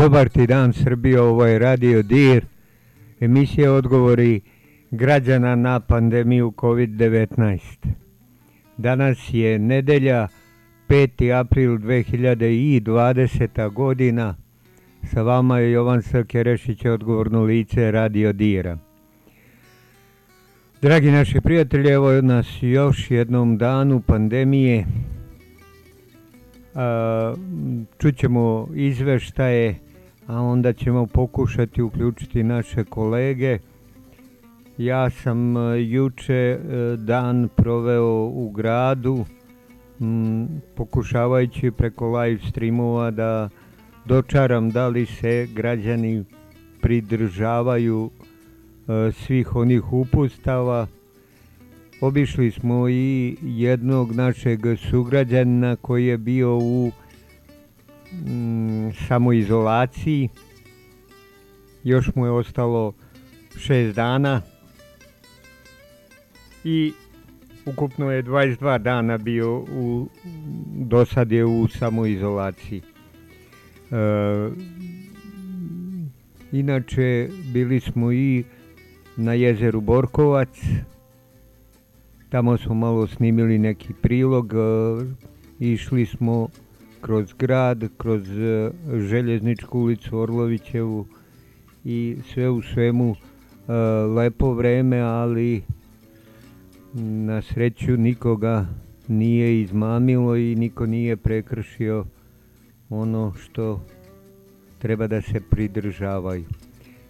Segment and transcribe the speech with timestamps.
[0.00, 2.44] Dobar ti dan Srbijo, ovo je Radio DIR,
[3.20, 4.40] emisija odgovori
[4.90, 7.58] građana na pandemiju COVID-19.
[8.76, 10.28] Danas je nedelja,
[10.88, 11.40] 5.
[11.40, 13.72] april 2020.
[13.72, 14.36] godina.
[15.04, 18.78] Sa vama je Jovan Srkerešić, odgovorno lice Radio Dira.
[20.82, 24.86] Dragi naši prijatelji, evo nas još jednom danu pandemije.
[26.74, 27.34] A,
[27.98, 29.89] čućemo izveštaje,
[30.30, 33.58] a onda ćemo pokušati uključiti naše kolege.
[34.78, 35.54] Ja sam
[35.90, 36.58] juče
[36.98, 39.24] dan proveo u gradu,
[40.74, 43.48] pokušavajući preko live streamova da
[44.04, 46.24] dočaram da li se građani
[46.80, 48.10] pridržavaju
[49.12, 50.86] svih onih upustava.
[52.00, 54.60] Obišli smo i jednog našeg
[54.90, 56.90] sugrađana koji je bio u
[58.12, 60.28] mm, samoizolaciji.
[61.84, 62.92] Još mu je ostalo
[63.58, 64.42] šest dana
[66.64, 66.92] i
[67.66, 70.08] ukupno je 22 dana bio u,
[70.76, 72.82] do sad je u samoizolaciji.
[73.90, 74.50] E,
[76.52, 78.44] inače, bili smo i
[79.16, 80.58] na jezeru Borkovac.
[82.28, 84.52] Tamo smo malo snimili neki prilog.
[85.58, 86.48] Išli smo
[87.00, 88.22] kroz grad, kroz
[88.96, 91.06] željezničku ulicu Orlovićevu
[91.84, 93.16] i sve u svemu
[94.16, 95.62] lepo vreme, ali
[96.94, 98.66] na sreću nikoga
[99.08, 102.04] nije izmamilo i niko nije prekršio
[102.90, 103.80] ono što
[104.78, 106.44] treba da se pridržavaju.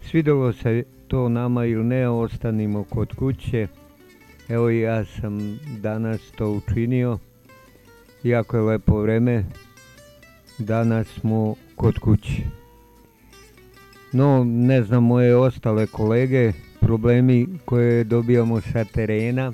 [0.03, 3.69] Svidelo se to nama ili ne, ostanimo kod kuće.
[4.48, 7.19] Evo ja sam danas to učinio.
[8.22, 9.44] Jako je lepo vreme.
[10.60, 12.43] Danas smo kod kuće.
[14.12, 19.53] No, ne znam moje ostale kolege, problemi koje dobijamo sa terena,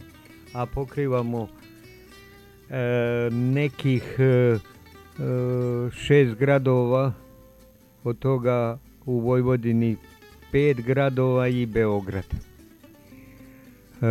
[0.52, 1.48] a pokrivamo
[2.70, 4.58] e, nekih e,
[5.92, 7.12] šest gradova,
[8.04, 9.96] od toga u Vojvodini
[10.52, 12.26] pet gradova i Beograd.
[12.34, 14.06] E,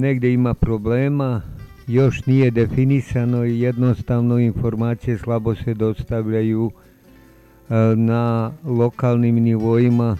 [0.00, 1.42] negde ima problema,
[1.86, 10.16] još nije definisano i jednostavno informacije slabo se dostavljaju e, na lokalnim nivoima.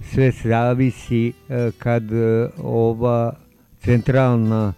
[0.00, 3.32] Sve zavisi e, kad e, ova
[3.80, 4.72] centralna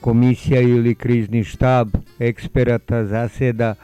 [0.00, 3.74] komisija ili krizni štab eksperata zaseda,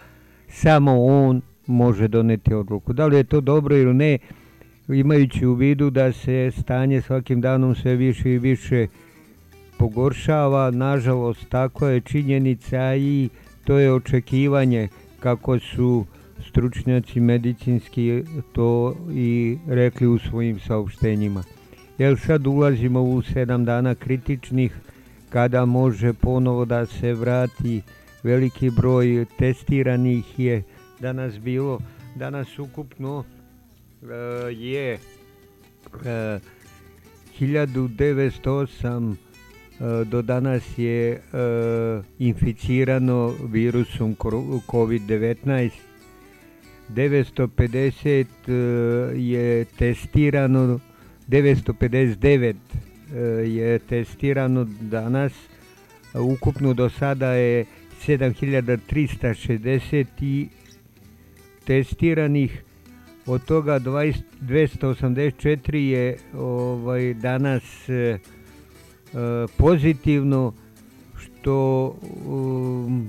[0.48, 2.92] samo on može doneti odluku.
[2.92, 4.18] Da li je to dobro ili ne,
[4.88, 8.86] imajući u vidu da se stanje svakim danom sve više i više
[9.80, 13.28] pogoršava, nažalost tako je činjenica i
[13.64, 14.88] to je očekivanje
[15.20, 16.04] kako su
[16.48, 21.42] stručnjaci medicinski to i rekli u svojim saopštenjima.
[21.98, 24.76] Jer sad ulazimo u sedam dana kritičnih
[25.30, 27.82] kada može ponovo da se vrati
[28.22, 30.62] veliki broj testiranih je
[31.00, 31.78] danas bilo,
[32.14, 33.24] danas ukupno
[34.50, 34.98] je
[37.40, 39.29] 1908
[40.06, 41.20] do danas je
[42.18, 45.70] inficirano virusom COVID-19
[46.94, 48.26] 950
[49.16, 50.80] je testirano
[51.28, 52.54] 959
[53.46, 55.32] je testirano danas.
[56.14, 57.64] Ukupno do sada je
[58.06, 60.48] 7360
[61.64, 62.62] testiranih.
[63.26, 68.18] Od toga 20, 284 je ovaj danas e,
[69.56, 70.52] pozitivno
[71.16, 71.86] što
[72.26, 73.06] um,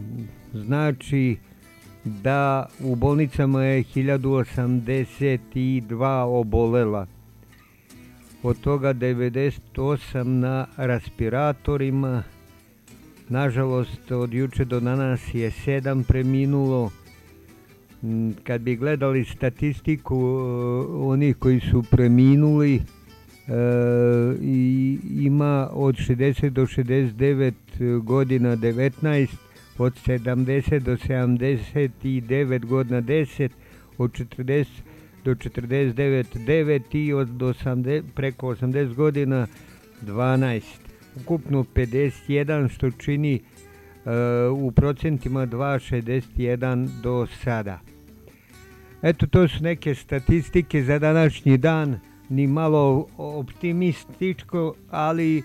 [0.53, 1.38] znači
[2.03, 7.07] da u bolnicama je 1082 obolela.
[8.44, 12.24] Od toga 98 na respiratorima.
[13.30, 16.92] Nažalost, od juče do danas je 7 preminulo
[18.44, 20.18] kad bi gledali statistiku
[20.94, 22.81] onih koji su preminuli
[24.42, 27.53] i ima od 60 do 69
[28.03, 29.27] godina 19
[29.77, 33.50] od 70 do 79 godina 10
[33.98, 34.65] od 40
[35.25, 39.48] do 49 9 i od 80, preko 80 godina
[40.01, 40.62] 12
[41.15, 47.80] ukupno 51 što čini uh, u procentima 2,61 do sada.
[49.01, 52.00] Eto, to su neke statistike za današnji dan,
[52.31, 55.44] ni malo optimističko, ali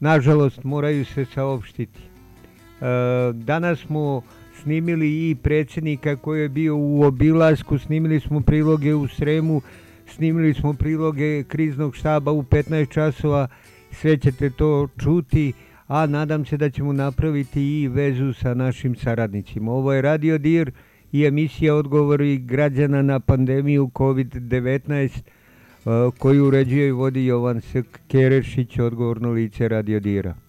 [0.00, 2.00] nažalost moraju se saopštiti.
[2.00, 2.84] E,
[3.32, 4.22] danas smo
[4.62, 9.62] snimili i predsjednika koji je bio u obilasku, snimili smo priloge u Sremu,
[10.06, 13.48] snimili smo priloge kriznog štaba u 15 časova,
[13.92, 15.52] sve ćete to čuti,
[15.86, 19.72] a nadam se da ćemo napraviti i vezu sa našim saradnicima.
[19.72, 20.72] Ovo je Radio Dir
[21.12, 25.22] i emisija odgovori građana na pandemiju COVID-19
[26.18, 27.60] koju uređuje i vodi Jovan
[28.08, 30.47] Kerešić, odgovorno lice Radio Dira.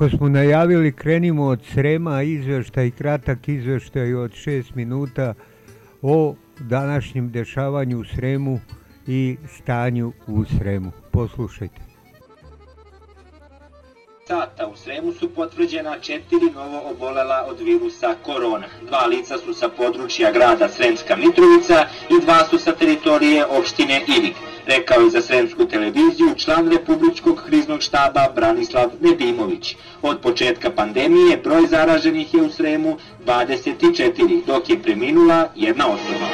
[0.00, 5.34] Kako smo najavili, krenimo od Srema, izveštaj, kratak izveštaj od 6 minuta
[6.02, 8.60] o današnjem dešavanju u Sremu
[9.06, 10.92] i stanju u Sremu.
[11.12, 11.80] Poslušajte.
[14.28, 18.66] Sata u Sremu su potvrđena četiri novo obolela od virusa korona.
[18.86, 24.36] Dva lica su sa područja grada Sremska Mitrovica i dva su sa teritorije opštine Ivik
[24.66, 29.76] rekao je za Sremsku televiziju član Republičkog kriznog štaba Branislav Nedimović.
[30.02, 32.96] Od početka pandemije broj zaraženih je u Sremu
[33.26, 36.26] 24, dok je preminula jedna osoba.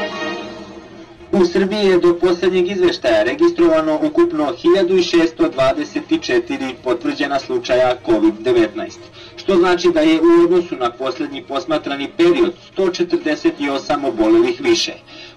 [1.32, 8.90] U Srbiji je do poslednjeg izveštaja registrovano ukupno 1624 potvrđena slučaja COVID-19,
[9.46, 14.92] što znači da je u odnosu na poslednji posmatrani period 148 obolelih više.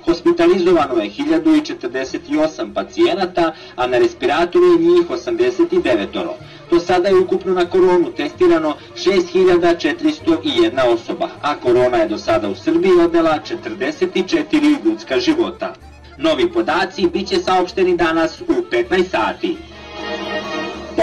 [0.06, 6.34] Hospitalizovano je 1048 pacijenata, a na respiratoru je njih 89 oro.
[6.72, 12.56] Do sada je ukupno na koronu testirano 6401 osoba, a korona je do sada u
[12.56, 15.74] Srbiji odnela 44 ljudska života.
[16.18, 19.58] Novi podaci biće saopšteni danas u 15 sati.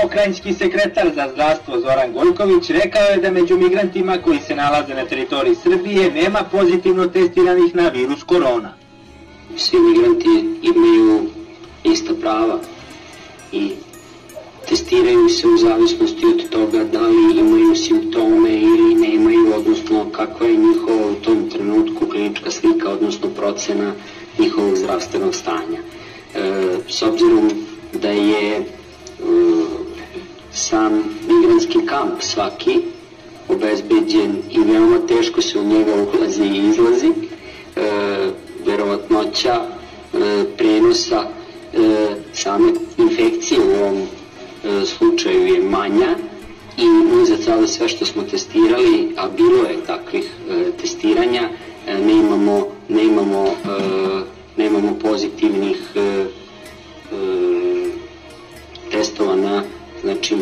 [0.02, 5.04] Pokrajinski sekretar za zdravstvo Zoran Gojković rekao je da među migrantima koji se nalaze na
[5.04, 8.72] teritoriji Srbije nema pozitivno testiranih na virus korona
[9.56, 11.26] svi migranti imaju
[11.84, 12.58] ista prava
[13.52, 13.70] i
[14.68, 20.56] testiraju se u zavisnosti od toga da li imaju simptome ili nemaju, odnosno kakva je
[20.56, 23.92] njihova u tom trenutku klinička slika, odnosno procena
[24.38, 25.80] njihovog zdravstvenog stanja.
[26.34, 27.50] E, s obzirom
[27.92, 28.64] da je
[30.56, 30.92] sam
[31.28, 32.80] migrantski kamp svaki
[33.48, 37.12] obezbeđen i veoma teško se u njega ulazi i izlazi, e,
[38.66, 46.16] verovatnoća e, prenosa e, same infekcije u ovom e, slučaju je manja
[46.76, 51.48] i mi za sada sve što smo testirali, a bilo je takvih e, testiranja,
[51.86, 54.22] e, nemamo, nemamo, e,
[54.56, 56.15] nemamo pozitivnih e,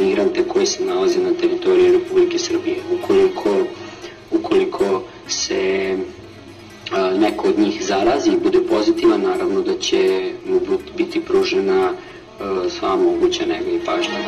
[0.05, 2.77] migrante koji se nalaze na teritoriji Republike Srbije.
[2.93, 3.51] Ukoliko,
[4.31, 5.97] ukoliko se
[7.19, 10.61] neko od njih zarazi i bude pozitivan, naravno da će mu
[10.97, 11.93] biti pružena
[12.79, 14.19] sva moguća nega i pažnja.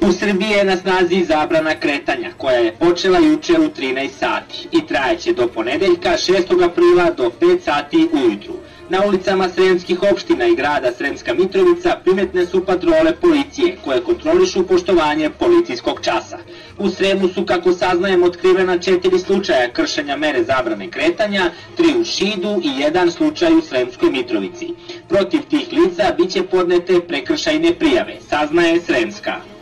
[0.00, 4.86] U Srbiji je na snazi zabrana kretanja, koja je počela juče u 13 sati i
[4.86, 6.64] trajeće do ponedeljka 6.
[6.64, 8.54] aprila do 5 sati ujutru.
[8.88, 15.30] Na ulicama sremskih opština i grada Sremska Mitrovica primetne su patrole policije koje kontrolišu poštovanje
[15.30, 16.38] policijskog časa.
[16.78, 22.60] U Sremu su, kako saznajem, otkrivena četiri slučaja kršenja mere zabrane kretanja, tri u Šidu
[22.64, 24.68] i jedan slučaj u Sremskoj Mitrovici.
[25.08, 29.55] Protiv tih lica biće podnete prekršajne prijave, saznaje Sremska.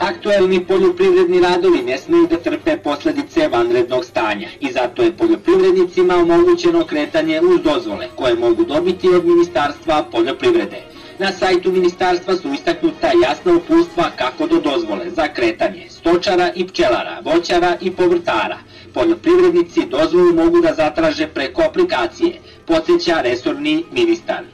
[0.00, 6.84] Aktuelni poljoprivredni radovi ne smeju da trpe posledice vanrednog stanja i zato je poljoprivrednicima omogućeno
[6.86, 10.82] kretanje uz dozvole koje mogu dobiti od Ministarstva poljoprivrede.
[11.18, 17.20] Na sajtu ministarstva su istaknuta jasna upustva kako do dozvole za kretanje stočara i pčelara,
[17.24, 18.58] voćara i povrtara.
[18.94, 24.44] Poljoprivrednici dozvolu mogu da zatraže preko aplikacije, podsjeća resorni ministar.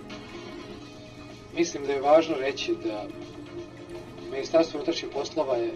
[1.57, 3.05] Mislim da je važno reći da
[4.37, 5.71] Ministarstvo unutrašnjih poslova je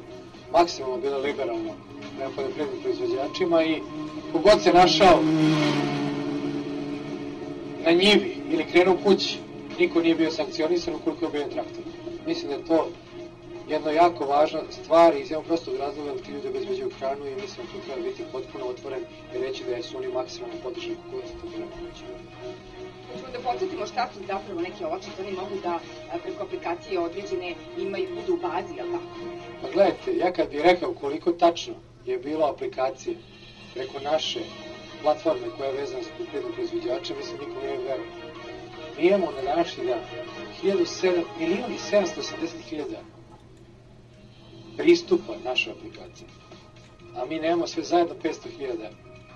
[0.52, 1.72] maksimalno bilo liberalno
[2.16, 3.80] prema poljoprivrednim proizvođačima i
[4.32, 5.22] kogod se našao
[7.84, 9.38] na njivi ili krenuo kući,
[9.78, 11.84] niko nije bio sankcionisan ukoliko je bio traktor.
[12.26, 12.88] Mislim da je to
[13.68, 17.66] jedna jako važna stvar iz jednog prostog razloga da ti ljudi obezbeđuju hranu i mislim
[17.66, 19.00] da tu treba biti potpuno otvoren
[19.34, 22.04] i reći da su oni maksimalno podržani kogod se to moći.
[23.12, 25.78] Možemo da podsjetimo šta su zapravo neke olakšice, oni mogu da
[26.22, 29.04] preko aplikacije određene imaju, budu u bazi, jel tako?
[29.62, 31.74] Pa gledajte, ja kad bih rekao koliko tačno
[32.06, 33.16] je bilo aplikacije
[33.74, 34.40] preko naše
[35.02, 38.06] platforme koja je vezana sa poljoprivrednim proizvođačem, mislim nikom nije verovao.
[38.96, 40.00] Mi imamo na današnji dan
[40.62, 43.00] 1700, milijuni 780 hiljada
[44.76, 46.28] pristupa našoj aplikaciji.
[47.16, 48.90] A mi nemamo sve zajedno 500 hiljada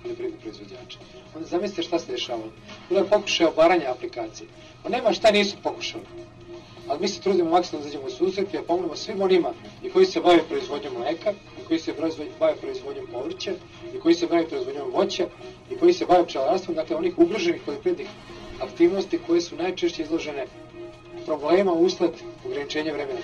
[0.05, 0.99] poljoprivrednih proizvođača.
[1.35, 2.51] Onda zamislite šta se dešavalo.
[2.89, 4.47] Bilo je pokušaj obaranja aplikacije.
[4.83, 6.03] Pa nema šta nisu pokušali.
[6.87, 9.89] Ali mi se trudimo maksimalno da zađemo u susret i da pomognemo svim onima i
[9.89, 11.93] koji se bave proizvodnjom mleka, i koji se
[12.39, 13.51] bave proizvodnjom povrća,
[13.95, 15.27] i koji se bave proizvodnjom voća,
[15.71, 18.07] i koji se bave pčelarstvom, dakle onih ugroženih poljoprivrednih
[18.61, 20.45] aktivnosti koje su najčešće izložene
[21.25, 22.11] problema usled
[22.45, 23.19] ograničenja vremena.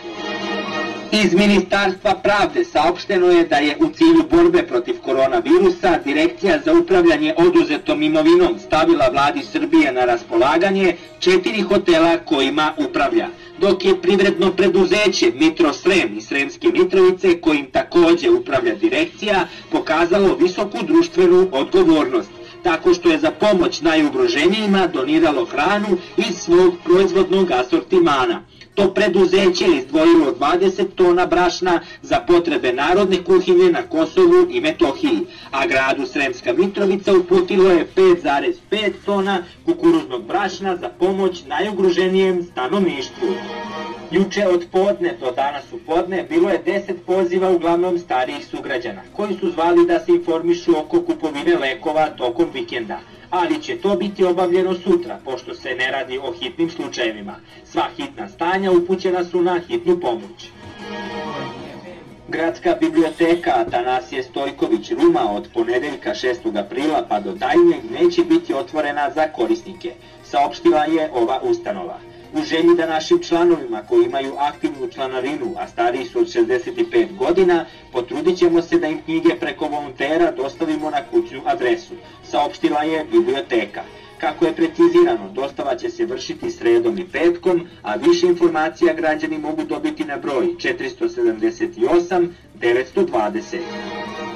[1.11, 7.33] Iz Ministarstva pravde saopšteno je da je u cilju borbe protiv koronavirusa Direkcija za upravljanje
[7.37, 13.27] oduzetom imovinom stavila vladi Srbije na raspolaganje četiri hotela kojima upravlja,
[13.59, 20.77] dok je privredno preduzeće Mitro Srem i Sremske Mitrovice, kojim takođe upravlja direkcija, pokazalo visoku
[20.83, 22.31] društvenu odgovornost
[22.63, 28.43] tako što je za pomoć najugroženijima doniralo hranu iz svog proizvodnog asortimana.
[28.75, 35.19] To preduzeće je izdvojilo 20 tona brašna za potrebe narodne kuhinje na Kosovu i Metohiji,
[35.51, 43.27] a gradu Sremska Mitrovica uputilo je 5,5 tona kukuruznog brašna za pomoć najugroženijem stanovništvu.
[44.11, 49.37] Juče od podne do danas u podne bilo je 10 poziva uglavnom starijih sugrađana, koji
[49.39, 52.99] su zvali da se informišu oko kupovine lekova tokom vikenda,
[53.31, 57.35] ali će to biti obavljeno sutra, pošto se ne radi o hitnim slučajevima.
[57.65, 60.49] Sva hitna stanja upućena su na hitnu pomoć.
[62.27, 66.59] Gradska biblioteka Atanasije Stojković Ruma od ponedeljka 6.
[66.59, 69.91] aprila pa do daljnjeg neće biti otvorena za korisnike,
[70.23, 76.05] saopštila je ova ustanova u želji da našim članovima koji imaju aktivnu članarinu, a stariji
[76.05, 81.41] su od 65 godina, potrudit ćemo se da im knjige preko volontera dostavimo na kućnu
[81.45, 83.81] adresu, saopštila je biblioteka.
[84.17, 89.63] Kako je precizirano, dostava će se vršiti sredom i petkom, a više informacija građani mogu
[89.63, 92.27] dobiti na broj 478
[92.59, 94.30] 920.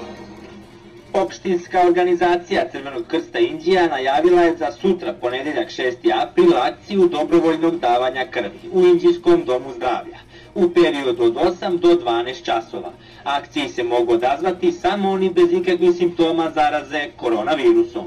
[1.15, 6.23] Opštinska organizacija Crvenog krsta Indija najavila je za sutra, ponedeljak 6.
[6.23, 10.17] april, akciju dobrovoljnog davanja krvi u Indijskom domu zdravlja
[10.55, 12.91] u periodu od 8 do 12 časova.
[13.23, 18.05] Akciji se mogu odazvati samo oni bez ikakvih simptoma zaraze koronavirusom.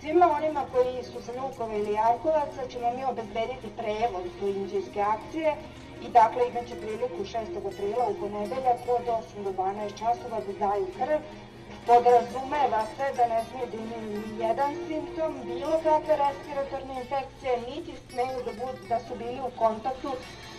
[0.00, 5.54] Svima onima koji su sa Nukova ili Jarkovaca ćemo mi obezbediti prevoz do indijske akcije
[6.06, 7.36] i dakle imaće priliku 6.
[7.58, 9.04] aprila u ponedeljak od
[9.40, 11.18] 8 do 12 časova da daju krv
[11.86, 17.92] podrazumeva se da ne smije da imaju ni jedan simptom, bilo kakve respiratorne infekcije, niti
[18.10, 20.10] smeju da, bud, da su bili u kontaktu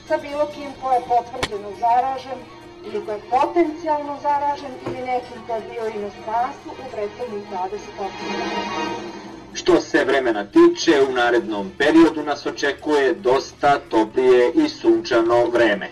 [0.08, 2.40] sa bilo kim ko je potvrđeno zaražen
[2.86, 7.80] ili ko je potencijalno zaražen ili nekim ko je bio inostranstvu u prethodnih 28
[8.32, 9.26] dana.
[9.54, 15.90] Što se vremena tiče, u narednom periodu nas očekuje dosta toplije i sunčano vreme.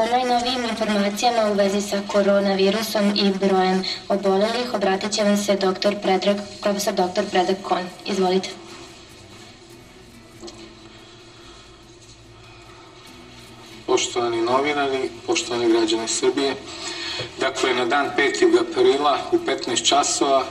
[0.00, 5.94] O najnovijim informacijama u vezi sa koronavirusom i brojem obolelih obratit će vam se dr.
[6.02, 7.22] Predrag, profesor dr.
[7.30, 7.82] Predrag Kon.
[8.06, 8.48] Izvolite.
[13.86, 16.54] Poštovani novinari, poštovani građani Srbije,
[17.40, 18.60] dakle na dan 5.
[18.60, 20.44] aprila u 15 časova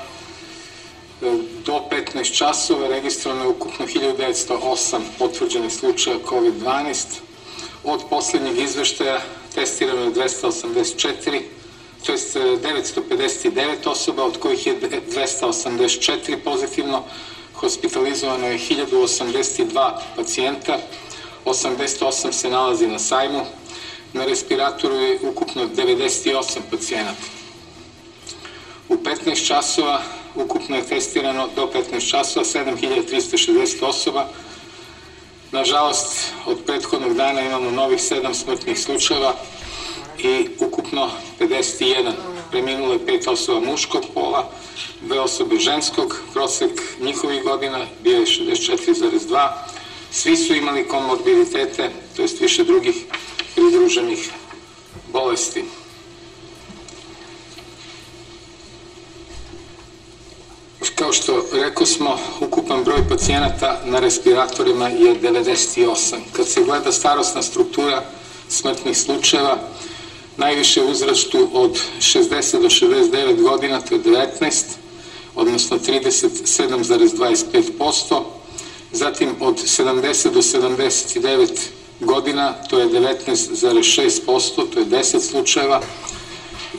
[1.66, 7.29] do 15 časova registrovano je ukupno 1908 potvrđenih slučaja COVID-12.
[7.90, 9.22] Od poslednjeg izveštaja
[9.56, 11.42] testirano je 284,
[12.06, 17.04] to je 959 osoba, od kojih je 284 pozitivno,
[17.54, 20.78] hospitalizovano je 1082 pacijenta,
[21.46, 23.46] 88 se nalazi na sajmu,
[24.14, 27.26] na respiratoru je ukupno 98 pacijenata.
[28.90, 30.02] U 15 časova
[30.36, 34.30] ukupno je testirano do 15 časova 7360 osoba.
[35.60, 39.34] Nažalost, od prethodnog dana imamo novih 7 smrtnih slučajeva
[40.18, 42.12] i ukupno 51.
[42.52, 44.52] Preminulo je 5 osoba muškog pola,
[45.02, 49.50] dve osobe ženskog, prosek njihovih godina bio je 64,2,
[50.12, 52.96] Svi su imali komorbiditete, to jest više drugih
[53.56, 54.32] pridruženih
[55.12, 55.64] bolesti.
[61.10, 66.16] Kao što rekao smo, ukupan broj pacijenata na respiratorima je 98.
[66.34, 68.04] Kad se gleda starostna struktura
[68.50, 69.58] smrtnih slučajeva,
[70.38, 74.64] najviše uzrastu od 60 do 69 godina, to je 19,
[75.36, 78.22] odnosno 37,25%,
[78.92, 81.50] zatim od 70 do 79
[82.00, 85.82] godina, to je 19,6%, to je 10 slučajeva,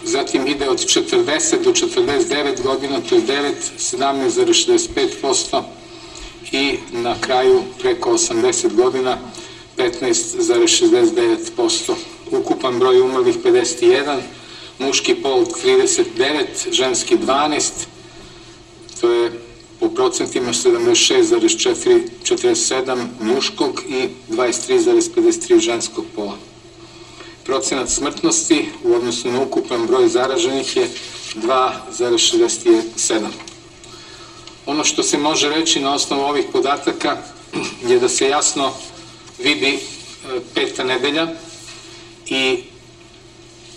[0.04, 5.62] zatim ide od 40 do 49 godina, to je 9, 17,65%
[6.52, 9.18] i na kraju preko 80 godina
[9.76, 11.92] 15,69%.
[12.30, 14.20] Ukupan broj umrlih 51,
[14.78, 17.62] muški pol 39, ženski 12,
[19.00, 19.40] to je
[19.80, 26.49] po procentima 76,47 muškog i 23,53 ženskog pola.
[27.50, 30.88] Procenat smrtnosti u odnosu na ukupan broj zaraženih je
[31.34, 33.26] 2,67.
[34.66, 37.22] Ono što se može reći na osnovu ovih podataka
[37.88, 38.72] je da se jasno
[39.38, 39.78] vidi e,
[40.54, 41.28] peta nedelja
[42.26, 42.62] i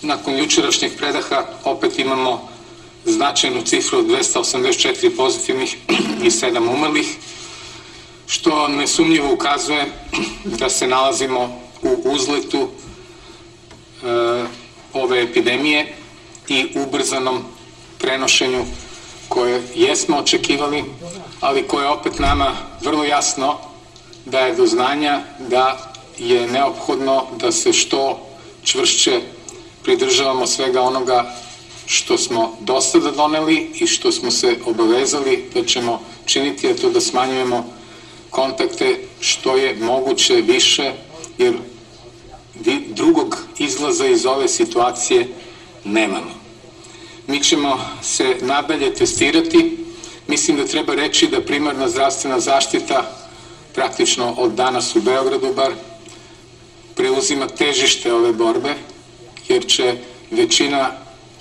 [0.01, 2.49] nakon jučerašnjeg predaha opet imamo
[3.05, 5.77] značajnu cifru od 284 pozitivnih
[6.23, 7.17] i 7 umrlih,
[8.27, 9.91] što nesumnjivo ukazuje
[10.43, 12.69] da se nalazimo u uzletu
[14.93, 15.95] ove epidemije
[16.47, 17.43] i ubrzanom
[17.99, 18.65] prenošenju
[19.27, 20.83] koje jesmo očekivali,
[21.39, 23.55] ali koje opet nama vrlo jasno
[24.25, 28.27] daje do znanja da je neophodno da se što
[28.63, 29.21] čvršće
[29.83, 31.35] pridržavamo svega onoga
[31.85, 36.89] što smo do sada doneli i što smo se obavezali da ćemo činiti, je to
[36.89, 37.65] da smanjujemo
[38.29, 40.91] kontakte što je moguće više,
[41.37, 41.53] jer
[42.87, 45.27] drugog izlaza iz ove situacije
[45.83, 46.31] nemamo.
[47.27, 49.77] Mi ćemo se nadalje testirati.
[50.27, 53.11] Mislim da treba reći da primarna zdravstvena zaštita
[53.73, 55.73] praktično od danas u Beogradu bar
[56.95, 58.75] preuzima težište ove borbe,
[59.47, 59.95] jer će
[60.31, 60.91] većina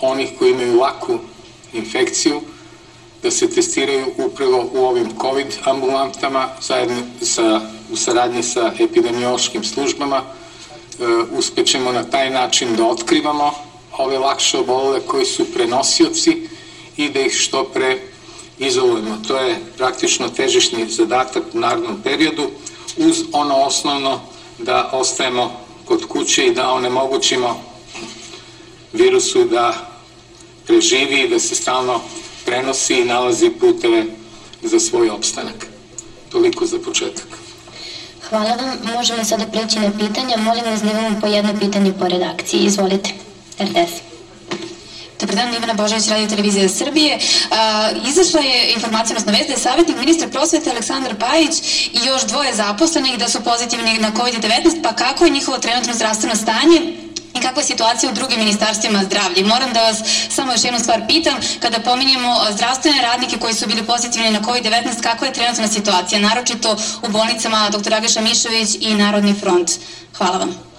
[0.00, 1.18] onih koji imaju laku
[1.72, 2.40] infekciju
[3.22, 7.60] da se testiraju upravo u ovim COVID ambulantama zajedno sa,
[7.92, 10.22] u saradnji sa epidemiološkim službama.
[11.00, 11.04] E,
[11.38, 13.54] uspećemo na taj način da otkrivamo
[13.98, 16.48] ove lakše obolele koji su prenosioci
[16.96, 18.00] i da ih što pre
[18.58, 19.18] izolujemo.
[19.28, 22.50] To je praktično težišni zadatak u narodnom periodu
[22.96, 24.20] uz ono osnovno
[24.58, 27.62] da ostajemo kod kuće i da onemogućimo
[28.92, 29.90] virusu da
[30.66, 32.00] preživi i da se stalno
[32.44, 34.04] prenosi i nalazi puteve
[34.62, 35.66] za svoj opstanak.
[36.28, 37.41] Toliko za početak.
[38.32, 38.94] Hvala vam.
[38.94, 40.36] Možemo sada preći na pitanja.
[40.36, 42.60] Molim vas da imamo po jedno pitanje po redakciji.
[42.60, 43.10] Izvolite.
[43.60, 43.92] RTS.
[45.20, 47.16] Dobar dan, Ivana Božović, Radio Televizija Srbije.
[47.16, 51.54] Uh, izašla je informacija, odnosno vest da je savjetnik ministra prosvete Aleksandar Pajić
[51.92, 56.36] i još dvoje zaposlenih da su pozitivni na COVID-19, pa kako je njihovo trenutno zdravstveno
[56.36, 56.80] stanje?
[57.34, 59.46] I kakva je situacija u drugim ministarstvima zdravlja.
[59.46, 63.86] Moram da vas samo još jednu stvar pitam, kada pominjemo zdravstvene radnike koji su bili
[63.86, 67.94] pozitivni na COVID-19, kakva je trenutna situacija, naročito u bolnicama dr.
[67.94, 69.70] Agaša Mišović i Narodni front.
[70.16, 70.72] Hvala vam.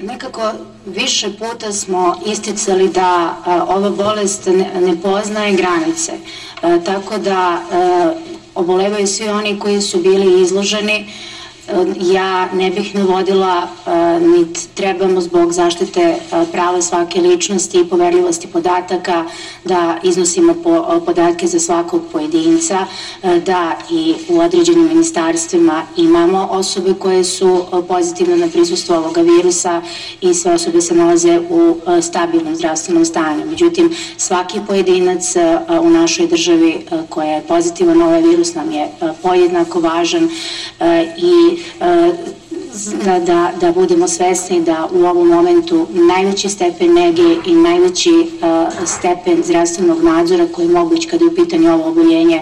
[0.00, 0.52] Nekako
[0.86, 6.12] više puta smo isticali da a, ova bolest ne, ne poznaje granice.
[6.62, 8.14] A, tako da a,
[8.54, 11.06] obolevaju svi oni koji su bili izloženi
[12.00, 13.68] ja ne bih navodila
[14.20, 16.16] niti trebamo zbog zaštite
[16.52, 19.24] prava svake ličnosti i poverljivosti podataka
[19.64, 20.54] da iznosimo
[21.06, 22.86] podatke za svakog pojedinca,
[23.46, 29.82] da i u određenim ministarstvima imamo osobe koje su pozitivne na prisustvo ovoga virusa
[30.20, 33.46] i sve osobe se nalaze u stabilnom zdravstvenom stanju.
[33.46, 35.34] Međutim, svaki pojedinac
[35.82, 38.88] u našoj državi koja je pozitivan na ovaj virus nam je
[39.22, 40.28] pojednako važan
[41.16, 42.34] i 嗯
[43.26, 49.42] da, da budemo svesni da u ovom momentu najveći stepen nege i najveći uh, stepen
[49.44, 52.40] zdravstvenog nadzora koji je moguć kada je u pitanju ovo oboljenje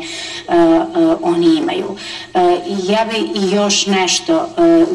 [0.48, 1.84] uh, uh, oni imaju.
[2.88, 4.48] Ja bi još nešto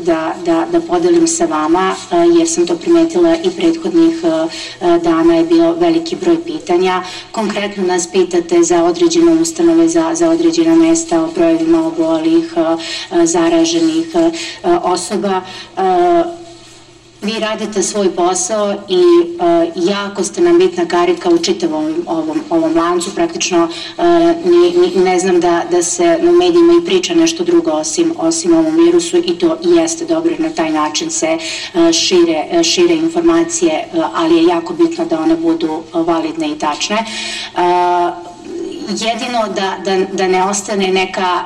[0.06, 1.96] da, da, da podelim sa vama,
[2.38, 4.16] jer sam to primetila i prethodnih
[5.04, 7.04] dana je bilo veliki broj pitanja.
[7.32, 12.54] Konkretno nas pitate za određene ustanove, za, za određena mesta o brojevima obolih,
[13.24, 14.08] zaraženih
[14.84, 15.27] osoba
[17.22, 22.78] vi radite svoj posao i uh, jako ste nam bitna karika u čitavom ovom, ovom
[22.78, 23.70] lancu, praktično
[24.46, 28.76] ni, ne znam da, da se u medijima i priča nešto drugo osim, osim ovom
[28.76, 34.44] virusu i to jeste dobro na taj način se uh, šire, šire informacije, ali je
[34.44, 37.06] jako bitno da one budu validne i tačne
[38.88, 41.44] jedino da, da, da ne ostane neka,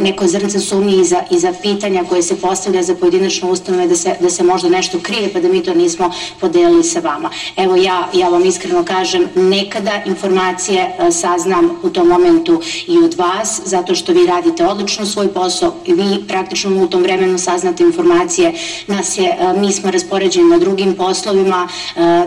[0.00, 4.30] neko zrnce sumnje iza, iza pitanja koje se postavlja za pojedinačnu ustanove da se, da
[4.30, 7.30] se možda nešto krije pa da mi to nismo podelili sa vama.
[7.56, 13.60] Evo ja, ja vam iskreno kažem, nekada informacije saznam u tom momentu i od vas,
[13.64, 18.54] zato što vi radite odlično svoj posao i vi praktično u tom vremenu saznate informacije,
[18.86, 21.68] nas je, mi smo raspoređeni na drugim poslovima,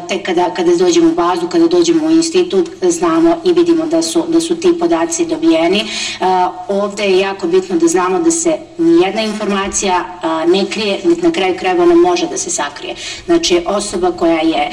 [0.09, 4.23] te kada, kada dođemo u bazu, kada dođemo u institut, znamo i vidimo da su,
[4.27, 5.79] da su ti podaci dobijeni.
[5.79, 5.85] E,
[6.67, 10.05] ovde je jako bitno da znamo da se nijedna informacija
[10.47, 12.95] ne krije, niti na kraju krajeva ona može da se sakrije.
[13.25, 14.69] Znači, osoba koja je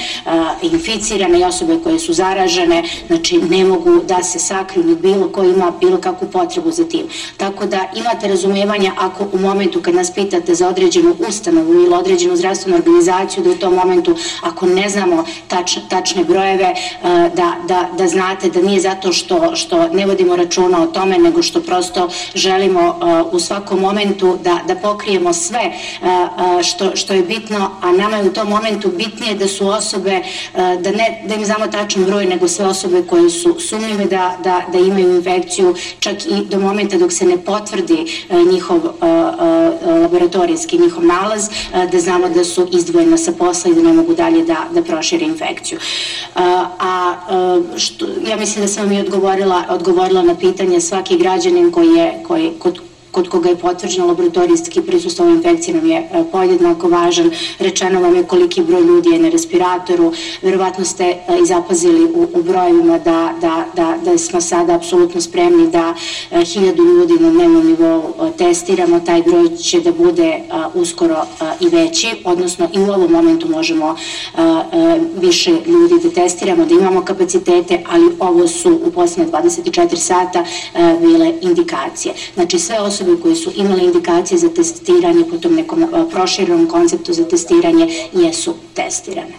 [0.62, 5.44] inficirana i osobe koje su zaražene, znači ne mogu da se sakriju, ni bilo ko
[5.44, 7.06] ima bilo kakvu potrebu za tim.
[7.36, 12.36] Tako da imate razumevanja ako u momentu kad nas pitate za određenu ustanovu ili određenu
[12.36, 16.74] zdravstvenu organizaciju, da u tom momentu ako ne znamo tač, tačne brojeve,
[17.34, 21.42] da, da, da znate da nije zato što, što ne vodimo računa o tome, nego
[21.42, 27.14] što prosto želimo uh, u svakom momentu da, da pokrijemo sve uh, uh, što, što
[27.14, 30.20] je bitno, a nama je u tom momentu bitnije da su osobe,
[30.54, 34.62] da, ne, da im znamo tačan broj, nego sve osobe koje su sumnjive da, da,
[34.72, 38.80] da imaju infekciju, čak i do momenta dok se ne potvrdi njihov
[40.02, 41.48] laboratorijski njihov nalaz,
[41.92, 45.24] da znamo da su izdvojena sa posla i da ne mogu dalje da, da prošire
[45.26, 45.78] infekciju.
[46.80, 47.14] A
[47.76, 52.22] što, ja mislim da sam vam i odgovorila odgovorila na pitanje svaki građanin koji je,
[52.26, 57.30] koji, kod kod koga je potvrđeno laboratorijski prisustvo infekcije nam je e, podjednako važan.
[57.58, 60.12] Rečeno vam je koliki broj ljudi je na respiratoru.
[60.42, 65.20] Verovatno ste e, i zapazili u, u brojevima da, da, da, da smo sada apsolutno
[65.20, 65.94] spremni da
[66.30, 68.02] e, hiljadu ljudi na dnevnom nivou
[68.38, 69.00] testiramo.
[69.00, 70.40] Taj broj će da bude
[70.74, 71.22] uskoro
[71.60, 73.96] i veći, odnosno i u ovom momentu možemo
[75.16, 80.44] više ljudi da testiramo, da imamo kapacitete, ali ovo su u posljednje 24 sata
[81.00, 82.14] bile indikacije.
[82.34, 87.12] Znači sve osobe osobe koje su imale indikacije za testiranje po tom nekom proširenom konceptu
[87.12, 89.34] za testiranje jesu testirane.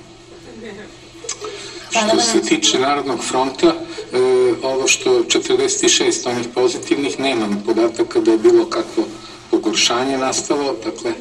[1.89, 4.17] Što se tiče Narodnog fronta, e,
[4.63, 9.03] ovo što 46 onih pozitivnih, nemam podataka da je bilo kakvo
[9.51, 11.11] pogoršanje nastalo, dakle,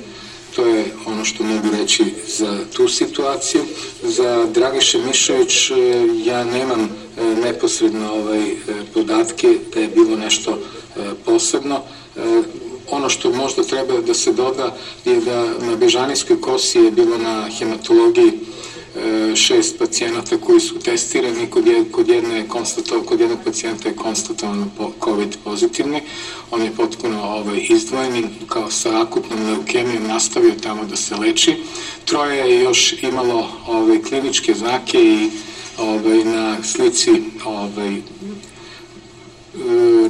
[0.56, 2.04] to je ono što mogu reći
[2.38, 3.62] za tu situaciju.
[4.02, 5.74] Za Dragiše Mišović e,
[6.24, 8.54] ja nemam e, neposredno ovaj,
[8.94, 10.58] podatke da je bilo nešto
[11.24, 11.82] posebno.
[12.16, 12.42] E,
[12.90, 17.48] ono što možda treba da se doda je da na Bežanijskoj kosi je bilo na
[17.58, 23.88] hematologiji e, šest pacijenata koji su testirani, kod, je, kod, jedne konstato, kod jednog pacijenta
[23.88, 24.66] je konstatovano
[25.04, 26.00] COVID pozitivni,
[26.50, 31.56] on je potpuno ovaj, izdvojen kao sa akutnom leukemijom nastavio tamo da se leči.
[32.04, 35.30] Troje je još imalo ovaj, kliničke znake i
[35.78, 37.10] ovaj, na slici
[37.44, 37.96] ovaj,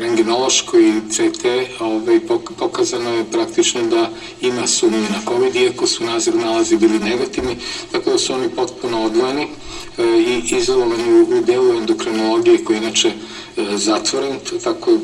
[0.00, 1.44] rengenološkoj CT
[1.81, 2.20] ovaj,
[2.59, 7.57] pokazano je praktično da ima sumnje na COVID, iako su nazir nalazi bili negativni,
[7.92, 9.48] tako da su oni potpuno odvojeni e,
[10.18, 13.12] i izolovani u, delu endokrinologije koji inače
[13.76, 14.96] zatvoren, tako e,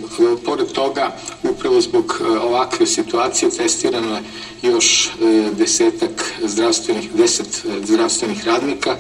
[0.44, 4.22] pored toga upravo zbog ovakve situacije testirano je
[4.62, 5.10] još
[5.52, 8.96] desetak zdravstvenih, deset zdravstvenih radnika,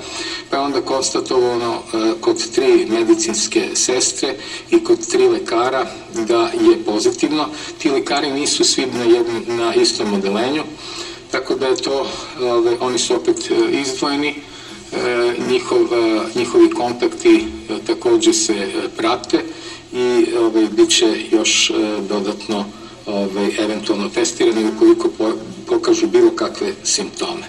[0.50, 1.82] pa je onda konstatovano
[2.20, 4.34] kod tri medicinske sestre
[4.70, 7.48] i kod tri lekara da je pozitivno.
[7.78, 10.62] Ti lekari nisu svi na, jednom, na istom odelenju,
[11.30, 12.06] tako da je to,
[12.40, 14.55] ove, oni su opet izdvojeni, e,
[15.48, 15.78] njihov,
[16.34, 17.44] njihovi kontakti
[17.86, 19.44] takođe se prate
[19.92, 21.72] i ove, bit će još
[22.08, 22.64] dodatno
[23.06, 25.08] ove, eventualno testirani ukoliko
[25.66, 27.46] pokažu bilo kakve simptome.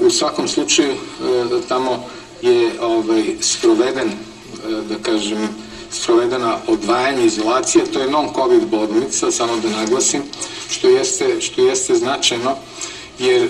[0.00, 0.94] U svakom slučaju
[1.68, 2.04] tamo
[2.42, 4.10] je ovaj, sproveden,
[4.88, 5.48] da kažem,
[5.90, 10.22] sprovedena odvajanje izolacije, to je non-covid bolnica, samo da naglasim,
[10.70, 12.56] što jeste, što jeste značajno,
[13.18, 13.48] jer e,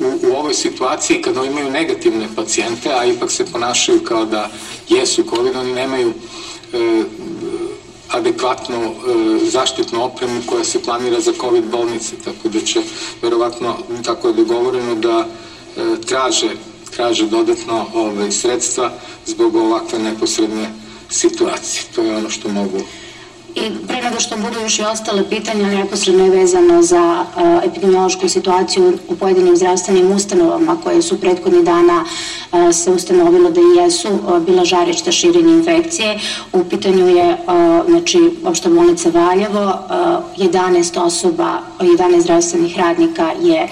[0.00, 4.50] u, u ovoj situaciji kada imaju negativne pacijente, a ipak se ponašaju kao da
[4.88, 6.12] jesu COVID, oni nemaju
[6.72, 7.02] e,
[8.08, 8.90] adekvatnu e,
[9.50, 12.80] zaštitnu opremu koja se planira za COVID bolnice, tako da će
[13.22, 15.26] verovatno, tako je dogovoreno da
[15.76, 16.50] e, traže
[16.90, 18.92] traže dodatno ovaj, sredstva
[19.26, 20.70] zbog ovakve neposredne
[21.08, 21.82] situacije.
[21.94, 22.80] To je ono što mogu
[23.54, 28.28] I pre nego što budu još i ostale pitanja, neposredno je vezano za uh, epidemiološku
[28.28, 34.08] situaciju u pojedinim zdravstvenim ustanovama koje su prethodnih dana uh, se ustanovilo da i jesu
[34.08, 36.18] uh, bila žarišta širenja infekcije.
[36.52, 37.36] U pitanju je
[37.88, 39.74] znači, opšta bolnica Valjevo,
[40.40, 43.68] 11 osoba, 11 zdravstvenih radnika je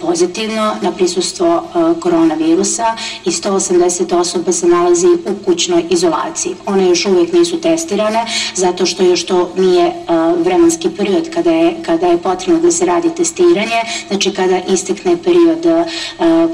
[0.00, 1.62] pozitivno na prisustvo
[2.00, 6.54] koronavirusa i 180 osoba se nalazi u kućnoj izolaciji.
[6.66, 9.92] One još uvijek nisu testirane zato što još to nije
[10.44, 15.86] vremenski period kada je, kada je potrebno da se radi testiranje, znači kada istekne period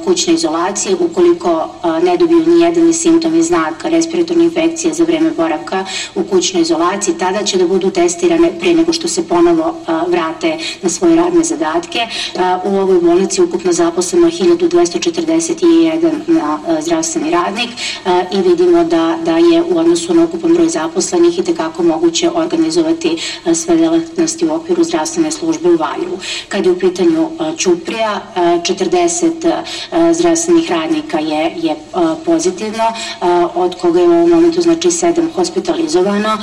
[0.05, 1.69] kućne izolacije, ukoliko
[2.03, 7.15] ne dobiju ni jedan simptom i znak respiratorne infekcije za vreme boravka u kućnoj izolaciji,
[7.19, 9.75] tada će da budu testirane pre nego što se ponovo
[10.09, 11.99] vrate na svoje radne zadatke.
[12.65, 17.71] U ovoj bolnici ukupno zaposleno 1241 na zdravstveni radnik
[18.33, 23.19] i vidimo da, da je u odnosu na ukupan broj zaposlenih i tekako moguće organizovati
[23.55, 26.19] sve delatnosti u okviru zdravstvene službe u Valjevu.
[26.49, 29.63] Kad je u pitanju Ćuprija, 40
[30.13, 31.77] zdravstvenih radnika je, je
[32.25, 32.85] pozitivno,
[33.55, 36.39] od koga je u ovom momentu znači 7 hospitalizovano,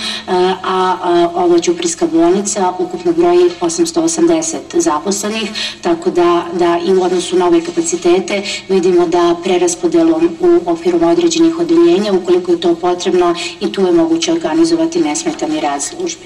[0.63, 0.95] a
[1.35, 5.51] ova Ćuprijska bolnica ukupno broji 880 zaposlenih,
[5.81, 11.59] tako da, da i u odnosu na ove kapacitete vidimo da preraspodelom u okviru određenih
[11.59, 16.23] odeljenja, ukoliko je to potrebno, i tu je moguće organizovati nesmetani rad službe.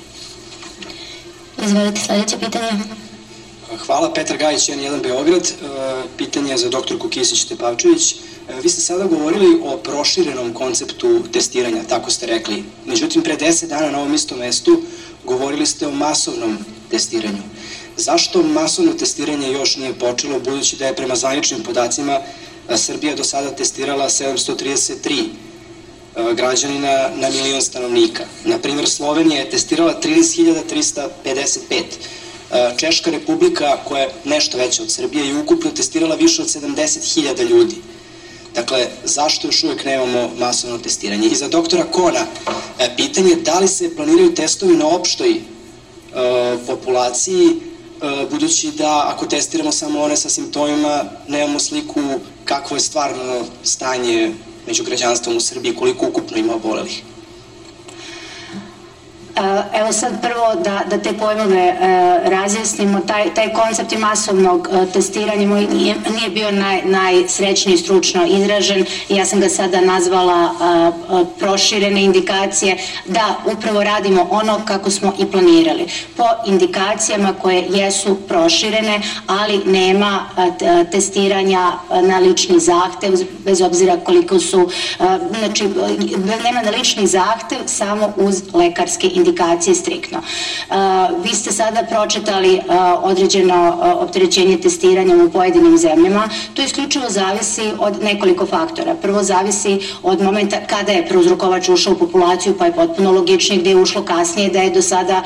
[1.66, 2.72] Izvolite sledeće pitanje.
[3.86, 5.48] Hvala, Petar Gajić, 1 Beograd.
[5.48, 5.54] E,
[6.18, 8.16] pitanje je za doktorku Kisić-Tepavčević.
[8.50, 12.64] E, vi ste sada govorili o proširenom konceptu testiranja, tako ste rekli.
[12.86, 14.82] Međutim, pre 10 dana na ovom istom mestu
[15.28, 16.58] govorili ste o masovnom
[16.92, 17.44] testiranju.
[17.98, 22.20] Zašto masovno testiranje još nije počelo, budući da je prema zvaničnim podacima
[22.76, 25.24] Srbija do sada testirala 733
[26.36, 28.26] građanina na milion stanovnika.
[28.46, 31.84] Naprimer, Slovenija je testirala 30.355.
[32.78, 37.76] Češka republika, koja je nešto veća od Srbije, je ukupno testirala više od 70.000 ljudi.
[38.58, 41.28] Dakle, zašto još uvek nemamo masovno testiranje?
[41.28, 42.26] I za doktora Kona,
[42.80, 45.42] e, pitanje je da li se planiraju testovi na opštoj e,
[46.68, 47.56] populaciji, e,
[48.32, 52.02] budući da ako testiramo samo one sa simptomima, nemamo sliku
[52.46, 54.32] kakvo je stvarno stanje
[54.68, 57.04] među građanstvom u Srbiji, koliko ukupno ima obolelih?
[59.74, 61.76] Evo sad prvo da, da te pojmove e,
[62.30, 67.78] razjasnimo, taj, taj koncept i masovnog e, testiranja moj nije, nije bio naj, najsrećniji i
[67.78, 68.86] stručno izražen.
[69.10, 75.26] Ja sam ga sada nazvala e, proširene indikacije da upravo radimo ono kako smo i
[75.26, 75.88] planirali.
[76.18, 80.26] Po indikacijama koje jesu proširene, ali nema
[80.92, 81.72] testiranja
[82.04, 83.12] na lični zahtev,
[83.46, 84.70] bez obzira koliko su,
[85.40, 85.64] znači
[86.44, 90.22] nema na lični zahtev samo uz lekarske indikacije indikacije striktno.
[91.24, 92.62] Vi ste sada pročitali
[93.02, 96.30] određeno opterećenje testiranjem u pojedinim zemljama.
[96.54, 98.96] To isključivo zavisi od nekoliko faktora.
[99.02, 103.70] Prvo zavisi od momenta kada je prouzrokovač ušao u populaciju, pa je potpuno logičnije gde
[103.70, 105.24] je ušlo kasnije, da je do sada,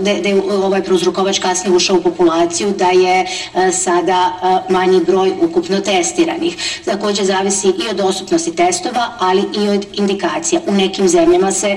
[0.00, 3.26] da je ovaj prouzrokovač kasnije ušao u populaciju, da je
[3.72, 4.32] sada
[4.68, 6.56] manji broj ukupno testiranih.
[6.84, 10.60] Takođe zavisi i od dostupnosti testova, ali i od indikacija.
[10.66, 11.76] U nekim zemljama se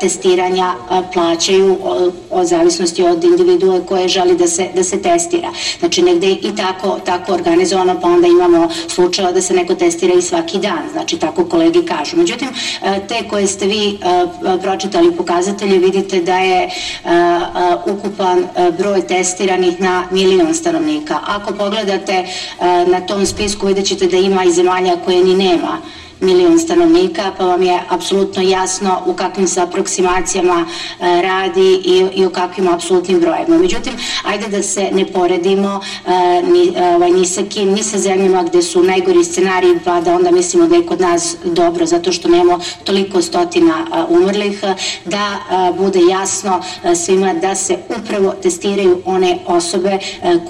[0.00, 0.74] testiranje testiranja
[1.12, 5.48] plaćaju o, o zavisnosti od individue koje želi da se, da se testira.
[5.78, 10.22] Znači negde i tako, tako organizovano, pa onda imamo slučajeva da se neko testira i
[10.22, 12.16] svaki dan, znači tako kolegi kažu.
[12.16, 12.48] Međutim,
[13.08, 13.98] te koje ste vi
[14.62, 16.70] pročitali pokazatelje, vidite da je
[17.86, 18.46] ukupan
[18.78, 21.18] broj testiranih na milion stanovnika.
[21.26, 22.26] Ako pogledate
[22.86, 25.78] na tom spisku vidjet ćete da ima i zemalja koje ni nema
[26.20, 30.66] milion stanovnika, pa vam je apsolutno jasno u kakvim se aproksimacijama
[31.00, 33.58] e, radi i, i u kakvim apsolutnim brojima.
[33.58, 33.92] Međutim,
[34.24, 38.62] ajde da se ne poredimo e, ni, ovaj, ni sa kim, ni sa zemljama gde
[38.62, 42.58] su najgori scenariji, pa da onda mislimo da je kod nas dobro, zato što nemamo
[42.84, 44.60] toliko stotina umrlih,
[45.04, 45.38] da
[45.78, 46.62] bude jasno
[47.04, 49.98] svima da se upravo testiraju one osobe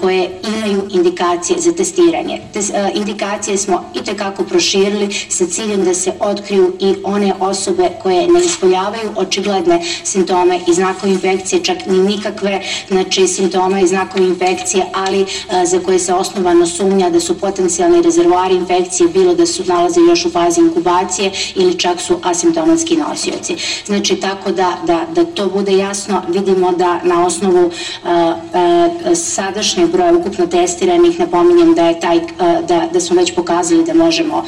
[0.01, 2.41] koje imaju indikacije za testiranje.
[2.53, 2.59] Te,
[2.93, 8.39] indikacije smo i tekako proširili sa ciljem da se otkriju i one osobe koje ne
[8.45, 15.25] ispoljavaju očigledne simptome i znakove infekcije, čak ni nikakve znači, simptome i znakove infekcije, ali
[15.49, 19.99] a, za koje se osnovano sumnja da su potencijalni rezervoari infekcije, bilo da su nalaze
[20.09, 23.55] još u fazi inkubacije ili čak su asimptomatski nosioci.
[23.85, 27.71] Znači, tako da, da, da to bude jasno, vidimo da na osnovu
[28.03, 32.19] a, a, sadašnjeg broja ukupno testiranih, napominjem da je taj,
[32.67, 34.43] da, da smo već pokazali da možemo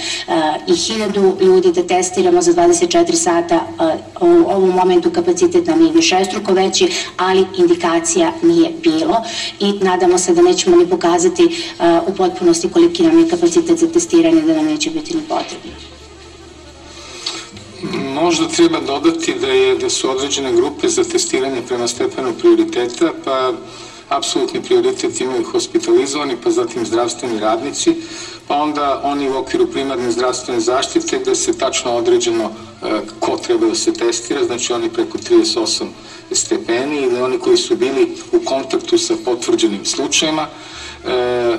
[0.68, 3.68] i hiljadu ljudi da testiramo za 24 sata,
[4.22, 9.16] u ovom momentu kapacitet nam je višestruko veći, ali indikacija nije bilo
[9.60, 11.66] i nadamo se da nećemo ni pokazati
[12.08, 15.72] u potpunosti koliki nam je kapacitet za testiranje, da nam neće biti ni potrebno.
[18.22, 23.54] Možda treba dodati da, je, da su određene grupe za testiranje prema stepenu prioriteta, pa
[24.10, 27.96] apsolutni prioritet imaju hospitalizovani, pa zatim zdravstveni radnici,
[28.48, 33.68] pa onda oni u okviru primarne zdravstvene zaštite gde se tačno određeno e, ko treba
[33.68, 35.86] da se testira, znači oni preko 38
[36.32, 40.48] stepeni ili oni koji su bili u kontaktu sa potvrđenim slučajima,
[41.06, 41.58] e,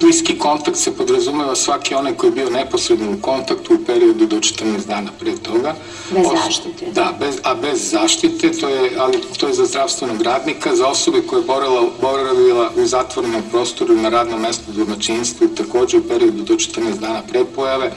[0.00, 4.36] bliski kontakt se podrazumeva svaki onaj koji je bio neposredno u kontaktu u periodu do
[4.36, 5.74] 14 dana pre toga.
[6.10, 6.86] Bez zaštite.
[6.94, 11.22] Da, bez, a bez zaštite, to je, ali to je za zdravstvenog radnika, za osobe
[11.26, 16.54] koje je borala, boravila u zatvorenom prostoru na radnom mestu domaćinstvu, takođe u periodu do
[16.54, 17.92] 14 dana pre pojave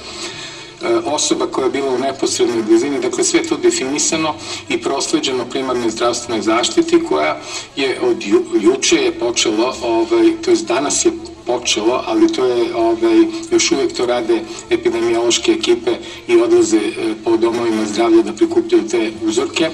[1.06, 4.34] osoba koja je bila u neposrednoj blizini, dakle sve to definisano
[4.70, 7.42] i prosleđeno primarnoj zdravstvenoj zaštiti koja
[7.76, 11.12] je od ju, juče je počelo, ovaj, to je danas je
[11.46, 15.92] počelo, ali to je ovaj, još uvek to rade epidemiološke ekipe
[16.28, 16.92] i odlaze e,
[17.24, 19.70] po domovima zdravlja da prikupljaju te uzorke.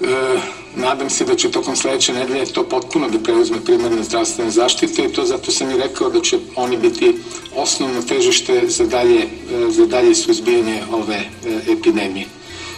[0.00, 5.04] E, nadam se da će tokom sledeće nedelje to potpuno da preuzme primarne zdravstvene zaštite
[5.04, 7.14] i to zato sam i rekao da će oni biti
[7.56, 9.28] osnovno težište za dalje,
[9.68, 12.26] za dalje suzbijanje ove e, epidemije.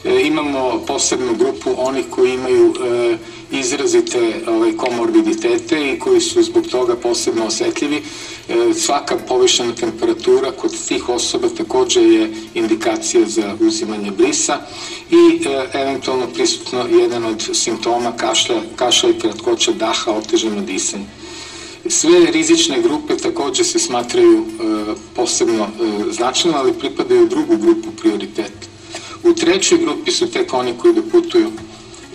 [0.05, 2.75] E, imamo posebnu grupu onih koji imaju
[3.51, 8.03] izrazite ovaj, komorbiditete i koji su zbog toga posebno osetljivi.
[8.75, 14.59] Svaka povišena temperatura kod tih osoba takođe je indikacija za uzimanje brisa
[15.11, 21.05] i eventualno prisutno jedan od simptoma kašlja, kašlja i kratkoća daha, oteženo disanje.
[21.89, 24.45] Sve rizične grupe takođe se smatraju e,
[25.15, 25.69] posebno e,
[26.13, 28.74] značajno, ali pripadaju drugu grupu prioriteta.
[29.25, 31.51] U trećoj grupi su tek oni koji doputuju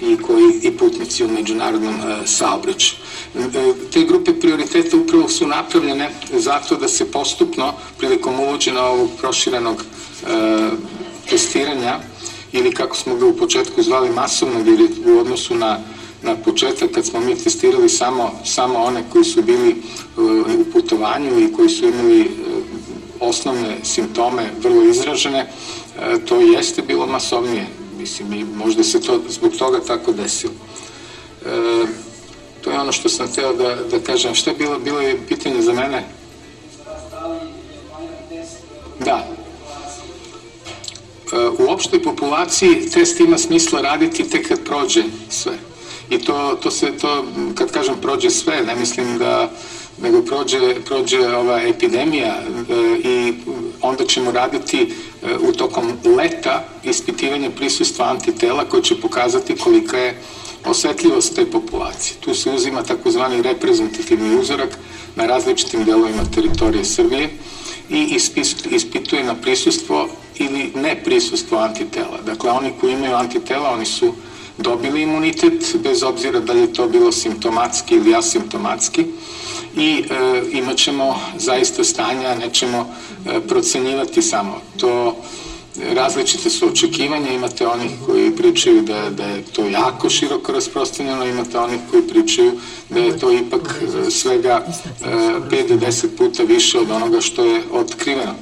[0.02, 3.02] i koji i putnici u međunarodnom e, saobraćaju.
[3.36, 9.76] E, te grupe prioriteta upravo su napravljene zato da se postupno prilikom uvođena ovog proširenog
[9.76, 10.70] e,
[11.30, 12.00] testiranja
[12.52, 15.80] ili kako smo ga u početku zvali masovnog ili u odnosu na
[16.24, 19.76] na početak kad smo mi testirali samo, samo one koji su bili
[20.18, 20.24] uh,
[20.60, 22.28] u putovanju i koji su imali uh,
[23.20, 25.52] osnovne simptome vrlo izražene,
[26.26, 27.68] to jeste bilo masovnije.
[27.98, 30.54] Mislim, i možda se to zbog toga tako desilo.
[32.62, 34.36] To je ono što sam hteo da, da kažem.
[34.36, 34.80] Šta je bilo?
[34.80, 36.04] Bilo je pitanje za mene?
[39.00, 39.28] Da.
[41.60, 45.58] U opštoj populaciji test ima smisla raditi tek kad prođe sve
[46.10, 47.26] i to, to se, to,
[47.56, 49.52] kad kažem prođe sve, ne mislim da
[50.02, 52.44] nego prođe, prođe ova epidemija e,
[53.04, 53.34] i
[53.82, 54.88] onda ćemo raditi e,
[55.50, 60.22] u tokom leta ispitivanje prisustva antitela koje će pokazati kolika je
[60.66, 62.18] osetljivost te populacije.
[62.20, 64.78] Tu se uzima takozvani reprezentativni uzorak
[65.16, 67.30] na različitim delovima teritorije Srbije
[67.90, 68.18] i
[68.72, 72.20] ispituje na prisustvo ili ne prisustvo antitela.
[72.26, 74.14] Dakle, oni koji imaju antitela, oni su
[74.60, 79.06] dobili imunitet, bez obzira da li je to bilo simptomatski ili asimptomatski
[79.78, 82.96] i e, imat ćemo zaista stanja, nećemo
[83.26, 84.62] e, procenjivati samo.
[84.78, 85.16] To
[85.94, 91.60] različite su očekivanja, imate onih koji pričaju da, da je to jako široko rasprostranjeno, imate
[91.60, 92.52] onih koji pričaju
[92.90, 94.66] da je to ipak e, svega
[95.02, 98.36] 5 do 10 puta više od onoga što je otkriveno.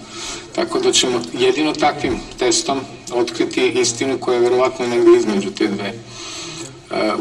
[0.58, 2.80] Tako da ćemo jedino takvim testom
[3.12, 5.94] otkriti istinu koja je verovatno negde između te dve.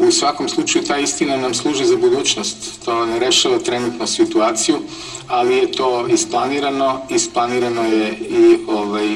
[0.07, 2.57] U svakom slučaju ta istina nam služi za budućnost.
[2.85, 4.77] To ne rešava trenutno situaciju,
[5.27, 9.07] ali je to isplanirano, isplanirano je i ovaj,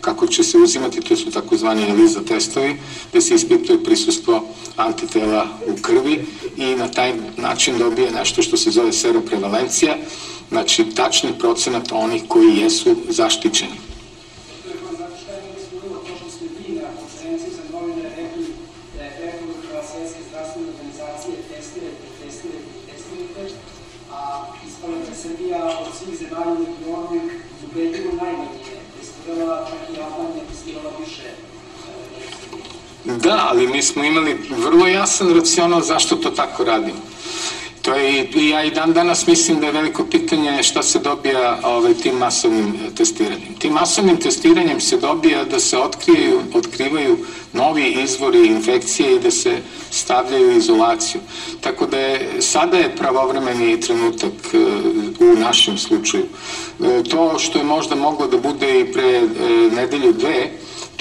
[0.00, 2.76] kako će se uzimati, to su takozvani ELISA testovi,
[3.10, 4.44] gde se ispituje prisustvo
[4.76, 6.24] antitela u krvi
[6.56, 9.96] i na taj način dobije nešto što se zove seroprevalencija,
[10.48, 13.92] znači tačni procenat onih koji jesu zaštićeni.
[33.04, 37.11] Da, ali mi smo imali vrlo jasan racional zašto to tako radimo.
[37.82, 41.60] To je, i ja i dan danas mislim da je veliko pitanje šta se dobija
[41.62, 43.54] ovaj, tim masovnim testiranjem.
[43.58, 47.18] Tim masovnim testiranjem se dobija da se otkriju, otkrivaju
[47.52, 49.56] novi izvori infekcije i da se
[49.90, 51.20] stavljaju izolaciju.
[51.60, 54.58] Tako da je, sada je pravovremeni trenutak e,
[55.24, 56.24] u našem slučaju.
[56.80, 59.22] E, to što je možda moglo da bude i pre
[59.76, 60.50] nedelju dve,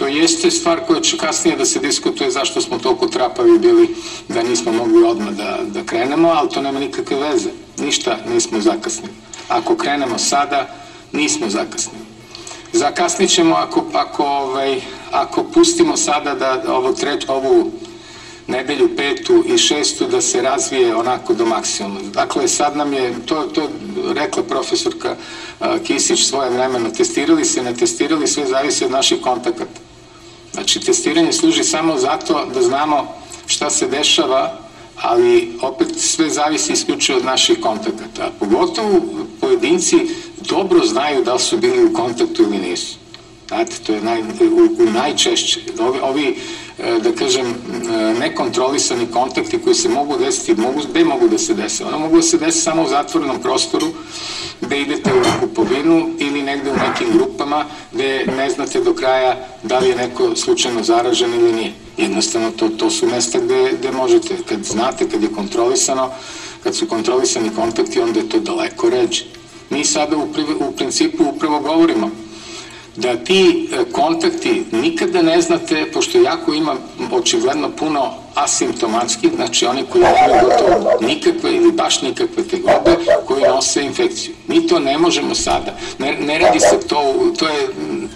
[0.01, 3.95] To jeste stvar koja će kasnije da se diskutuje zašto smo toliko trapavi bili
[4.27, 7.49] da nismo mogli odmah da, da krenemo, ali to nema nikakve veze.
[7.77, 9.13] Ništa nismo zakasnili.
[9.47, 10.75] Ako krenemo sada,
[11.11, 12.05] nismo zakasnili.
[12.73, 14.81] Zakasnit ćemo ako, ako, ovaj,
[15.11, 17.71] ako pustimo sada da ovo treć, ovu
[18.47, 21.99] nedelju petu i šestu da se razvije onako do maksimuma.
[22.13, 23.69] Dakle, sad nam je, to, to
[24.13, 25.15] rekla profesorka
[25.83, 29.90] Kisić svoje vremeno, testirali se, ne testirali, sve zavisi od naših kontakata.
[30.53, 33.13] Znači, testiranje služi samo zato da znamo
[33.47, 34.57] šta se dešava,
[35.01, 38.31] ali opet sve zavisi isključivo od naših kontakata.
[38.39, 39.01] Pogotovo
[39.41, 39.97] pojedinci
[40.49, 42.95] dobro znaju da li su bili u kontaktu ili nisu.
[43.47, 45.59] Znate, to je naj, u, u najčešće.
[45.79, 46.35] Ovi, ovi,
[47.03, 47.55] da kažem,
[48.19, 51.85] nekontrolisani kontakti koji se mogu desiti, mogu, gde mogu da se dese?
[51.85, 53.87] Ono mogu da se desi samo u zatvorenom prostoru,
[54.61, 59.79] gde idete u kupovinu ili negde u nekim grupama gde ne znate do kraja da
[59.79, 61.73] li je neko slučajno zaražen ili nije.
[61.97, 66.09] Jednostavno to, to su mesta gde, gde možete, kad znate, kad je kontrolisano,
[66.63, 69.23] kad su kontrolisani kontakti, onda je to daleko ređe.
[69.69, 70.27] Mi sada u,
[70.59, 72.11] u principu upravo govorimo
[72.95, 76.75] da ti e, kontakti nikada ne znate, pošto jako ima
[77.11, 83.83] očigledno puno asimptomatski, znači oni koji nemaju gotovo nikakve ili baš nikakve tegobe, koji nose
[83.83, 84.33] infekciju.
[84.47, 85.77] Mi to ne možemo sada.
[85.99, 87.67] Ne, ne radi se to, to, je,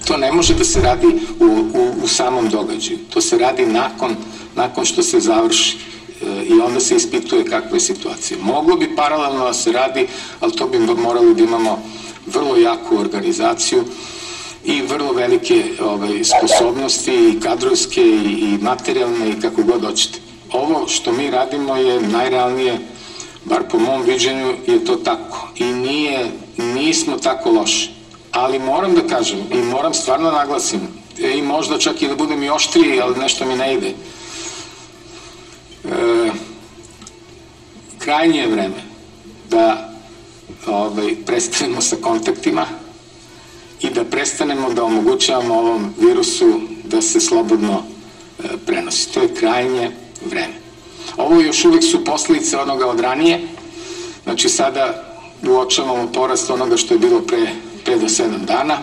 [0.07, 1.07] to ne može da se radi
[1.39, 2.99] u, u, u samom događaju.
[3.09, 4.15] To se radi nakon,
[4.55, 8.37] nakon što se završi e, i onda se ispituje kakva je situacija.
[8.41, 10.07] Moglo bi paralelno da se radi,
[10.39, 11.79] ali to bi morali da imamo
[12.25, 13.83] vrlo jaku organizaciju
[14.65, 20.19] i vrlo velike ovaj, sposobnosti i kadrovske i, materijalne i kako god hoćete.
[20.51, 22.79] Ovo što mi radimo je najrealnije,
[23.45, 27.89] bar po mom viđenju je to tako i nije, nismo tako loši.
[28.31, 30.79] Ali moram da kažem i moram stvarno naglasim
[31.23, 33.87] e, i možda čak i da budem i oštriji, ali nešto mi ne ide.
[33.87, 33.93] E,
[37.97, 38.83] krajnje je vreme
[39.49, 39.89] da
[40.67, 42.65] ovaj, prestanemo sa kontaktima,
[43.95, 49.11] da prestanemo da omogućavamo ovom virusu da se slobodno e, prenosi.
[49.13, 49.91] To je krajnje
[50.25, 50.53] vreme.
[51.17, 53.47] Ovo još uvek su posledice onoga od ranije,
[54.23, 55.03] znači sada
[55.47, 57.47] uočavamo porast onoga što je bilo pre
[57.85, 58.77] 5 do 7 dana.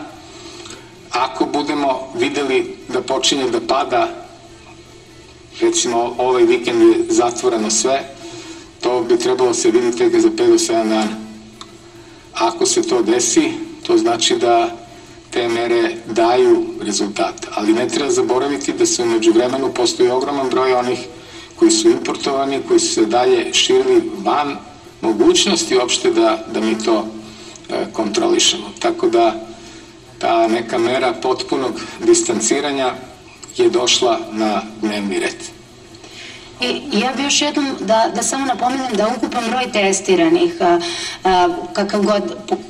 [1.11, 4.09] Ako budemo videli da počinje da pada,
[5.61, 8.15] recimo ovaj vikend je zatvoreno sve,
[8.81, 11.09] to bi trebalo se vidjeti tek za 5 do 7 dana.
[12.35, 13.53] Ako se to desi,
[13.87, 14.82] to znači da
[15.33, 17.47] te mere daju rezultat.
[17.55, 20.99] Ali ne treba zaboraviti da se umeđu vremenu postoji ogroman broj onih
[21.57, 24.57] koji su importovani, koji su se dalje širili van
[25.01, 27.07] mogućnosti uopšte da, da mi to
[27.69, 28.73] e, kontrolišemo.
[28.79, 29.47] Tako da
[30.19, 32.95] ta neka mera potpunog distanciranja
[33.57, 35.52] je došla na dnevni red.
[36.63, 40.81] I ja bih još jednom da, da samo napomenem da ukupan broj testiranih, a,
[41.25, 42.23] a, kakav god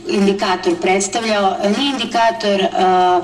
[0.08, 3.20] indikator predstavljao, nije indikator a,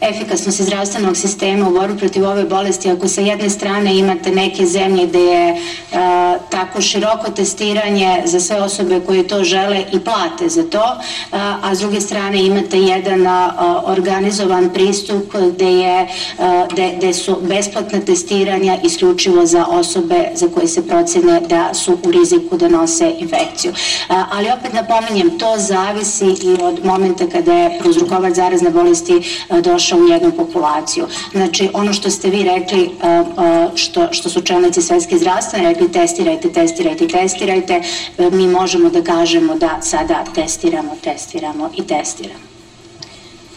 [0.00, 5.06] efikasnosti zdravstvenog sistema u borbi protiv ove bolesti, ako sa jedne strane imate neke zemlje
[5.06, 5.56] gde je
[5.92, 10.84] a, tako široko testiranje za sve osobe koje to žele i plate za to,
[11.32, 17.12] a, a s druge strane imate jedan a, organizovan pristup gde, je, a, gde, gde
[17.12, 22.68] su besplatna testiranja isključivo za osobe za koje se procene da su u riziku da
[22.68, 23.72] nose infekciju.
[24.08, 29.60] A, ali opet napominjem, to zavisi i od momenta kada je prouzrukovač zarazne bolesti a,
[29.90, 31.06] došao u jednu populaciju.
[31.32, 35.92] Znači, ono što ste vi rekli, a, a, što, što su čelnici svetske zdravstvene rekli,
[35.92, 37.82] testirajte, testirajte, testirajte,
[38.18, 42.44] a, mi možemo da kažemo da sada testiramo, testiramo i testiramo.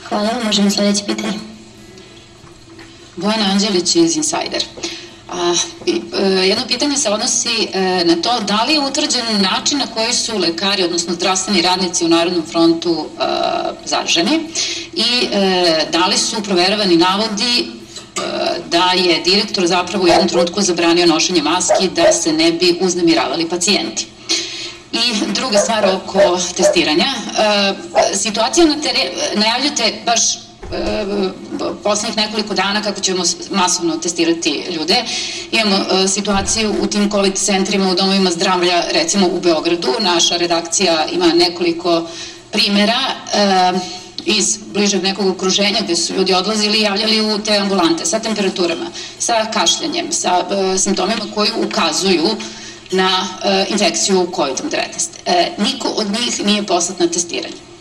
[0.10, 1.40] Hvala vam, možemo sledeće pitanje.
[3.16, 4.64] Bojana Anđelić iz Insider.
[5.34, 5.56] A,
[5.88, 10.14] e, jedno pitanje se odnosi e, na to da li je utvrđen način na koji
[10.14, 13.24] su lekari, odnosno zdravstveni radnici u Narodnom frontu e,
[13.86, 14.40] zaraženi
[14.94, 15.28] i
[15.92, 17.68] da li su proveravani navodi
[18.70, 23.50] da je direktor zapravo u jednom trenutku zabranio nošenje maski da se ne bi uznemiravali
[23.50, 24.08] pacijenti.
[24.92, 27.06] I druga stvar oko testiranja.
[28.16, 30.43] Situacija na terenu, najavljate baš
[31.84, 35.04] poslednjih nekoliko dana kako ćemo masovno testirati ljude.
[35.52, 39.90] Imamo e, situaciju u tim COVID centrima u domovima zdravlja, recimo u Beogradu.
[40.00, 42.08] Naša redakcija ima nekoliko
[42.52, 43.00] primera
[44.26, 48.86] iz bližeg nekog okruženja gde su ljudi odlazili i javljali u te ambulante sa temperaturama,
[49.20, 50.46] sa kašljanjem, sa
[50.78, 52.30] simptomima koji ukazuju
[52.92, 54.80] na e, infekciju COVID-19.
[55.26, 57.73] E, niko od njih nije poslat na testiranje.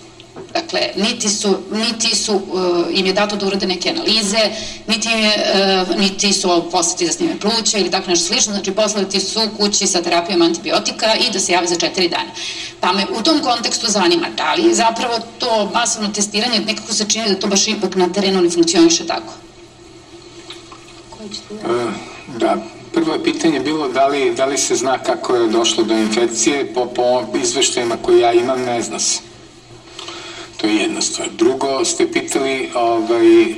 [0.53, 4.51] Dakle, niti su, niti su uh, im je dato da urade neke analize,
[4.87, 5.35] niti, im je,
[5.89, 9.87] uh, niti su poslati da snime pluća ili tako nešto slično, znači poslati su kući
[9.87, 12.31] sa terapijom antibiotika i da se jave za četiri dana.
[12.81, 17.29] Pa me u tom kontekstu zanima da li zapravo to masovno testiranje, nekako se čini
[17.29, 19.33] da to baš ipak na terenu ne funkcioniše tako.
[21.21, 21.93] Uh,
[22.39, 22.57] da,
[22.93, 26.75] Prvo je pitanje bilo da li, da li se zna kako je došlo do infekcije,
[26.75, 29.32] po, po izveštajima koje ja imam ne zna se.
[30.63, 31.29] To je jedna stvar.
[31.39, 33.55] Drugo ste pitali ovaj, e,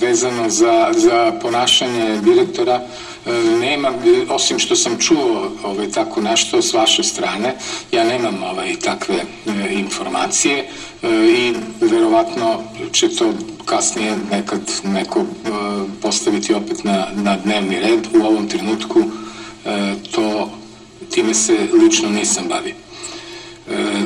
[0.00, 2.80] vezano za, za ponašanje direktora,
[3.26, 3.92] e, nema,
[4.28, 7.54] osim što sam čuo ovaj, tako nešto s vaše strane,
[7.92, 9.24] ja nemam ovaj, takve e,
[9.72, 10.68] informacije
[11.36, 13.32] i verovatno će to
[13.64, 15.24] kasnije nekad neko
[16.02, 18.06] postaviti opet na, na dnevni red.
[18.14, 19.02] U ovom trenutku
[20.10, 20.50] to,
[21.10, 22.74] time se lično nisam bavio.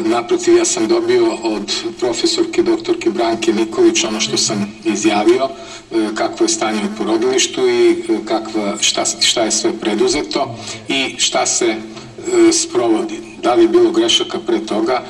[0.05, 5.49] Naprotiv, ja sam dobio od profesorke doktorke Branke Nikolić ono što sam izjavio,
[5.93, 10.57] e, kakvo je stanje u porodilištu i e, kakva, šta, šta je sve preduzeto
[10.89, 13.19] i šta se e, sprovodi.
[13.43, 15.03] Da li je bilo grešaka pre toga,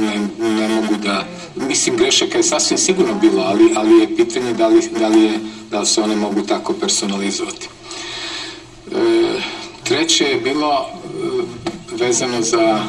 [0.00, 1.24] ne, ne mogu da
[1.68, 5.32] mislim grešaka je sasvim sigurno bilo, ali, ali je pitanje da li, da li, je,
[5.70, 7.68] da li se one mogu tako personalizovati.
[9.84, 10.86] Treće je bilo
[11.98, 12.84] vezano za...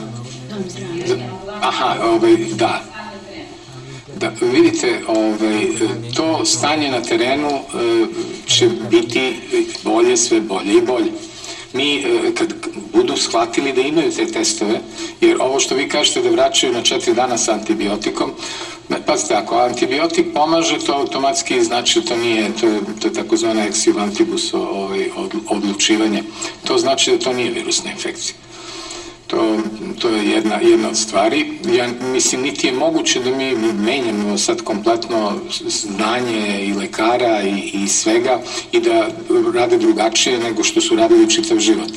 [1.62, 2.82] aha, ovaj, da.
[4.16, 5.68] Da, vidite, ovaj,
[6.16, 7.60] to stanje na terenu e,
[8.48, 9.36] će biti
[9.84, 11.12] bolje, sve bolje i bolje
[11.74, 12.54] mi e, kad
[12.94, 14.80] budu shvatili da imaju te testove,
[15.22, 18.32] jer ovo što vi kažete da vraćaju na četiri dana sa antibiotikom,
[19.06, 23.66] Pazite, ako antibiotik pomaže, to automatski znači to nije, to je, to je takozvana
[24.00, 25.10] antibus ovaj,
[25.50, 26.24] odlučivanje.
[26.64, 28.36] To znači da to nije virusna infekcija.
[29.28, 29.58] To,
[30.00, 31.46] to je jedna, jedna od stvari.
[31.78, 37.88] Ja mislim, niti je moguće da mi menjamo sad kompletno znanje i lekara i, i
[37.88, 39.08] svega i da
[39.54, 41.90] rade drugačije nego što su radili čitav život.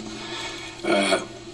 [0.84, 1.02] E,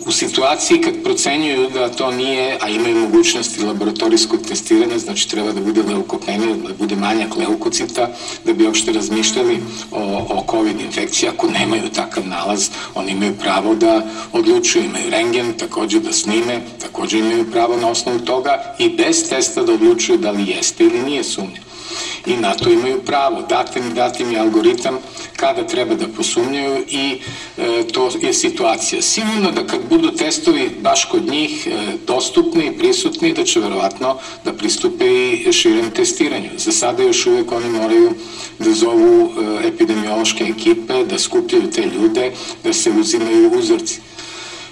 [0.07, 5.61] u situaciji kad procenjuju da to nije, a imaju mogućnosti laboratorijskog testiranja, znači treba da
[5.61, 8.11] bude leukopenija, da bude manjak leukocita,
[8.45, 9.59] da bi uopšte razmišljali
[9.91, 11.29] o, o COVID infekciji.
[11.29, 17.19] Ako nemaju takav nalaz, oni imaju pravo da odlučuju, imaju rengen, takođe da snime, takođe
[17.19, 21.25] imaju pravo na osnovu toga i bez testa da odlučuju da li jeste ili nije
[21.25, 21.66] sumnja
[22.27, 23.43] i na to imaju pravo.
[23.43, 24.99] Date mi, date mi algoritam
[25.37, 27.21] kada treba da posumnjaju i
[27.59, 29.03] e, to je situacija.
[29.03, 31.71] Sigurno da kad budu testovi baš kod njih e,
[32.07, 36.51] dostupni i prisutni, da će verovatno da pristupe i širem testiranju.
[36.57, 38.13] Za sada još uvek oni moraju
[38.59, 42.33] da zovu e, epidemiološke ekipe, da skupljaju te ljude,
[42.65, 44.01] da se uzimaju uzorci.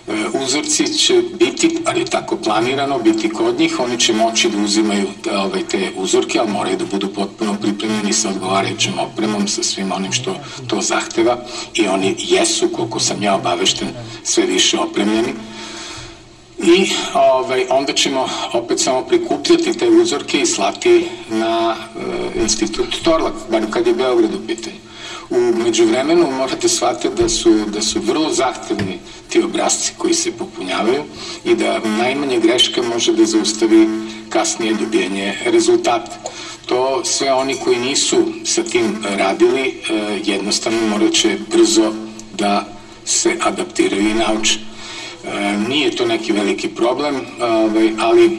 [0.08, 4.58] E, uzorci će biti, ali je tako planirano, biti kod njih, oni će moći da
[4.58, 9.92] uzimaju ovaj, te uzorke, ali moraju da budu potpuno pripremljeni sa odgovarajućom opremom, sa svim
[9.92, 10.36] onim što
[10.66, 11.38] to zahteva.
[11.74, 13.88] I oni jesu, koliko sam ja obavešten,
[14.22, 15.32] sve više opremljeni.
[16.58, 23.34] I ovaj, onda ćemo opet samo prikupljati te uzorke i slati na e, institut Torlak,
[23.50, 24.76] bar kad je Beograd u pitanju.
[25.30, 28.98] U međuvremenu morate shvatiti da su, da su vrlo zahtevni
[29.28, 31.02] ti obrazci koji se popunjavaju
[31.44, 33.88] i da najmanje greška može da zaustavi
[34.28, 36.18] kasnije dobijenje rezultata.
[36.66, 39.74] To sve oni koji nisu sa tim radili e,
[40.24, 41.92] jednostavno morat će brzo
[42.38, 42.66] da
[43.04, 44.58] se adaptiraju i nauče.
[45.24, 48.38] E, nije to neki veliki problem, ovaj, ali e,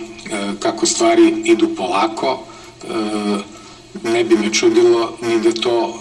[0.60, 2.44] kako stvari idu polako,
[4.04, 6.00] ne bi me čudilo ni da to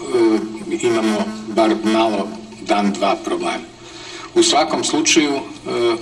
[0.82, 2.28] imamo bar malo
[2.60, 3.64] dan, dva problema.
[4.34, 5.32] U svakom slučaju,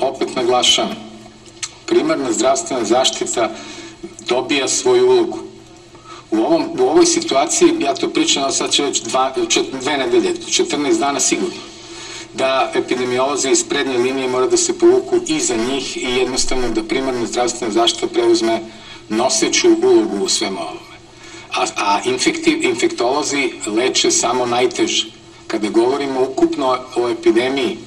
[0.00, 0.88] opet naglašam,
[1.86, 3.50] primarna zdravstvena zaštita
[4.28, 5.38] dobija svoju ulogu.
[6.30, 10.34] U, ovom, u ovoj situaciji, ja to pričam, sad će već dva, čet, dve nedelje,
[10.34, 11.60] 14 dana sigurno,
[12.34, 16.82] da epidemiolozi iz prednje linije mora da se povuku i za njih i jednostavno da
[16.82, 18.60] primarna zdravstvena zaštita preuzme
[19.08, 20.91] noseću ulogu u svemu ovome.
[21.54, 25.06] A, a infektiv, infektolozi leče samo najteže.
[25.46, 27.78] Kada govorimo ukupno o epidemiji,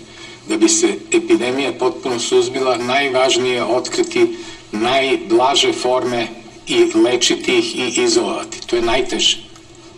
[0.49, 4.37] da bi se epidemija potpuno suzbila, najvažnije je otkriti
[4.71, 6.27] najblaže forme
[6.67, 8.67] i lečiti ih i izolovati.
[8.67, 9.37] To je najteže,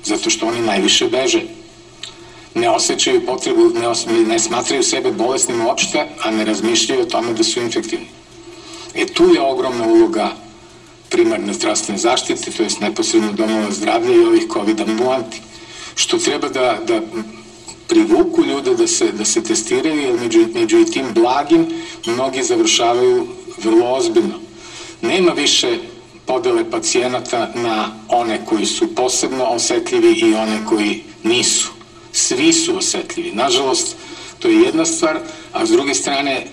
[0.04, 1.42] zato što oni najviše beže.
[2.56, 7.34] Ne osjećaju potrebu, ne, os, ne smatraju sebe bolesnim uopšte, a ne razmišljaju o tome
[7.34, 8.08] da su infektivni.
[8.96, 10.36] E tu je ogromna uloga
[11.10, 15.42] primarne zdravstvene zaštite, to je neposredno domova zdravlja i ovih COVID ambulanti,
[15.96, 17.02] što treba da, da
[17.88, 21.68] privuku ljude da se, da se testiraju, jer među, među i tim blagim
[22.06, 23.28] mnogi završavaju
[23.64, 24.40] vrlo ozbiljno.
[25.02, 25.78] Nema više
[26.26, 31.70] podele pacijenata na one koji su posebno osetljivi i one koji nisu.
[32.12, 33.32] Svi su osetljivi.
[33.32, 33.96] Nažalost,
[34.40, 35.20] to je jedna stvar,
[35.54, 36.48] a s druge strane,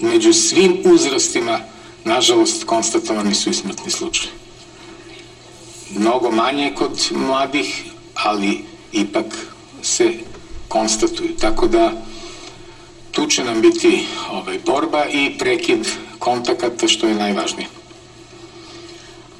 [0.00, 1.60] među svim uzrastima,
[2.04, 4.28] nažalost, konstatovani su i smrtni slučaj.
[5.90, 7.84] Mnogo manje kod mladih,
[8.14, 9.26] ali ipak
[9.82, 10.12] se
[10.68, 11.36] konstatuju.
[11.40, 11.92] Tako da,
[13.10, 15.88] tu će nam biti ovaj, borba i prekid
[16.18, 17.81] kontakata, što je najvažnije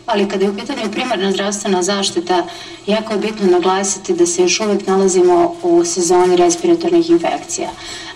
[0.07, 2.47] ali kada je u pitanju primarna zdravstvena zaštita,
[2.87, 7.69] jako je bitno naglasiti da se još uvek nalazimo u sezoni respiratornih infekcija.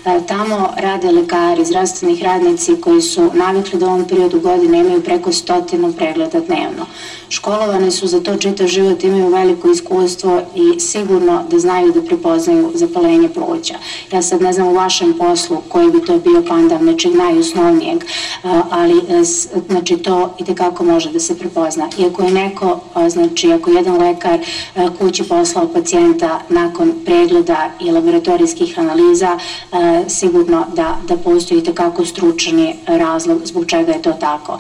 [0.05, 5.03] E, tamo rade lekari, zdravstvenih radnici koji su navikli da u ovom periodu godine imaju
[5.03, 6.87] preko stotinu pregleda dnevno.
[7.29, 12.71] Školovane su za to čitav život, imaju veliko iskustvo i sigurno da znaju da prepoznaju
[12.75, 13.75] zapalenje pluća.
[14.13, 18.07] Ja sad ne znam u vašem poslu koji bi to bio pandav nečeg najosnovnijeg, e,
[18.71, 19.23] ali e,
[19.69, 21.89] znači to i tekako može da se prepozna.
[21.99, 24.41] Iako je neko, znači ako jedan lekar
[24.99, 29.39] kući poslao pacijenta nakon pregleda i laboratorijskih analiza,
[30.09, 34.59] sigurno da, da postoji takako stručni razlog zbog čega je to tako.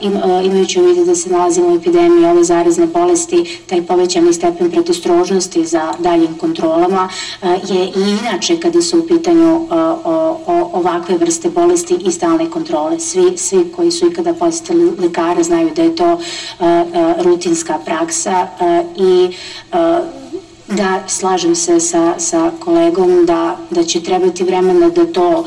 [0.00, 0.12] Im,
[0.44, 5.64] imajući u vidu da se nalazimo u epidemiji ove zarazne bolesti, taj povećani stepen predostrožnosti
[5.66, 7.08] za daljim kontrolama
[7.42, 13.00] je i inače kada su u pitanju o, ovakve vrste bolesti i stalne kontrole.
[13.00, 16.20] Svi, svi koji su ikada posetili lekara znaju da je to
[17.18, 18.48] rutinska praksa
[18.96, 19.30] i
[20.70, 25.44] Da, slažem se sa, sa kolegom da, da će trebati vremena da to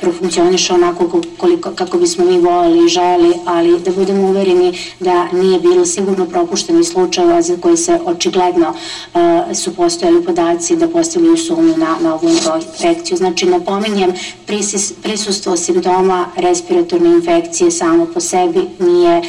[0.00, 5.60] profunkcioniše onako koliko, kako bismo mi voleli i želi, ali da budemo uvereni da nije
[5.60, 8.74] bilo sigurno propušteni slučajeva za koji se očigledno
[9.54, 13.16] su postojali podaci da postavljaju sumnju na, na ovu infekciju.
[13.16, 14.12] Znači, napominjem,
[14.46, 19.22] prisis, prisustvo simptoma respiratorne infekcije samo po sebi nije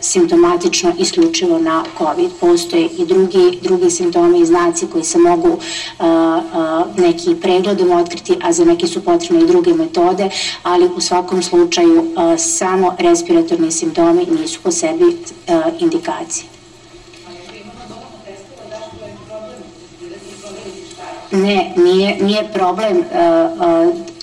[0.00, 2.30] simptomatično isključivo na COVID.
[2.40, 5.58] Postoje i drugi, drugi simptomi i znaci koji se mogu
[6.96, 10.30] neki pregledom otkriti, a za neki su potrebni potrebne i druge metode,
[10.62, 15.16] ali u svakom slučaju samo respiratorni simptomi nisu po sebi
[15.78, 16.46] indikacije.
[21.30, 23.04] Ne, nije, nije problem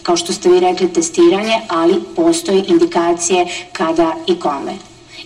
[0.03, 4.73] kao što ste vi rekli testiranje, ali postoje indikacije kada i kome.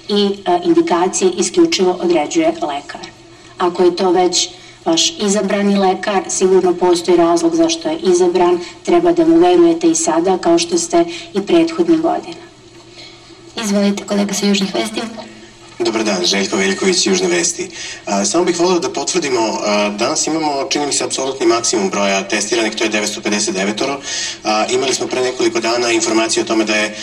[0.08, 0.30] I
[0.64, 3.02] indikacije isključivo određuje lekar.
[3.58, 4.50] Ako je to već
[4.86, 10.38] vaš izabrani lekar, sigurno postoji razlog zašto je izabran, treba da mu verujete i sada
[10.38, 12.44] kao što ste i prethodnih godina.
[13.64, 15.02] Izvolite, kolega sa Južnih vesti.
[15.80, 17.70] Dobar dan, Željko Veljković, Južne vesti.
[18.26, 19.60] Samo bih volio da potvrdimo,
[19.98, 23.98] danas imamo, čini mi se, apsolutni maksimum broja testiranih, to je 959
[24.44, 26.98] a, Imali smo pre nekoliko dana informaciju o tome da je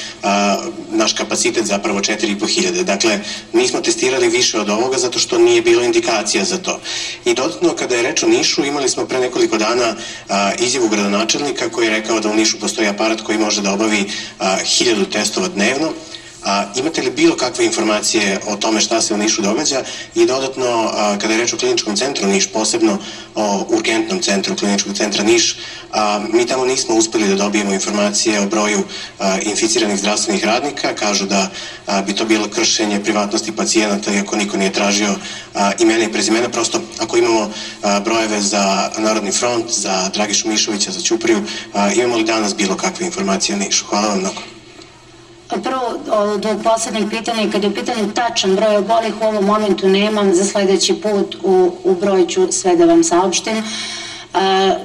[0.91, 2.83] naš kapacitet zapravo 4500.
[2.83, 3.21] Dakle,
[3.53, 6.81] nismo testirali više od ovoga zato što nije bilo indikacija za to.
[7.25, 9.97] I dodatno, kada je reč o Nišu, imali smo pre nekoliko dana
[10.59, 14.57] izjavu gradonačelnika koji je rekao da u Nišu postoji aparat koji može da obavi a,
[14.65, 15.93] 1000 testova dnevno
[16.45, 19.83] A, imate li bilo kakve informacije o tome šta se u Nišu događa
[20.15, 22.99] i dodatno a, kada je reč o kliničkom centru Niš, posebno
[23.35, 25.57] o urgentnom centru kliničkog centra Niš,
[25.93, 28.83] a, mi tamo nismo uspeli da dobijemo informacije o broju
[29.19, 31.51] a, inficiranih zdravstvenih radnika, kažu da
[31.87, 35.15] a, bi to bilo kršenje privatnosti pacijenata iako niko nije tražio
[35.55, 37.51] a, imena i prezimena, prosto ako imamo
[37.83, 42.77] a, brojeve za Narodni front, za Dragišu Mišovića, za Ćupriju, a, imamo li danas bilo
[42.77, 43.85] kakve informacije o Nišu?
[43.87, 44.60] Hvala vam mnogo.
[45.51, 50.35] Prvo, ovog poslednjeg pitanja, kad je u pitanju tačan broj obolih, u ovom momentu nemam,
[50.35, 53.57] za sledeći put u, u broj ću sve da vam saopštim.
[53.57, 53.63] E,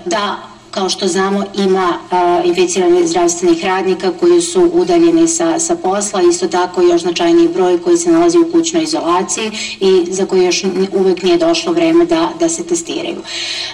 [0.06, 0.38] da,
[0.76, 6.48] kao što znamo, ima a, inficiranih zdravstvenih radnika koji su udaljeni sa, sa posla, isto
[6.48, 10.64] tako još značajniji broj koji se nalazi u kućnoj izolaciji i za koji još
[10.94, 13.22] uvek nije došlo vreme da, da se testiraju.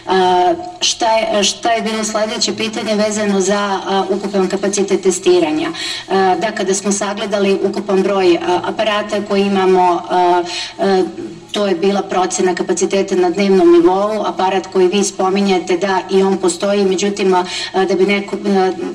[0.07, 5.69] A, šta, je, šta je bilo sledeće pitanje vezano za a, ukupan kapacitet testiranja?
[6.09, 10.43] A, da, kada smo sagledali ukupan broj a, aparata koji imamo a,
[10.79, 11.03] a,
[11.51, 16.37] to je bila procena kapaciteta na dnevnom nivou, aparat koji vi spominjete da i on
[16.37, 17.35] postoji, međutim
[17.73, 18.37] da bi neko,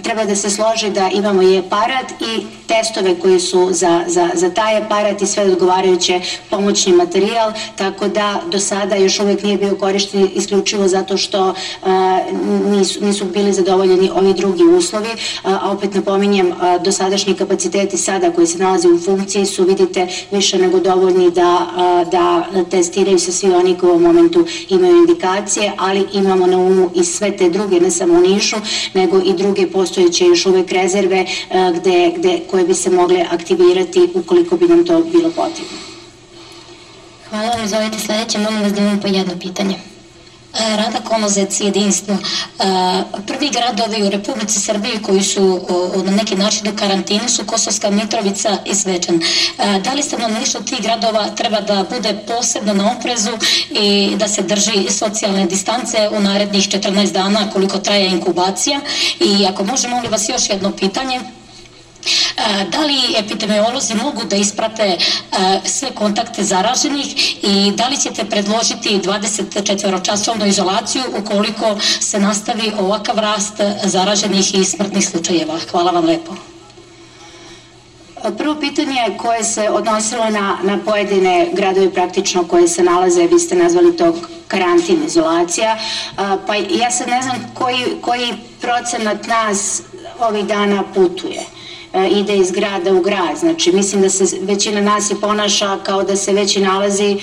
[0.02, 4.50] treba da se složi da imamo i aparat i testove koji su za, za, za
[4.50, 9.76] taj aparat i sve odgovarajuće pomoćni materijal, tako da do sada još uvek nije bio
[9.76, 11.54] korišten isključivo zato što
[11.84, 12.20] a,
[12.70, 15.10] nisu, nisu bili zadovoljeni ovi drugi uslovi,
[15.44, 20.08] a, a opet napominjem, a, dosadašnji kapaciteti sada koji se nalaze u funkciji su, vidite,
[20.30, 25.72] više nego dovoljni da, a, da testiraju se svi oni koji u momentu imaju indikacije,
[25.78, 28.56] ali imamo na umu i sve te druge, ne samo u Nišu,
[28.94, 31.26] nego i druge postojeće još uvek rezerve
[31.74, 35.78] gde, gde, koje bi se mogle aktivirati ukoliko bi nam to bilo potrebno.
[37.30, 39.95] Hvala vam, izvolite sledeće, molim vas da imamo po jedno pitanje.
[40.58, 42.16] Rada Komozec jedinstvo.
[43.26, 45.60] Prvi gradovi u Republici Srbiji koji su
[46.04, 49.20] na neki način u karantini su Kosovska Mitrovica i Zvečan.
[49.84, 53.30] Da li stanovništvo tih gradova treba da bude posebno na oprezu
[53.70, 58.80] i da se drži socijalne distance u narednih 14 dana koliko traje inkubacija?
[59.20, 61.20] I ako može, molim vas još jedno pitanje.
[62.70, 64.98] Da li epidemiolozi mogu da isprate
[65.64, 73.54] sve kontakte zaraženih i da li ćete predložiti 24-časovnu izolaciju ukoliko se nastavi ovakav rast
[73.84, 75.58] zaraženih i smrtnih slučajeva?
[75.70, 76.36] Hvala vam lepo.
[78.38, 83.54] Prvo pitanje koje se odnosilo na, na pojedine gradove praktično koje se nalaze, vi ste
[83.54, 84.14] nazvali to
[84.48, 85.78] karantin, izolacija,
[86.46, 89.82] pa ja sad ne znam koji, koji procenat nas
[90.20, 91.42] ovih dana putuje.
[91.96, 93.36] E, ide iz grada u grad.
[93.36, 97.18] Znači, mislim da se većina nas i ponaša kao da se već i nalazi e,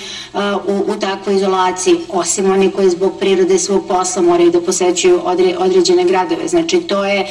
[0.66, 5.54] u, u takvoj izolaciji, osim oni koji zbog prirode svog posla moraju da posećuju odre,
[5.58, 6.48] određene gradove.
[6.48, 7.26] Znači, to je, e,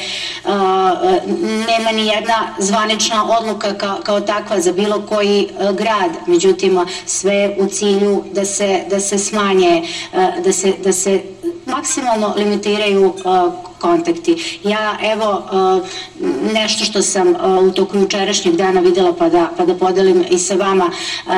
[1.66, 6.10] nema ni jedna zvanična odluka kao, kao takva za bilo koji grad.
[6.26, 9.82] Međutim, sve u cilju da se, da se smanje,
[10.44, 11.22] da se, da se
[11.66, 13.14] maksimalno limitiraju
[13.78, 14.60] kontakti.
[14.64, 15.86] Ja evo uh,
[16.52, 20.38] nešto što sam uh, u toku jučerašnjeg dana videla pa da, pa da podelim i
[20.38, 20.90] sa vama.
[21.26, 21.32] Uh,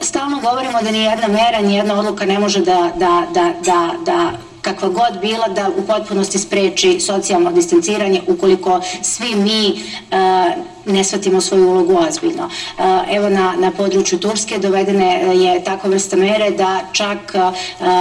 [0.00, 4.32] stalno govorimo da nijedna mera, nijedna odluka ne može da, da, da, da, da
[4.62, 11.40] kakva god bila da u potpunosti spreči socijalno distanciranje ukoliko svi mi uh, ne shvatimo
[11.40, 12.50] svoju ulogu ozbiljno.
[13.10, 17.18] Evo na, na području Turske dovedene je takva vrsta mere da čak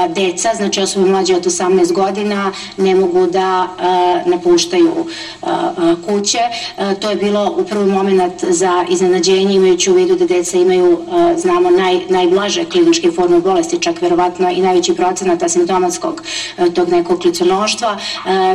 [0.10, 3.68] deca, znači osobe mlađe od 18 godina, ne mogu da
[4.26, 5.06] napuštaju
[6.06, 6.40] kuće.
[7.00, 11.00] To je bilo u prvi moment za iznenađenje imajući u vidu da deca imaju,
[11.38, 16.24] znamo, naj, najblaže kliničke forme bolesti, čak verovatno i najveći procenat asimptomatskog
[16.76, 17.98] tog nekog kliconoštva.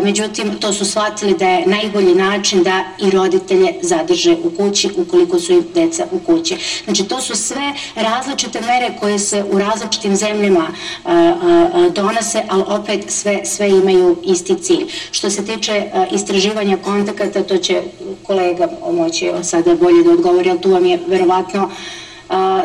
[0.02, 4.90] Međutim, to su shvatili da je najbolji način da i roditelje zadrže drže u kući
[4.96, 6.56] ukoliko su im deca u kući.
[6.84, 10.66] Znači to su sve različite mere koje se u različitim zemljama
[11.04, 14.86] a, a, donose, ali opet sve, sve imaju isti cilj.
[15.10, 17.82] Što se tiče a, istraživanja kontakata, to će
[18.22, 21.70] kolega moći sada bolje da odgovori, ali tu vam je verovatno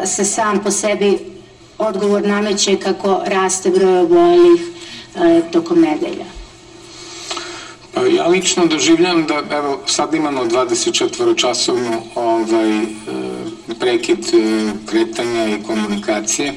[0.06, 1.20] se sam po sebi
[1.78, 4.62] odgovor nameće kako raste broj obolih
[5.52, 6.33] tokom nedelja.
[7.96, 12.86] Ja lično doživljam da, evo, sad imamo 24 časovnu ovaj, e,
[13.80, 16.54] prekid e, kretanja i komunikacije.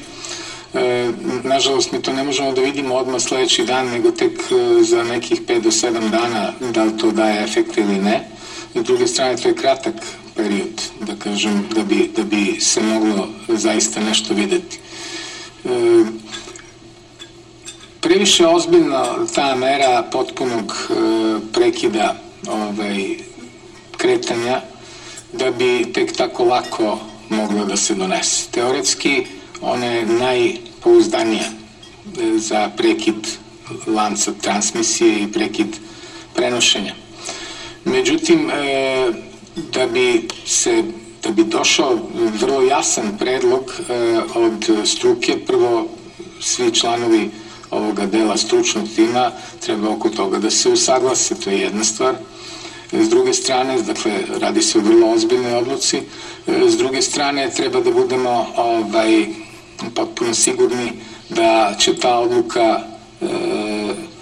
[0.73, 1.11] E,
[1.43, 4.31] nažalost, mi to ne možemo da vidimo odmah sledeći dan, nego tek
[4.81, 8.29] za nekih 5 do 7 dana da li to daje efekt ili ne.
[8.75, 9.95] S druge strane, to je kratak
[10.35, 14.79] period, da kažem, da bi, da bi se moglo zaista nešto videti.
[18.01, 20.93] Previše ozbiljna ta mera potpunog e,
[21.53, 22.15] prekida
[22.49, 23.17] ovaj,
[23.97, 24.61] kretanja
[25.33, 28.51] da bi tek tako lako moglo da se donese.
[28.51, 29.25] Teoretski
[29.61, 33.27] ona je najpouzdanija e, za prekid
[33.87, 35.75] lanca transmisije i prekid
[36.35, 36.93] prenošenja.
[37.85, 39.11] Međutim, e,
[39.73, 40.83] da bi se
[41.23, 41.99] da bi došao
[42.41, 43.73] vrlo jasan predlog
[44.35, 45.87] od struke, prvo
[46.39, 47.29] svi članovi
[47.71, 52.15] ovoga dela stručnog tima treba oko toga da se usaglase, to je jedna stvar.
[52.91, 56.01] S druge strane, dakle, radi se o vrlo ozbiljnoj odluci,
[56.47, 59.25] s druge strane treba da budemo ovaj,
[59.95, 60.91] potpuno sigurni
[61.29, 62.79] da će ta odluka,
[63.21, 63.27] e,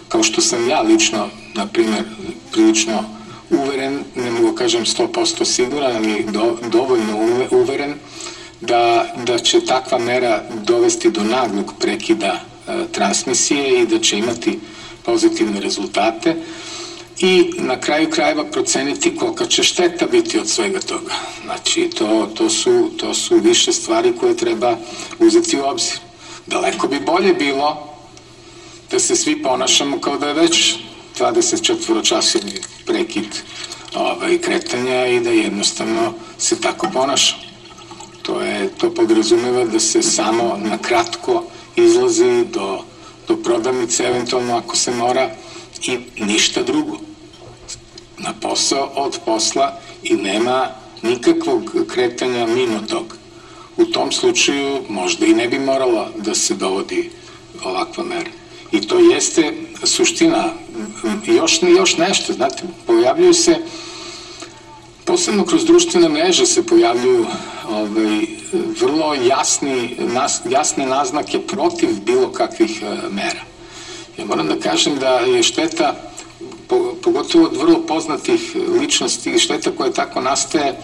[0.10, 2.04] kao što sam ja lično, na primjer,
[2.52, 3.04] prilično
[3.50, 7.93] uveren, ne mogu kažem 100% siguran, ali do, dovoljno uveren,
[8.62, 12.55] da, da će takva mera dovesti do naglog prekida e,
[12.91, 14.59] transmisije i da će imati
[15.05, 16.36] pozitivne rezultate
[17.20, 21.13] i na kraju krajeva proceniti kolika će šteta biti od svega toga.
[21.43, 24.78] Znači, to, to, su, to su više stvari koje treba
[25.20, 25.97] uzeti u obzir.
[26.45, 27.95] Daleko bi bolje bilo
[28.91, 30.76] da se svi ponašamo kao da je već
[31.20, 32.53] 24 časovni
[32.86, 33.28] prekid
[33.95, 37.36] ovaj, kretanja i da jednostavno se tako ponaša.
[38.22, 41.43] To, je, to podrazumeva da se samo na kratko
[41.76, 42.84] izlazi do,
[43.28, 45.32] do prodavnice, eventualno ako se mora,
[45.88, 46.97] i ništa drugo.
[48.17, 50.67] Na posao od posla i nema
[51.01, 53.17] nikakvog kretanja mimo tog.
[53.78, 57.09] U tom slučaju možda i ne bi morala da se dovodi
[57.63, 58.32] ovakva mera.
[58.71, 59.53] I to jeste
[59.84, 60.53] suština.
[61.26, 63.57] Još, još nešto, znate, pojavljuju se,
[65.06, 67.26] posebno kroz društvene mreže se pojavljuju
[67.70, 68.26] ovaj,
[68.80, 73.41] vrlo jasni, nas, jasne naznake protiv bilo kakvih uh, mera.
[74.18, 75.95] Ja moram da kažem da je šteta,
[77.03, 80.78] pogotovo od vrlo poznatih ličnosti, šteta koja tako nastaje,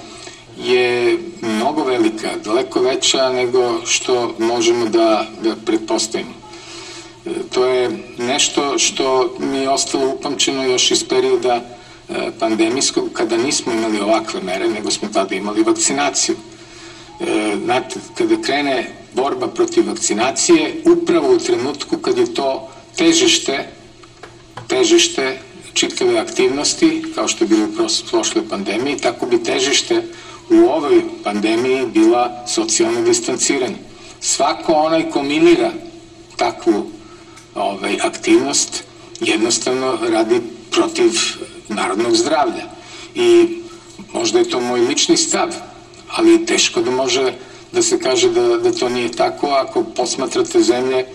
[0.57, 6.34] je mnogo velika, daleko veća nego što možemo da, da pretpostavimo.
[7.26, 11.80] E, to je nešto što mi je ostalo upamćeno još iz perioda e,
[12.39, 16.36] pandemijskog, kada nismo imali ovakve mere, nego smo tada imali vakcinaciju.
[17.20, 23.68] E, znate, kada krene borba protiv vakcinacije, upravo u trenutku kad je to težište,
[24.68, 25.39] težište
[25.74, 30.03] čitave aktivnosti, kao što je bilo u prošloj pandemiji, tako bi težište
[30.49, 33.76] u ovoj pandemiji bila socijalno distanciranje.
[34.20, 35.72] Svako onaj ko minira
[36.36, 36.91] takvu
[37.55, 38.84] ovaj, aktivnost
[39.20, 40.41] jednostavno radi
[40.72, 41.11] protiv
[41.67, 42.63] narodnog zdravlja.
[43.15, 43.47] I
[44.13, 45.49] možda je to moj lični stav,
[46.07, 47.34] ali teško da može
[47.72, 51.05] da se kaže da, da to nije tako ako posmatrate zemlje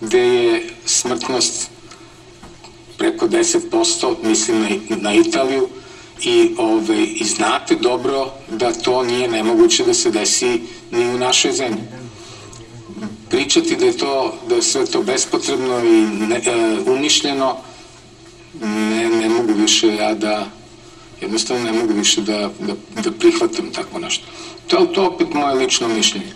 [0.00, 1.70] gde je smrtnost
[2.98, 5.68] preko 10%, mislim na, na Italiju,
[6.22, 11.52] i, ove, i znate dobro da to nije nemoguće da se desi ni u našoj
[11.52, 11.82] zemlji.
[13.30, 17.56] Pričati da je to, da je sve to bespotrebno i ne, e, umišljeno,
[18.62, 20.46] ne, ne mogu više ja da,
[21.20, 24.24] jednostavno ne mogu više da, da, da prihvatam tako nešto.
[24.66, 26.32] To je to opet moje lično mišljenje.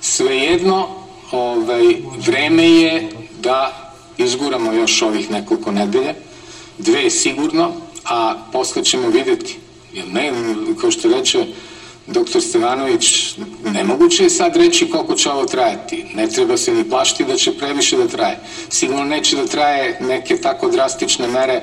[0.00, 0.88] Svejedno,
[1.30, 1.82] ovaj,
[2.26, 3.10] vreme je
[3.42, 6.14] da izguramo još ovih nekoliko nedelja,
[6.78, 7.72] dve sigurno,
[8.04, 9.56] a posle ćemo videti.
[9.92, 10.32] Jer ne,
[10.80, 11.46] kao što reče
[12.12, 13.34] doktor Stevanović,
[13.64, 16.04] nemoguće je sad reći koliko će ovo trajati.
[16.14, 18.40] Ne treba se ni plašiti da će previše da traje.
[18.68, 21.62] Sigurno neće da traje neke tako drastične mere e,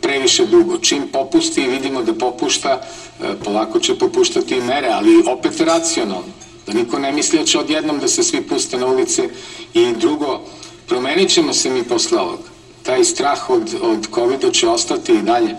[0.00, 0.78] previše dugo.
[0.78, 2.80] Čim popusti i vidimo da popušta,
[3.22, 6.32] e, polako će popuštati i mere, ali opet racionalno.
[6.66, 9.28] Da niko ne misli da će odjednom da se svi puste na ulice
[9.74, 10.40] i drugo,
[10.86, 15.56] promenit ćemo se mi posle ovoga taj strah od, od COVID-a će ostati i dalje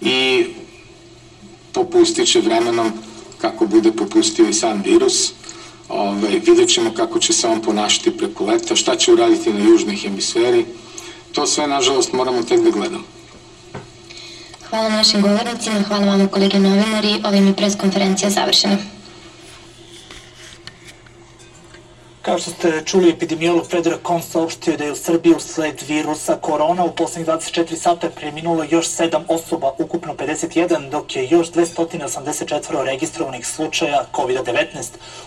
[0.00, 0.46] i
[1.74, 2.92] popustit će vremenom
[3.38, 5.32] kako bude popustio i sam virus.
[5.88, 9.96] Ove, vidjet ćemo kako će se on ponašati preko leta, šta će uraditi na južnoj
[9.96, 10.64] hemisferi.
[11.32, 13.04] To sve, nažalost, moramo tek da gledamo.
[14.70, 17.20] Hvala našim govornicima, hvala vama kolege novinari.
[17.24, 18.76] Ovim je preskonferencija završena.
[22.24, 26.84] Kao što ste čuli, epidemiolog Predrag Kon saopštio da je u Srbiji usled virusa korona
[26.84, 33.46] u poslednjih 24 sata preminulo još 7 osoba, ukupno 51, dok je još 284 registrovanih
[33.46, 34.66] slučaja COVID-19,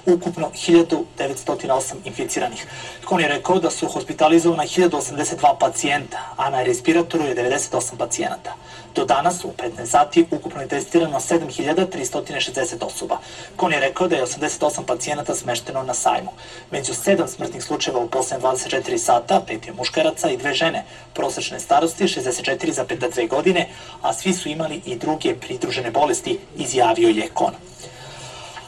[0.05, 2.65] ukupno 1908 inficiranih.
[3.05, 8.55] Kon je rekao da su hospitalizovana 1082 pacijenta, a na respiratoru je 98 pacijenata.
[8.97, 13.17] Do danas, u 15 sati, ukupno je testirano 7360 osoba.
[13.55, 16.31] Kon je rekao da je 88 pacijenata smešteno na sajmu.
[16.71, 21.59] Među sedam smrtnih slučajeva u poslednje 24 sata, pet je muškaraca i dve žene, prosečne
[21.59, 23.69] starosti 64,2 godine,
[24.01, 27.53] a svi su imali i druge pridružene bolesti, izjavio je Kon.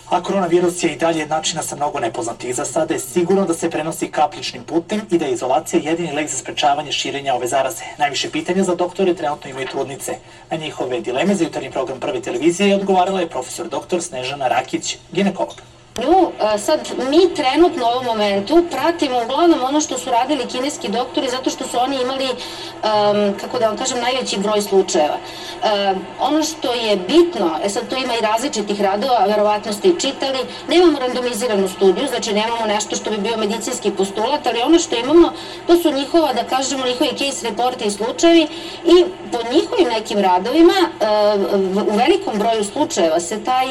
[0.10, 2.56] A koronavirus je i dalje jednačina sa mnogo nepoznatih.
[2.56, 6.30] Za sada je sigurno da se prenosi kapličnim putem i da je izolacija jedini lek
[6.30, 7.84] za sprečavanje širenja ove zaraze.
[7.98, 10.18] Najviše pitanja za doktore trenutno imaju trudnice.
[10.52, 15.62] Na njihove dileme za jutarnji program prve televizije odgovarala je profesor doktor Snežana Rakić, ginekolog.
[16.02, 16.80] Nju e, sad
[17.10, 21.68] mi trenutno u ovom momentu pratimo uglavnom ono što su radili kineski doktori zato što
[21.68, 25.18] su oni imali, um, kako da vam kažem, najveći broj slučajeva.
[25.18, 30.00] Um, ono što je bitno, e sad to ima i različitih radova, verovatno ste i
[30.00, 34.96] čitali, nemamo randomiziranu studiju, znači nemamo nešto što bi bio medicinski postulat, ali ono što
[34.96, 35.34] imamo,
[35.68, 38.48] to su njihova, da kažemo, njihovi case reporti i slučajevi
[38.86, 43.68] i po njihovim nekim radovima uh, u velikom broju slučajeva se taj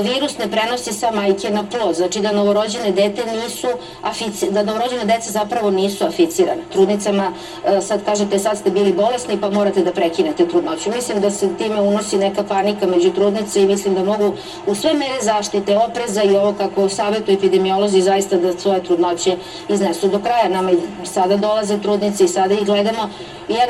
[0.00, 3.68] virus ne prenosi sa majke na plod, znači da novorođene dete nisu
[4.02, 6.62] afici, da novorođene deca zapravo nisu aficirane.
[6.72, 7.32] Trudnicama
[7.66, 10.90] e, sad kažete sad ste bili bolesni pa morate da prekinete trudnoću.
[10.90, 14.34] Mislim da se time unosi neka panika među trudnice i mislim da mogu
[14.66, 19.36] u sve mere zaštite, opreza i ovo kako savjetu epidemiolozi zaista da svoje trudnoće
[19.68, 20.48] iznesu do kraja.
[20.48, 23.10] Nama i sada dolaze trudnice i sada ih gledamo
[23.48, 23.68] jer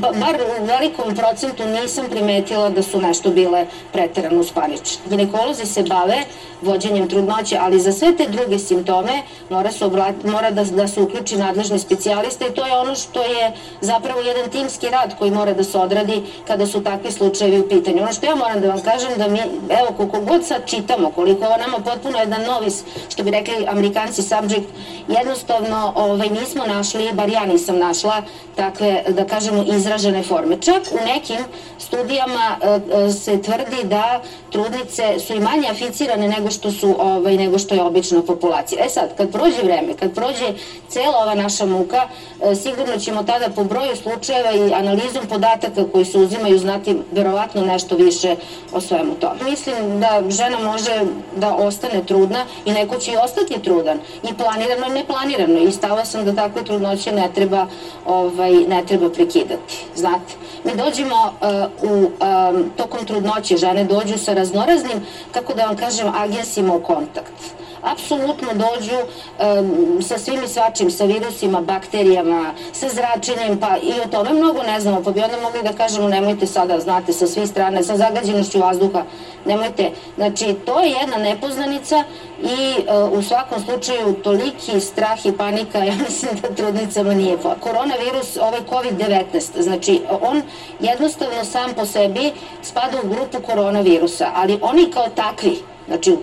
[0.00, 5.02] bar u velikom procentu nisam primetila da su nešto bile preterano uspanične.
[5.10, 6.24] Ginekolozi se bave
[6.62, 11.00] vođenjem trudnoće, ali za sve te druge simptome mora, se obrat, mora da, da se
[11.00, 15.52] uključi nadležni specijalista i to je ono što je zapravo jedan timski rad koji mora
[15.52, 18.02] da se odradi kada su takvi slučajevi u pitanju.
[18.02, 19.38] Ono što ja moram da vam kažem da mi,
[19.68, 24.22] evo koliko god sad čitamo, koliko ovo nama potpuno jedan novis, što bi rekli amerikanci
[24.22, 24.68] subject,
[25.08, 28.22] jednostavno ovaj, nismo našli, bar ja nisam našla
[28.56, 30.60] takve, da kažemo, izražene forme.
[30.60, 31.40] Čak u nekim
[31.78, 37.36] studijama e, e, se tvrdi da trudnice su i manje aficirane nego što su ovaj,
[37.36, 38.84] nego što je obična populacija.
[38.84, 40.54] E sad, kad prođe vreme, kad prođe
[40.88, 42.08] cela ova naša muka,
[42.42, 47.64] e, sigurno ćemo tada po broju slučajeva i analizom podataka koji se uzimaju znati verovatno
[47.64, 48.36] nešto više
[48.72, 49.50] o svemu tome.
[49.50, 51.00] Mislim da žena može
[51.36, 56.04] da ostane trudna i neko će i ostati trudan i planirano i neplanirano i stava
[56.04, 57.66] sam da takve trudnoće ne treba,
[58.06, 59.84] ovaj, ne treba prekidati.
[59.96, 60.34] Znate,
[60.64, 66.12] mi dođemo uh, u, um, tokom trudnoće, žene dođu sa raznoraznim, kako da vam kažem,
[66.16, 73.60] agensima u kontakt apsolutno dođu um, sa svim i svačim, sa virusima, bakterijama, sa zračenjem,
[73.60, 76.80] pa i o tome mnogo ne znamo, pa bi onda mogli da kažemo nemojte sada,
[76.80, 79.02] znate, sa svih strane, sa zagađenošću vazduha,
[79.44, 79.90] nemojte.
[80.16, 82.04] Znači, to je jedna nepoznanica
[82.42, 87.38] i uh, u svakom slučaju toliki strah i panika, ja mislim da trudnicama nije.
[87.60, 90.42] Koronavirus, ovaj COVID-19, znači on
[90.80, 92.32] jednostavno sam po sebi
[92.62, 96.16] spada u grupu koronavirusa, ali oni kao takvi, znači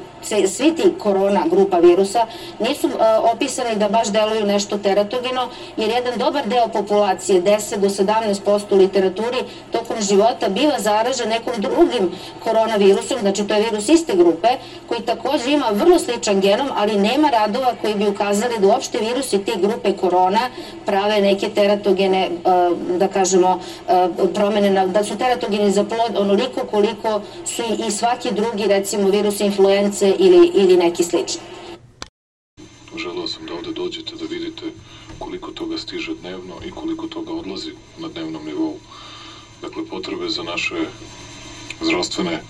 [0.47, 2.27] svi ti korona grupa virusa
[2.59, 2.93] nisu uh,
[3.33, 8.77] opisani da baš deluju nešto teratogeno, jer jedan dobar deo populacije, 10 do 17% u
[8.77, 9.37] literaturi,
[9.71, 12.11] tokom života biva zaražen nekom drugim
[12.43, 14.47] koronavirusom, znači to je virus iste grupe,
[14.87, 19.45] koji takođe ima vrlo sličan genom, ali nema radova koji bi ukazali da uopšte virusi
[19.45, 20.49] te grupe korona
[20.85, 27.21] prave neke teratogene, uh, da kažemo, uh, promene, da su teratogeni za plod onoliko koliko
[27.45, 31.41] su i svaki drugi, recimo virus influence ili, ili neki slični.
[32.97, 34.65] Želeo sam da ovde dođete da vidite
[35.19, 38.75] koliko toga stiže dnevno i koliko toga odlazi na dnevnom nivou.
[39.61, 40.75] Dakle, potrebe za naše
[41.81, 42.43] zdravstvene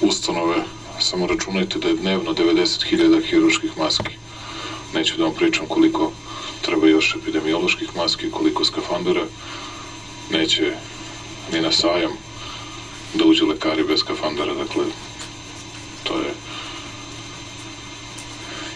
[0.00, 0.64] ustanove,
[1.00, 4.10] samo računajte da je dnevno 90.000 hiruških maski.
[4.94, 6.12] Neću da vam pričam koliko
[6.62, 9.24] treba još epidemioloških maski, koliko skafandera.
[10.30, 10.72] Neće
[11.52, 12.12] ni na sajam
[13.14, 14.84] da uđe lekari bez skafandera, dakle,
[16.04, 16.34] to je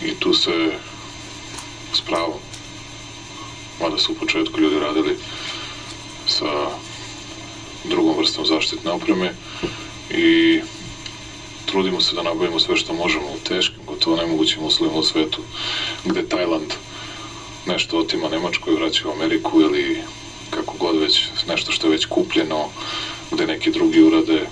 [0.03, 0.73] i tu se
[1.93, 2.39] s pravom,
[3.81, 5.19] mada su u početku ljudi radili
[6.27, 6.71] sa
[7.85, 9.35] drugom vrstom zaštitne opreme
[10.11, 10.61] i
[11.67, 15.43] trudimo se da nabavimo sve što možemo u teškim, gotovo nemogućim uslovima u svetu,
[16.05, 16.75] gde Tajland
[17.67, 19.97] nešto otima Nemačkoj, vraća u Ameriku ili
[20.51, 22.69] kako god već, nešto što je već kupljeno,
[23.31, 24.47] gde neki drugi urade,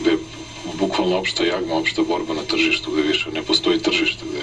[0.00, 0.16] gde
[0.74, 4.40] bukvalno opšta jagma, opšta borba na tržištu, gde više ne postoji tržište, gde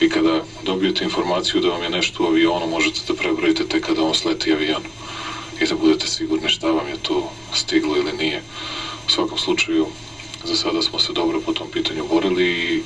[0.00, 4.02] I kada dobijete informaciju da vam je nešto u avionu, možete da prebrojite tek kada
[4.02, 4.82] on sleti avion.
[5.60, 8.42] I da budete sigurni šta vam je to stiglo ili nije.
[9.06, 9.86] U svakom slučaju,
[10.44, 12.82] za sada smo se dobro po tom pitanju borili i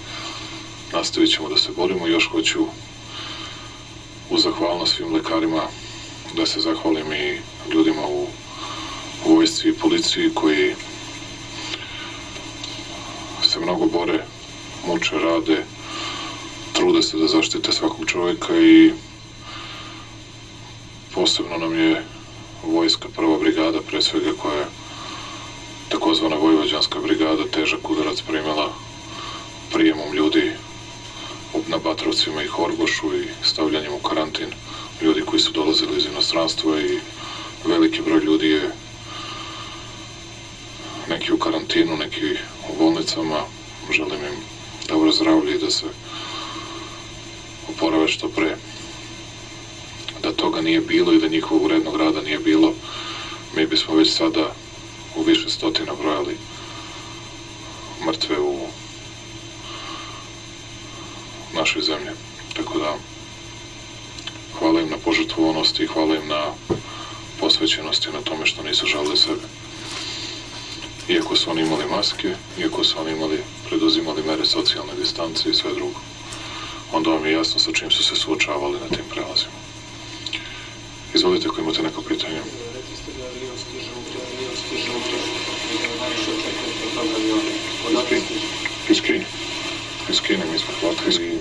[0.93, 2.07] nastavit ćemo da se borimo.
[2.07, 2.67] Još hoću
[4.31, 5.63] u zahvalnost svim lekarima
[6.37, 7.39] da se zahvalim i
[7.75, 8.27] ljudima u,
[9.27, 10.75] vojsci i policiji koji
[13.43, 14.25] se mnogo bore,
[14.87, 15.65] muče, rade,
[16.73, 18.93] trude se da zaštite svakog čovjeka i
[21.15, 22.05] posebno nam je
[22.63, 24.67] vojska prva brigada pre svega koja je
[25.89, 28.73] takozvana vojvođanska brigada težak udarac primjela
[29.73, 30.51] prijemom ljudi
[31.67, 34.49] na Batrovcima i Horgošu i stavljanjem u karantin
[35.03, 36.99] ljudi koji su dolazili iz inostranstva i
[37.65, 38.71] veliki broj ljudi je
[41.09, 42.35] neki u karantinu, neki
[42.69, 43.45] u bolnicama.
[43.91, 44.37] Želim im
[44.89, 45.87] dobro zdravlje i da se
[47.69, 48.57] oporave što pre.
[50.23, 52.73] Da toga nije bilo i da njihovog urednog rada nije bilo,
[53.57, 54.55] mi bismo već sada
[55.17, 56.37] u više stotina brojali
[58.07, 58.59] mrtve u
[61.55, 62.11] našoj zemlji.
[62.57, 62.97] Tako da,
[64.59, 66.53] hvala im na požrtvovanosti i hvala im na
[67.41, 69.47] posvećenosti na tome što nisu žalili sebe.
[71.09, 75.75] Iako su oni imali maske, iako su oni imali, preduzimali mere socijalne distance i sve
[75.75, 76.01] drugo,
[76.93, 79.72] onda vam je jasno sa čim su se suočavali na tim prelazima.
[81.15, 82.41] Izvolite ako imate neko pitanje.
[89.03, 89.25] Kine.
[90.11, 91.39] Iz Kine mi smo platili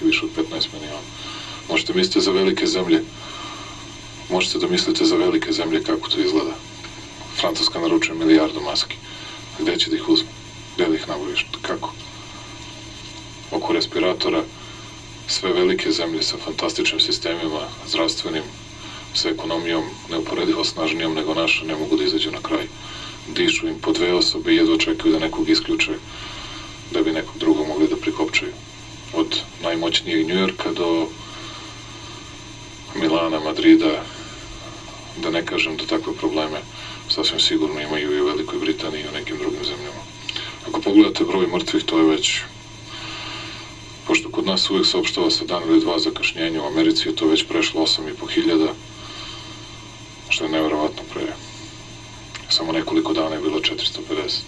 [0.00, 1.06] maski više od 15 miliona.
[1.68, 3.02] Možete mislite za velike zemlje,
[4.30, 6.54] možete da mislite za velike zemlje kako to izgleda.
[7.40, 8.96] Francuska naručuje milijardu maski.
[9.58, 10.28] Gde će da ih uzme?
[10.76, 11.46] Gde da ih nabaviš?
[11.62, 11.92] Kako?
[13.50, 14.44] Oko respiratora
[15.26, 18.42] sve velike zemlje sa fantastičnim sistemima, zdravstvenim,
[19.14, 22.66] sa ekonomijom neuporedivo snažnijom nego naša, ne mogu da izađu na kraj.
[23.28, 25.98] Dišu im po dve osobe i jedva čekaju da nekog isključe
[26.90, 28.52] da bi nekog drugog mogli da prikopčaju.
[29.12, 29.26] Od
[29.62, 31.06] najmoćnijeg Njujorka do
[32.94, 34.04] Milana, Madrida,
[35.16, 36.60] da ne kažem da takve probleme
[37.08, 40.02] sasvim sigurno imaju i u Velikoj Britaniji i u nekim drugim zemljama.
[40.68, 42.40] Ako pogledate broj mrtvih, to je već
[44.06, 47.42] pošto kod nas uvek saopštava sa dan ili dva zakašnjenja, u Americi je to već
[47.42, 48.72] prešlo 8.500,
[50.28, 51.26] što je nevjerovatno pre.
[52.48, 54.40] Samo nekoliko dana je bilo 450.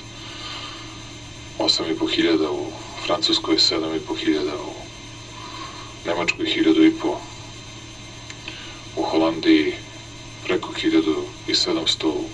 [1.59, 2.71] 8.500 u
[3.07, 4.75] Francuskoj, 7.500 u
[6.07, 7.17] Nemačkoj, 1.500
[8.97, 9.75] u Holandiji,
[10.45, 12.25] preko 1.700 u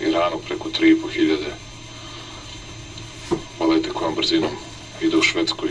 [0.00, 1.70] Iranu, preko 3.500
[3.58, 4.50] Pogledajte kojom brzinom
[5.00, 5.68] ide u Švedskoj.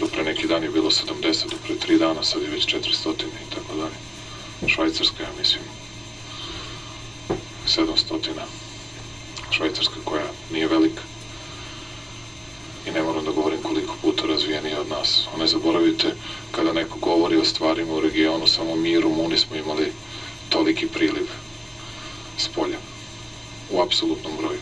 [0.00, 3.14] Do pre neki dan je bilo 70, do pre 3 dana, sad je već 400
[3.24, 3.96] i tako dalje.
[4.74, 5.62] Švajcarska, ja mislim,
[7.66, 8.30] 700.
[9.50, 11.02] Švajcarska koja nije velika.
[12.86, 15.28] I ne moram da govorim koliko puta razvijenija od nas.
[15.38, 16.14] Ne zaboravite,
[16.50, 19.92] kada neko govori o stvarima u regionu, samo mi i Rumuni smo imali
[20.48, 21.26] toliki priliv
[22.38, 22.78] s polja.
[23.70, 24.58] U apsolutnom broju.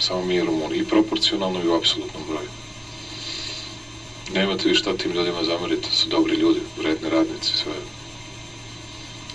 [0.00, 0.78] Samo mi i Rumuni.
[0.78, 2.48] I proporcionalno i u apsolutnom broju.
[4.34, 5.88] Nemate vi šta tim ljudima zameriti.
[5.96, 7.72] Su dobri ljudi, vredni radnici, sve.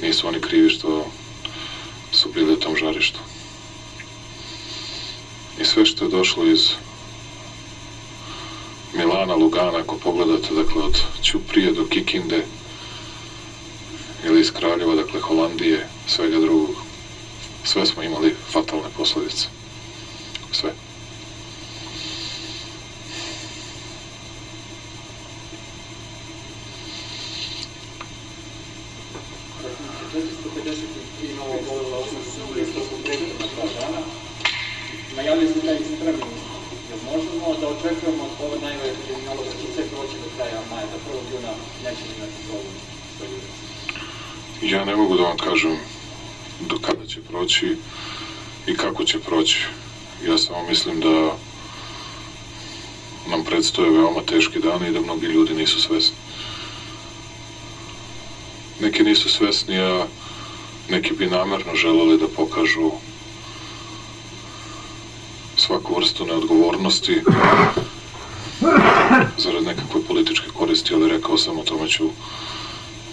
[0.02, 1.08] Nisu oni krivi što
[2.12, 3.20] su bili u tom žarištu.
[5.60, 6.70] I sve što je došlo iz
[8.94, 12.46] Milana, Lugana, ako pogledate, dakle, od Ćuprije do Kikinde,
[14.26, 16.76] ili iz Kraljeva, dakle, Holandije, svega drugog,
[17.64, 19.48] sve smo imali fatalne posledice.
[20.52, 20.74] Sve.
[35.16, 36.47] Najavili ste taj Jel
[37.12, 41.34] možemo da očekujemo ove da će sve proći do kraja maja, da 1.
[41.34, 41.54] juna
[41.84, 42.76] nećemo imati problem
[43.18, 43.58] sa ljudima?
[44.62, 45.78] Ja ne mogu da vam kažem
[46.60, 47.76] do kada će proći
[48.68, 49.60] i kako će proći.
[50.28, 51.38] Ja samo mislim da
[53.48, 56.16] predstoje veoma teški dani i da mnogi ljudi nisu svesni.
[58.80, 60.06] Neki nisu svesni, a
[60.90, 62.92] neki bi namerno želeli da pokažu
[65.68, 67.22] svaku vrstu neodgovornosti
[69.38, 72.04] zarad nekakve političke koristi, ali rekao sam o tome ću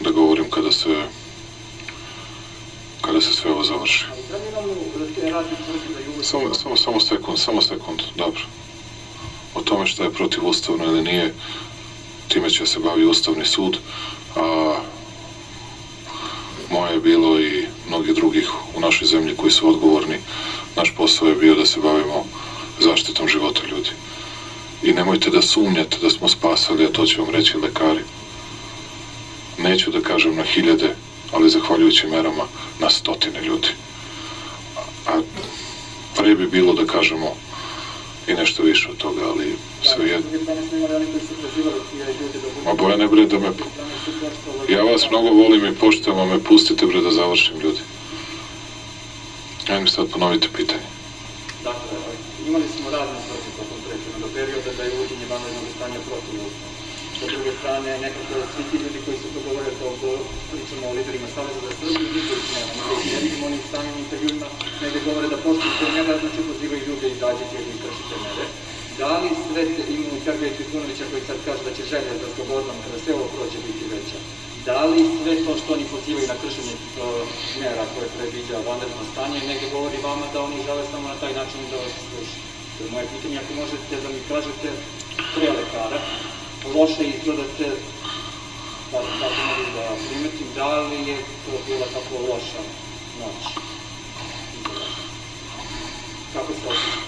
[0.00, 1.06] da govorim kada se
[3.00, 4.04] kada se sve ovo završi.
[6.22, 8.40] Samo, samo, samo sekund, samo sekund, dobro.
[9.54, 11.34] O tome šta je protivustavno ili nije,
[12.28, 13.78] time će se bavi Ustavni sud,
[14.36, 14.76] a
[16.70, 20.18] moje je bilo i mnogi drugih u našoj zemlji koji su odgovorni.
[20.76, 22.26] Naš posao je bio da se bavimo
[22.80, 23.90] zaštitom života ljudi.
[24.82, 28.02] I nemojte da sumnjate da smo spasali, a to će vam reći lekari.
[29.58, 30.94] Neću da kažem na hiljade,
[31.32, 32.44] ali zahvaljujući merama
[32.80, 33.68] na stotine ljudi.
[35.06, 35.20] A
[36.16, 37.36] pre bi bilo da kažemo
[38.26, 40.30] i nešto više od toga, ali sve jedno.
[42.64, 43.48] Ma boja ne bre da me...
[44.68, 47.80] Ja vas mnogo volim i poštujem, a me pustite bre da završim ljudi.
[49.68, 50.88] Ajde mi sad ponovite pitanje.
[51.64, 51.98] Dakle,
[52.48, 56.76] imali smo razne stvari tokom prethodnog perioda da je uvođenje vanrednog stanja protivustavno.
[57.18, 59.88] Sa druge strane, nekako svi ti ljudi koji su to govore, to
[60.52, 62.84] pričamo o liderima Saveza za Srbiju, njihovi smo na
[63.14, 64.48] jednim onim stanjim intervjuima,
[64.82, 68.44] negde govore da poštuju te mere, znači pozivaju ljude izađete ili kršite mere.
[69.00, 72.76] Da li sve te, imamo Sergeja Trifunovića koji sad kaže da će želja za slobodnom,
[72.84, 74.18] kada sve ovo prođe biti veća,
[74.66, 76.80] da li sve to što oni pozivaju na kršenje uh,
[77.60, 81.60] mera koje predviđa vanredno stanje, negde govori vama da oni žele samo na taj način
[81.70, 82.38] da vas sluši?
[82.74, 84.68] To je moje pitanje, ako možete da mi kažete
[85.34, 85.98] pre lekara,
[86.74, 87.66] loše izgledate,
[88.90, 92.62] pa tako mogu da primetim, da li je to bila tako loša
[93.20, 93.40] noć?
[96.32, 96.52] Kako?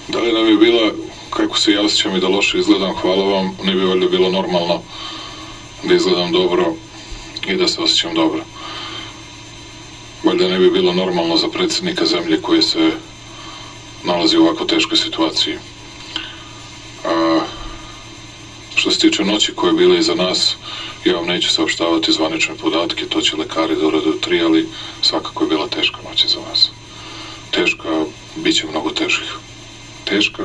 [0.08, 0.90] Da li nam je bila,
[1.30, 4.82] kako se ja osjećam i da loše izgledam, hvala vam, ne bi valjda bilo normalno
[5.84, 6.74] da izgledam dobro
[7.46, 8.44] i da se osjećam dobro.
[10.24, 12.90] Valjda ne bi bilo normalno za predsjednika zemlje koji se
[14.04, 15.58] nalazi u ovako teškoj situaciji.
[17.04, 17.40] A,
[18.74, 20.56] što se tiče noći koja je bila iza nas,
[21.04, 24.68] ja vam neću saopštavati zvanične podatke, to će lekari da urade u tri, ali
[25.02, 26.70] svakako je bila teška noć iza vas.
[27.50, 28.04] Teška,
[28.36, 29.36] bit će mnogo težih.
[30.04, 30.44] Teška,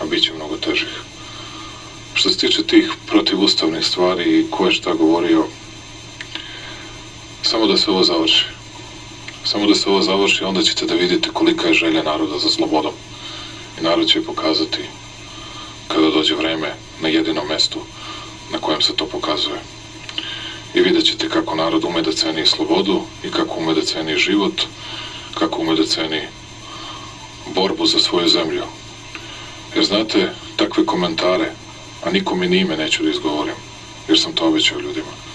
[0.00, 1.02] a bit će mnogo težih.
[2.14, 5.46] Što se tiče tih protivustavnih stvari i ko je šta govorio,
[7.44, 8.44] samo da se ovo završi.
[9.44, 12.92] Samo da se ovo završi, onda ćete da vidite kolika je želja naroda za slobodom.
[13.80, 14.78] I narod će pokazati
[15.88, 17.80] kada dođe vreme na jedinom mestu
[18.52, 19.60] na kojem se to pokazuje.
[20.74, 24.62] I vidjet ćete kako narod ume da ceni slobodu i kako ume da ceni život,
[25.34, 26.22] kako ume da ceni
[27.54, 28.62] borbu za svoju zemlju.
[29.74, 31.52] Jer znate, takve komentare,
[32.04, 33.54] a nikome ni ime neću da izgovorim,
[34.08, 35.33] jer sam to obećao ljudima.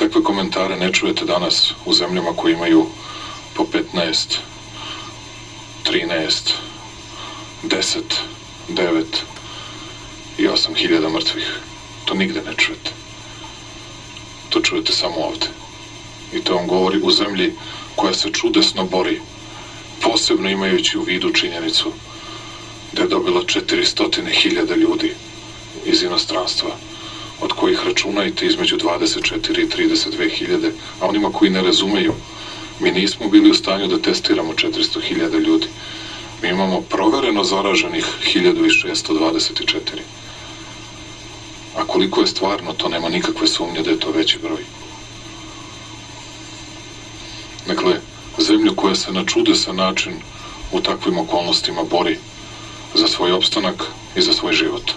[0.00, 2.86] Takve komentare ne čujete danas u zemljama koje imaju
[3.54, 3.64] po
[3.94, 4.38] 15,
[5.84, 6.52] 13,
[7.62, 8.00] 10,
[8.68, 9.02] 9
[10.38, 11.58] i 8 hiljada mrtvih.
[12.04, 12.90] To nigde ne čujete.
[14.48, 15.46] To čujete samo ovde.
[16.32, 17.50] I to vam govori u zemlji
[17.96, 19.20] koja se čudesno bori,
[20.00, 21.92] posebno imajući u vidu činjenicu
[22.92, 25.12] da je dobila 400.000 ljudi
[25.84, 26.70] iz inostranstva,
[27.40, 32.14] od kojih računajte između 24 i 32 hiljade, a onima koji ne razumeju,
[32.80, 35.66] mi nismo bili u stanju da testiramo 400.000 ljudi.
[36.42, 38.04] Mi imamo provereno zaraženih
[38.34, 39.80] 1624.
[41.76, 44.62] A koliko je stvarno, to nema nikakve sumnje da je to veći broj.
[47.66, 48.00] Dakle,
[48.38, 50.20] zemlju koja se na čudesan način
[50.72, 52.16] u takvim okolnostima bori
[52.94, 53.84] za svoj opstanak
[54.16, 54.92] i za svoj život.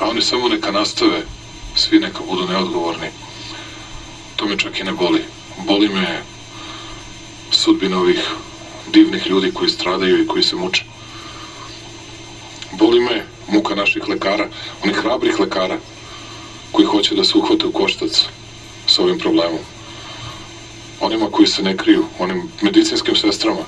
[0.00, 1.22] A oni samo neka nastave,
[1.76, 3.08] svi neka budu neodgovorni.
[4.36, 5.24] To me čak i ne boli.
[5.66, 6.22] Boli me
[7.50, 8.30] sudbina ovih
[8.92, 10.84] divnih ljudi koji stradaju i koji se muče.
[12.72, 14.48] Boli me muka naših lekara,
[14.84, 15.78] onih hrabrih lekara
[16.72, 18.26] koji hoće da se uhvate u koštac
[18.86, 19.60] sa ovim problemom.
[21.00, 23.64] Onima koji se ne kriju, onim medicinskim sestrama,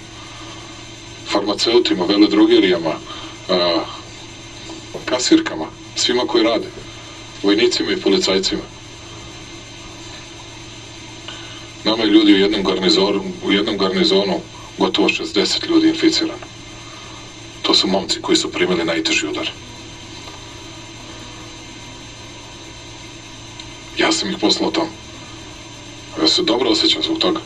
[1.33, 2.95] farmaceutima, veledrogerijama,
[5.05, 5.67] kasirkama,
[6.01, 6.67] svima koji rade,
[7.43, 8.63] vojnicima i policajcima.
[11.85, 14.41] Nama je ljudi u jednom garnizonu, u jednom garnizonu
[14.79, 16.47] gotovo 60 ljudi inficirano.
[17.63, 19.51] To su momci koji su primili najteži udar.
[23.99, 24.91] Ja sam ih poslao tamo.
[26.21, 27.41] Ja se dobro osjećam zbog toga.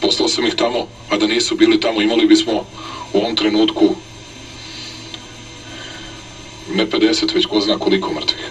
[0.00, 2.52] Poslao sam ih tamo, a da nisu bili tamo, imali bismo
[3.12, 3.94] u ovom trenutku
[6.74, 8.50] Ne 50, već ko zna koliko mrtvih.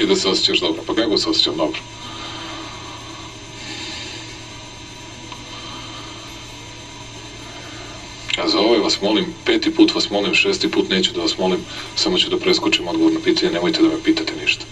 [0.00, 0.82] I da se osjećaš dobro.
[0.86, 1.80] Pa kako se osjećam dobro?
[8.36, 11.60] A za ovaj vas molim, peti put vas molim, šesti put neću da vas molim,
[11.96, 14.64] samo ću da preskočim odgovor na pitanje, nemojte da me pitate ništa.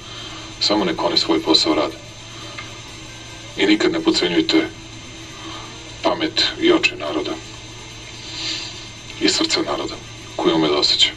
[0.61, 1.97] Samo nek oni svoj posao rade.
[3.57, 4.69] I nikad ne pocenjujte
[6.03, 7.48] pamet i oči naroda.
[9.21, 9.95] I srce naroda,
[10.37, 11.11] koji ume da osjeća.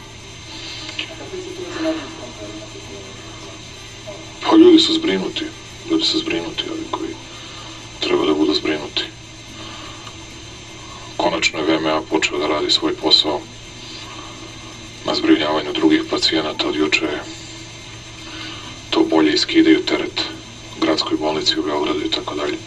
[4.41, 5.45] Pa ljudi su zbrinuti.
[5.91, 7.09] Ljudi su zbrinuti, ovi koji
[7.99, 9.03] treba da budu zbrinuti.
[11.17, 13.41] Konačno je VMA počeo da radi svoj posao
[15.05, 17.21] na zbrinjavanju drugih pacijenata od juče je
[18.89, 20.21] to bolje iskidaju teret
[20.81, 22.57] gradskoj bolnici u Beogradu i tako dalje.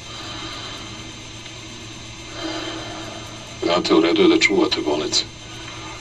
[3.74, 5.24] Znate, u redu je da čuvate bolnice,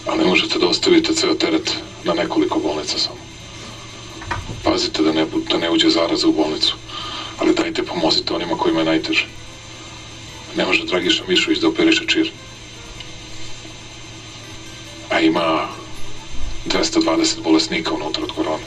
[0.07, 1.71] a ne možete da ostavite ceo teret
[2.03, 3.17] na nekoliko bolnica samo.
[4.63, 6.75] Pazite da ne, da ne uđe zaraza u bolnicu,
[7.39, 9.25] ali dajte pomozite onima kojima je najteže.
[10.55, 12.31] Ne može Dragiša Mišović da operiše čir.
[15.09, 15.67] A ima
[16.65, 18.63] 220 bolesnika unutra od korone.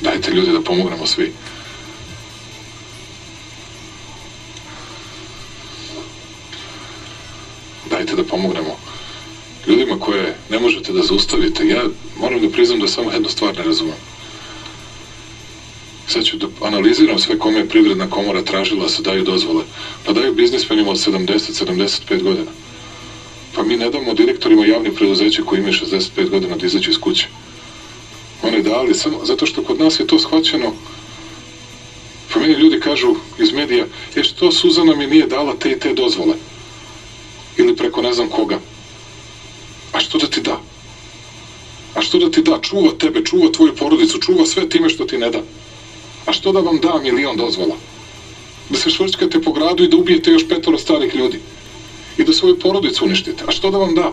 [0.00, 1.32] Dajte ljudi da pomognemo svi.
[7.90, 8.78] Dajte da pomognemo
[9.66, 11.66] ljudima koje ne možete da zaustavite.
[11.66, 11.84] Ja
[12.20, 14.00] moram da priznam da samo jednu stvar ne razumem.
[16.06, 19.64] Sad ću da analiziram sve kome je privredna komora tražila da se daju dozvole.
[20.04, 22.50] Pa daju biznismenima od 70-75 godina.
[23.54, 27.26] Pa mi ne damo direktorima javnih preduzeća koji imaju 65 godina da izađu iz kuće.
[28.42, 30.72] Oni dali samo zato što kod nas je to shvaćeno
[32.32, 35.92] pa meni ljudi kažu iz medija je što Suzana mi nije dala te i te
[35.92, 36.34] dozvole
[37.58, 38.58] ili preko ne znam koga.
[39.92, 40.58] A što da ti da?
[41.94, 42.58] A što da ti da?
[42.62, 45.42] Čuva tebe, čuva tvoju porodicu čuva sve time što ti ne da.
[46.26, 47.76] A što da vam da milion dozvola?
[48.68, 51.38] Da se švrčkate po gradu i da ubijete još petoro starih ljudi.
[52.18, 53.44] I da svoju porodicu uništite.
[53.46, 54.12] A što da vam da?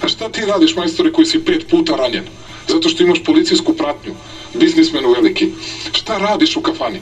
[0.00, 2.24] A šta ti radiš majstore koji si pet puta ranjen?
[2.68, 4.14] Zato što imaš policijsku pratnju,
[4.54, 5.48] biznismenu veliki.
[5.92, 7.00] Šta radiš u kafani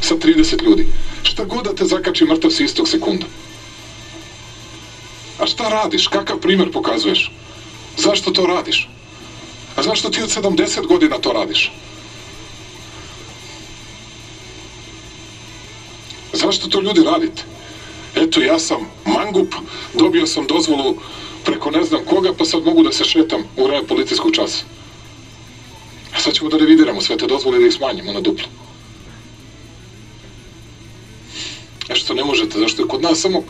[0.00, 0.86] sa 30 ljudi?
[1.22, 3.26] Šta god da te zakači mrtav si istog sekunda?
[5.38, 6.06] A šta radiš?
[6.06, 7.30] Kakav primer pokazuješ?
[7.96, 8.88] Zašto to radiš?
[9.76, 11.70] A zašto ti od 70 godina to radiš?
[16.32, 17.42] Zašto to ljudi radite?
[18.14, 19.54] Eto, ja sam mangup,
[19.94, 20.94] dobio sam dozvolu
[21.44, 24.64] preko ne znam koga, pa sad mogu da se šetam u vreme policijskog časa.
[26.14, 28.48] A sad ćemo da revidiramo sve te dozvole i da ih smanjimo na duplo.
[31.88, 33.42] E što ne možete, zašto je kod nas samo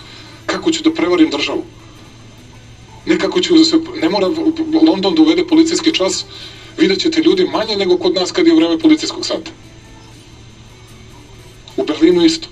[0.47, 1.65] kako ću da prevarim državu.
[3.09, 4.29] Ne kako ću da se, ne mora
[4.87, 6.25] London da uvede policijski čas,
[6.79, 9.51] vidjet ćete ljudi manje nego kod nas kad je vreme policijskog sata.
[11.77, 12.49] U Berlinu isto.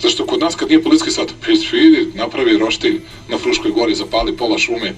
[0.00, 1.34] Zašto kod nas kad nije policijski sat,
[1.72, 4.94] vidi, napravi roštilj na Fruškoj gori, zapali pola šume,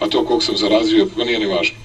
[0.00, 1.76] a to kog sam zarazio, pa nije ni važno.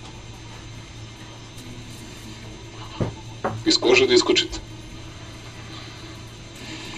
[3.65, 4.59] Iz kože da iskočite.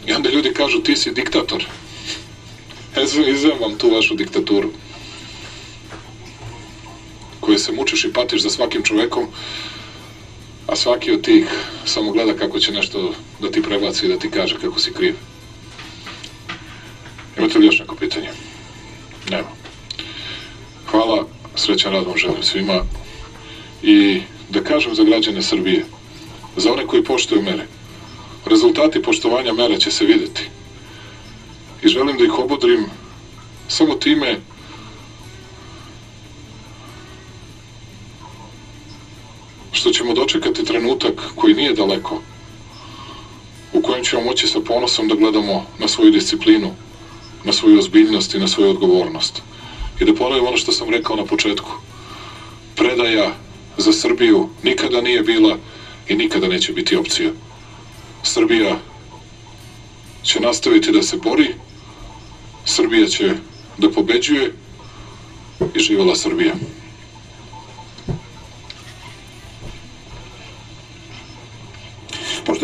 [0.08, 1.66] I onda ljudi kažu, ti si diktator.
[3.04, 4.70] Izvem vam tu vašu diktaturu.
[7.40, 9.28] Koje se mučiš i patiš za svakim čovekom,
[10.68, 11.46] a svaki od tih
[11.86, 15.16] samo gleda kako će nešto da ti prebaci i da ti kaže kako si kriv.
[17.38, 18.30] Imate li još neko pitanje?
[19.30, 19.48] Nema.
[20.86, 22.82] Hvala, srećan rad vam želim svima
[23.84, 25.86] i da kažem za građane Srbije,
[26.56, 27.66] za one koji poštuju mere,
[28.46, 30.50] rezultati poštovanja mera će se videti
[31.86, 32.86] i želim da ih obodrim
[33.68, 34.40] samo time
[39.72, 42.22] što ćemo dočekati trenutak koji nije daleko
[43.74, 46.72] u kojem ćemo moći sa ponosom da gledamo na svoju disciplinu,
[47.44, 49.42] na svoju ozbiljnost i na svoju odgovornost.
[50.00, 51.72] I da ponovim ono što sam rekao na početku.
[52.76, 53.32] Predaja
[53.78, 55.58] za Srbiju nikada nije bila
[56.08, 57.32] i nikada neće biti opcija.
[58.24, 58.78] Srbija
[60.24, 61.54] će nastaviti da se bori,
[62.66, 63.34] Srbija će
[63.78, 64.52] da pobeđuje
[65.76, 66.54] i živela Srbija.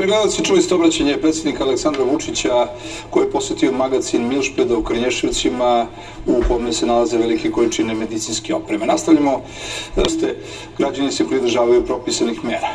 [0.01, 2.67] Poštovani gledalci, čuli ste obraćanje predsjednika Aleksandra Vučića
[3.09, 5.87] koji je posjetio magazin Milšpeda u Krnješevcima
[6.25, 8.85] u kome se nalaze velike količine medicinske opreme.
[8.85, 9.41] Nastavljamo
[9.95, 10.35] da ste
[10.77, 12.69] građani se pridržavaju propisanih mera.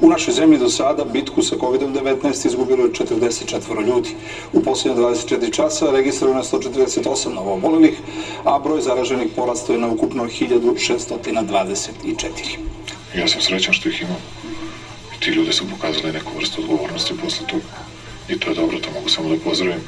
[0.00, 4.10] U našoj zemlji do sada bitku sa COVID-19 izgubilo je 44 ljudi.
[4.52, 8.00] U posljednje 24 časa registrovano je 148 novo obolelih,
[8.44, 12.56] a broj zaraženih porastao je na ukupno 1624.
[13.16, 14.41] Ja sam srećan što ih imam.
[15.24, 17.64] Ti ljudi su pokazali neku vrstu odgovornosti posle toga.
[18.28, 19.80] I to je dobro, to mogu samo da pozdravim.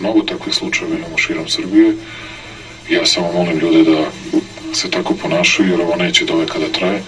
[0.00, 1.94] Mnogo takvih slučajeva imamo širom Srbije.
[2.90, 4.10] Ja samo molim ljude da
[4.74, 7.02] se tako ponašaju, jer ovo neće do veka da traje.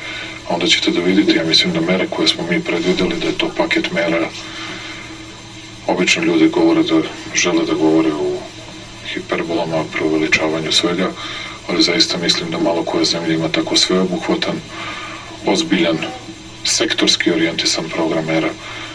[0.49, 3.39] A onda ćete da vidite, ja mislim da mere koje smo mi predvideli, da je
[3.39, 4.29] to paket mera.
[5.87, 7.03] Obično ljudi govore da
[7.35, 8.37] žele da govore u
[9.15, 11.13] hiperbolama, preuveličavanju svega,
[11.69, 14.61] ali zaista mislim da malo koja zemlja ima tako sveobuhvatan,
[15.47, 15.99] ozbiljan,
[16.65, 18.49] sektorski orijentisan program mera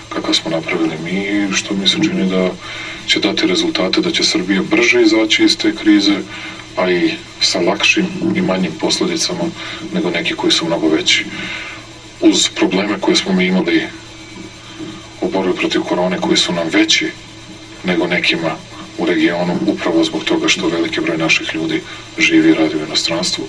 [0.09, 2.49] kakav smo napravili mi i što mi se čini da
[3.07, 6.17] će dati rezultate, da će Srbija brže izaći iz te krize,
[6.75, 8.05] a i sa lakšim
[8.35, 9.43] i manjim posledicama
[9.93, 11.25] nego neki koji su mnogo veći.
[12.21, 13.83] Uz probleme koje smo mi imali
[15.21, 17.11] u borbi protiv korone koji su nam veći
[17.83, 18.55] nego nekima
[18.97, 21.81] u regionu upravo zbog toga što veliki broj naših ljudi
[22.17, 23.47] živi i radi u inostranstvu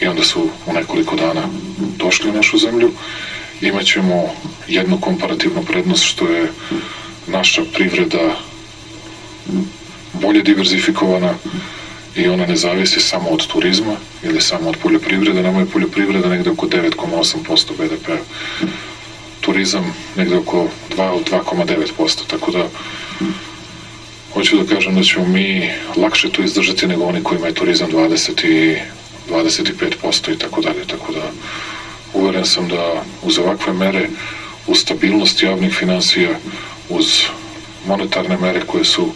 [0.00, 1.48] i onda su u nekoliko dana
[1.96, 2.90] došli u našu zemlju.
[3.60, 4.34] Imaćemo
[4.68, 6.52] jednu komparativnu prednost što je
[7.26, 8.36] naša privreda
[10.12, 11.34] bolje diverzifikovana
[12.16, 16.50] i ona ne zavisi samo od turizma ili samo od poljoprivrede, nama je poljoprivreda negde
[16.50, 18.18] oko 9,8% BDP-a.
[19.40, 22.68] Turizam negde oko 2 od 2,9%, tako da
[24.34, 28.46] hoću da kažem da ćemo mi lakše to izdržati nego oni koji imaju turizam 20
[28.46, 28.76] i
[29.30, 31.30] 25% i tako dalje, tako da
[32.14, 34.08] uveren sam da uz ovakve mere,
[34.66, 36.30] uz stabilnost javnih finansija,
[36.88, 37.22] uz
[37.86, 39.08] monetarne mere koje su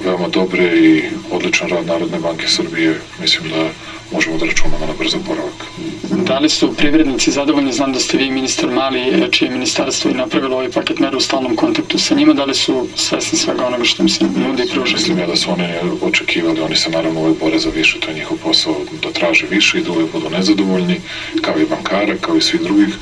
[0.00, 3.70] veoma dobre i odličan rad Narodne banke Srbije, mislim da
[4.12, 5.64] možemo da računamo na brzo poravak.
[6.10, 7.72] Da li su privrednici zadovoljni?
[7.72, 11.56] Znam da ste vi ministar Mali, čije ministarstvo i napravilo ovaj paket mera u stalnom
[11.56, 12.32] kontaktu sa njima.
[12.32, 14.96] Da li su svesni svega onoga što im se nudi i pruža?
[14.96, 15.64] Mislim ja da su oni
[16.02, 19.78] očekivali, oni se naravno uvek bore za više, to je njihov posao da traže više
[19.78, 21.00] i da uvek budu nezadovoljni,
[21.42, 22.94] kao i bankara, kao i svih drugih,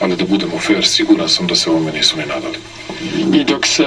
[0.00, 2.56] ali da budemo fair, siguran sam da se ovome nisu ni nadali.
[3.40, 3.86] I dok se,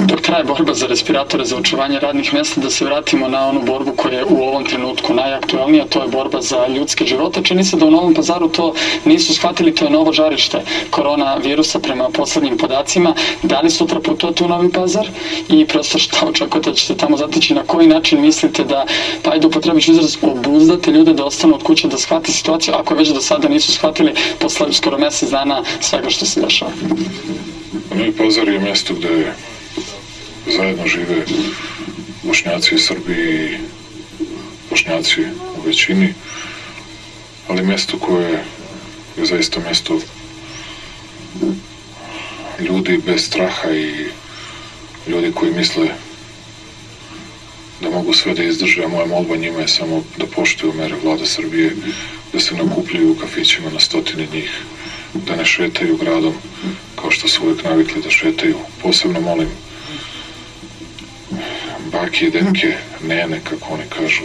[0.00, 3.92] dok traje borba za respiratore, za očuvanje radnih mesta, da se vratimo na onu borbu
[3.96, 7.42] koja je u ovom trenutku najaktuelnija, to je borba za ljudske živote.
[7.42, 8.72] Čini se da u Novom pazaru to
[9.04, 13.14] nisu shvatili, to je novo žarište koronavirusa prema poslednjim podacima.
[13.42, 15.08] Da li sutra putujete u Novi pazar
[15.48, 18.86] i prosto šta očekujete da ćete tamo zatići, na koji način mislite da,
[19.22, 23.08] pa ajde upotrebiću izraz, obuzdate ljude da ostanu od kuće, da shvati situaciju, ako već
[23.08, 26.70] do sada nisu shvatili posle skoro mesec dana svega što se dešava.
[27.94, 29.32] Novi Pazar je mesto gde
[30.46, 31.24] zajedno žive
[32.22, 33.58] bošnjaci i Srbi i
[34.70, 35.20] bošnjaci
[35.66, 36.14] većini,
[37.48, 38.44] ali mesto koje
[39.16, 39.98] je zaista mesto
[42.60, 44.06] ljudi bez straha i
[45.06, 45.88] ljudi koji misle
[47.80, 51.26] da mogu sve da izdrže, a moja molba njima je samo da poštuju mere vlade
[51.26, 51.72] Srbije,
[52.32, 54.50] da se nakupljaju u kafićima na stotine njih,
[55.14, 56.34] da ne šetaju gradom
[56.96, 58.56] kao što su uvek navikli da šetaju.
[58.82, 59.48] Posebno molim
[61.92, 64.22] bake i detke, nene, kako oni kažu,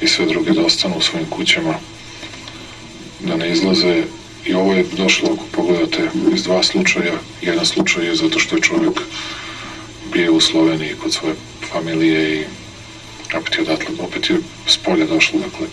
[0.00, 1.74] i sve druge da ostanu u svojim kućama,
[3.20, 4.02] da ne izlaze
[4.46, 7.12] i ovo je došlo, ako pogledate, iz dva slučaja.
[7.42, 9.00] Jedan slučaj je zato što je čovjek
[10.12, 11.34] bio u Sloveniji kod svoje
[11.72, 12.44] familije i
[13.36, 14.36] opet je odatle, opet je
[14.66, 15.66] s polja došlo, dakle.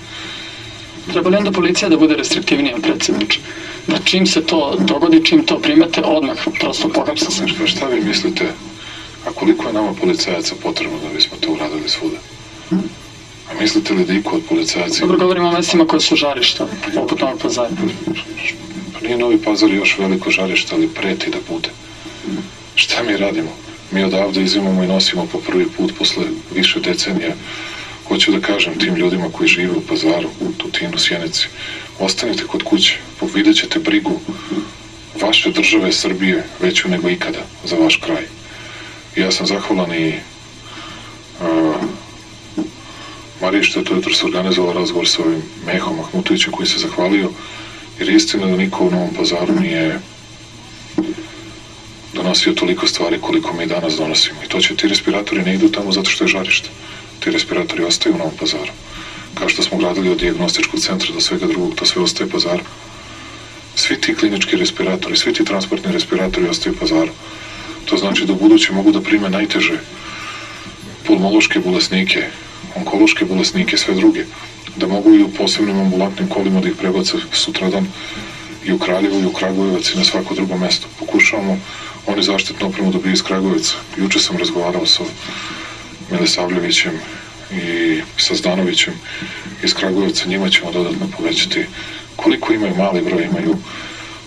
[1.12, 3.40] Treba li onda policija da bude restriktivnija, predsjedniče?
[3.88, 7.46] Da čim se to dogodi, čim to primete, odmah prosto pohapsa se.
[7.60, 8.46] Pa šta vi mislite,
[9.26, 12.18] a koliko je nama policajaca potrebno da bismo to uradili svuda?
[13.50, 15.00] A mislite li da iko od policajaca...
[15.00, 17.70] Dobro, govorimo o mestima koje su žarišta, poput Novog pazara.
[18.94, 21.70] Pa nije Novi Pazar još veliko žarište, ali preti da bude.
[22.76, 23.50] Šta mi radimo?
[23.92, 26.24] Mi odavde izimamo i nosimo po prvi put posle
[26.56, 27.36] više decenija.
[28.08, 31.48] Hoću da kažem tim ljudima koji žive u pazaru, u Tutinu, Sjenici,
[32.00, 32.98] ostanite kod kuće,
[33.34, 34.20] vidjet ćete brigu
[35.22, 38.24] vaše države Srbije veću nego ikada za vaš kraj.
[39.16, 40.14] Ja sam zahvalan i
[41.42, 41.76] uh,
[43.42, 47.30] Je to jutro se organizovala razgovor sa ovim Mehom Mahmutovićem koji se zahvalio
[48.00, 50.00] jer je istina da niko u Novom pazaru nije
[52.14, 54.44] donosio toliko stvari koliko mi danas donosimo.
[54.44, 56.70] I to će ti respiratori ne idu tamo zato što je žarište.
[57.20, 58.72] Ti respiratori ostaju u Novom pazaru.
[59.34, 62.64] Kao što smo gradili od diagnostičkog centra do svega drugog, to sve ostaje pazaru.
[63.76, 67.12] svi ti klinički respiratori, svi ti transportni respiratori ostaju u pazaru.
[67.86, 69.78] To znači da u buduće mogu da prime najteže
[71.08, 72.24] pulmološke bolesnike,
[72.76, 74.26] onkološke bolesnike, sve druge,
[74.76, 77.88] da mogu i u posebnim ambulantnim kolima da ih prebace sutradan
[78.66, 80.88] i u Kraljevo i u Kragujevac i na svako drugo mesto.
[81.00, 81.60] Pokušavamo
[82.08, 83.74] oni zaštitnu opremu dobiju iz Kragujevca.
[83.98, 85.04] Juče sam razgovarao sa
[86.12, 86.94] Milesavljevićem
[87.52, 88.94] i sa Zdanovićem
[89.64, 91.66] iz Kragujevca, njima ćemo dodatno povećati
[92.16, 93.56] koliko imaju, mali broj imaju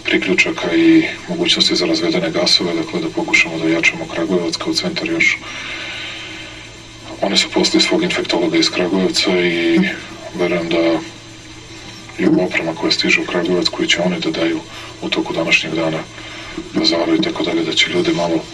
[0.05, 5.39] priključaka i mogućnosti za razvedene gasove, dakle da pokušamo da ojačamo Kragujevac kao centar još.
[7.23, 9.81] Oni su poslali svog infektologa iz Kragujevca i
[10.35, 10.99] verujem da
[12.19, 14.61] i oprema koja stiže u Kragujevac koju će oni da daju
[15.03, 15.99] u toku današnjeg dana
[16.75, 18.45] pazaru i tako dalje, da će ljude malo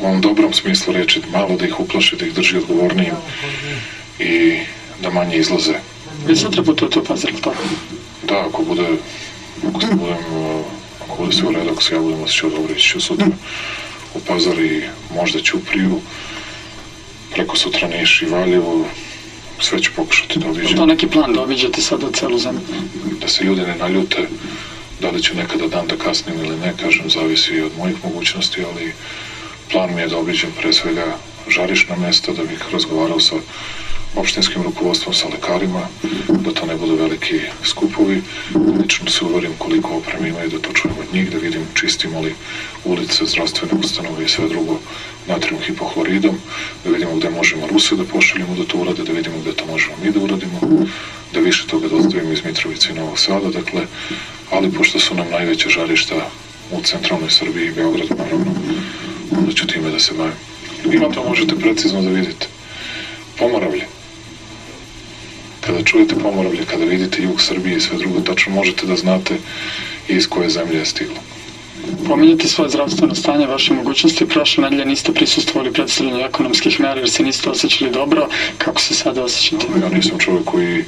[0.00, 3.14] u ovom dobrom smislu reči, malo da ih uplaši, da ih drži odgovornijim
[4.18, 4.58] i
[5.02, 5.74] da manje izlaze.
[6.26, 7.62] Vi sutra putujete u pazar, ili tako?
[8.28, 8.86] Da, ako bude,
[9.68, 10.64] ako se budem, uh,
[11.04, 13.26] ako bude sve u redu, ako se ja budem osjećao dobro, ići ću sutra
[14.14, 14.82] u pazar i
[15.14, 16.00] možda Ćupriju,
[17.34, 18.84] preko sutra Niš i Valjevo,
[19.60, 20.76] sve ću pokušati da obiđem.
[20.76, 22.60] to neki plan da obiđete sada celu zemlju?
[23.20, 24.28] Da se ljudi ne naljute,
[25.00, 28.64] da li ću nekada dan da kasnim ili ne, kažem, zavisi i od mojih mogućnosti,
[28.64, 28.92] ali
[29.70, 31.16] plan mi je da obiđem pre svega
[31.48, 33.34] žarišna mesta, da bih razgovarao sa
[34.16, 35.88] opštinskim rukovodstvom, sa lekarima,
[36.28, 38.22] da to ne budu veliki skupovi,
[38.80, 42.34] lično se uverim koliko opreme imaju, da to čujem od njih, da vidim čistimo li
[42.84, 44.80] ulice, zdravstvene ustanove i sve drugo
[45.28, 46.36] natrijum hipohloridom,
[46.84, 49.94] da vidimo gde možemo Ruse da pošaljemo da to urade, da vidimo gde to možemo
[50.02, 50.60] mi da uradimo,
[51.32, 53.86] da više toga dostavimo iz Mitrovice i Novog Sada, dakle,
[54.50, 56.30] ali pošto su nam najveća žarišta
[56.72, 58.54] u centralnoj Srbiji i Beogradu, naravno,
[59.30, 60.34] onda ću time da se bavim.
[60.84, 62.46] I to možete precizno da vidite.
[63.38, 63.84] Pomoravlje.
[65.60, 69.34] Kada čujete Pomoravlje, kada vidite jug Srbije i sve drugo, tačno možete da znate
[70.08, 71.37] iz koje zemlje je stiglo.
[72.06, 74.28] Pominjate svoje zdravstveno stanje, vaše mogućnosti.
[74.28, 78.28] Prošle nedelje niste prisustvovali predstavljanju ekonomskih mera jer se niste osjećali dobro.
[78.58, 79.66] Kako se sada osjećate?
[79.82, 80.84] Ja nisam čovjek koji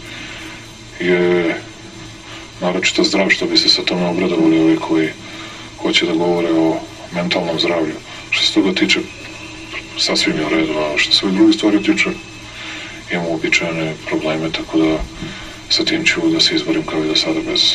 [1.01, 1.57] je
[2.61, 5.09] naročito zdrav, što bi se sa tome obradovali ovi koji
[5.83, 6.77] hoće da govore o
[7.13, 7.95] mentalnom zdravlju.
[8.31, 9.01] Što se toga tiče,
[9.99, 12.11] sasvim je u redu, a što se ovih drugih stvari tiče,
[13.13, 14.99] imamo uobičajene probleme, tako da
[15.69, 17.75] sa tim ću da se izborim kao i do sada bez,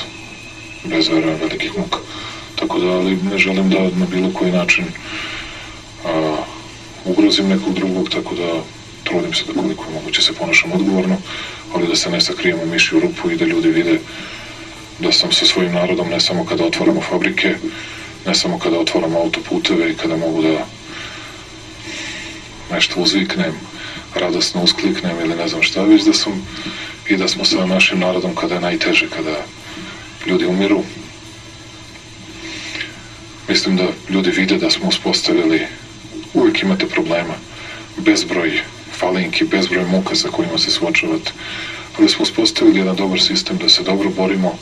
[0.83, 1.99] bez verujem velikih muka.
[2.55, 4.85] Tako da, ali ne želim da na bilo koji način
[6.05, 6.35] a,
[7.05, 8.61] ugrozim nekog drugog, tako da
[9.03, 11.17] trudim se da koliko moguće se ponašam odgovorno,
[11.73, 13.99] ali da se ne sakrijem u mišju rupu i da ljudi vide
[14.99, 17.55] da sam sa svojim narodom ne samo kada otvaramo fabrike,
[18.25, 20.65] ne samo kada otvaramo autoputeve i kada mogu da
[22.71, 23.53] nešto uzviknem,
[24.15, 26.47] radosno uskliknem ili ne znam šta, već da sam
[27.09, 29.45] i da smo sa našim narodom kada je najteže, kada
[30.27, 30.83] ljudi umiru.
[33.49, 35.61] Mislim da ljudi vide da smo uspostavili,
[36.33, 37.33] uvijek imate problema,
[37.97, 38.59] bezbroj
[38.91, 41.31] falinki, bezbroj muka sa kojima se suočavate,
[41.99, 44.57] ali smo uspostavili jedan dobar sistem da se dobro borimo.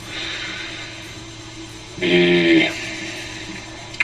[2.02, 2.64] I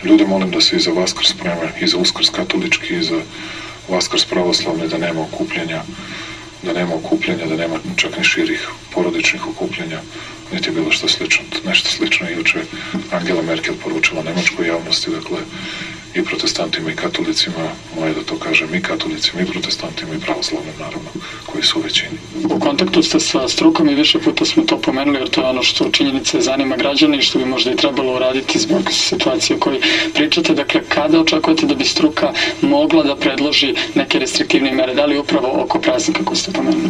[0.05, 3.20] ljude molim da se i za Vaskrs spreme, i za Uskrs katolički, i za
[3.89, 5.82] Vaskrs pravoslavni, da nema okupljenja,
[6.62, 10.01] da nema okupljenja, da nema čak ni širih porodičnih okupljenja,
[10.53, 11.45] niti bilo što slično.
[11.65, 12.65] Nešto slično je juče
[13.12, 15.39] Angela Merkel poručila nemačkoj javnosti, dakle,
[16.15, 21.11] i protestantima i katolicima, moje da to kažem, i katolicima, i protestantima, i pravoslavnim, naravno,
[21.47, 22.19] koji su u većini.
[22.51, 25.62] U kontaktu ste sa strukom i više puta smo to pomenuli, jer to je ono
[25.62, 29.81] što činjenice zanima građane i što bi možda i trebalo uraditi zbog situacije o kojoj
[30.15, 30.55] pričate.
[30.55, 34.95] Dakle, kada očekujete da bi struka mogla da predloži neke restriktivne mere?
[34.95, 36.89] Da li upravo oko praznika koji ste pomenuli?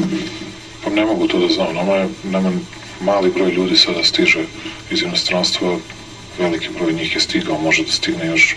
[0.84, 2.52] Pa ne mogu to da znam, nama je, nama
[3.00, 4.44] mali broj ljudi sada stiže
[4.90, 5.78] iz inostranstva,
[6.38, 8.56] veliki broj njih je stigao, može da stigne još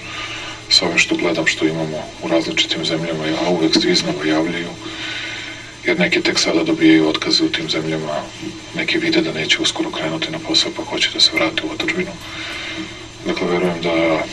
[0.69, 4.69] sa ovim što gledam, što imamo u različitim zemljama, a uvek se iznova javljaju,
[5.85, 8.23] jer neki tek sada dobijaju otkaze u tim zemljama,
[8.75, 12.11] neki vide da neće uskoro krenuti na posao, pa hoće da se vrate u otačbinu.
[13.25, 14.23] Dakle, verujem da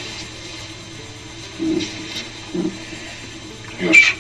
[3.81, 4.16] još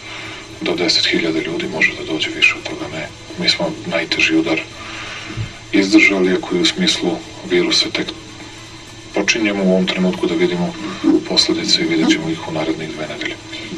[0.60, 3.08] do 10.000 ljudi može da dođe više od toga, ne.
[3.38, 4.60] Mi smo najteži udar
[5.72, 7.10] izdržali, ako je u smislu
[7.50, 8.06] virusa tek
[9.14, 10.72] počinjemo u ovom trenutku da vidimo
[11.28, 13.34] posledice i vidjet ćemo ih u narednih dve nedelje.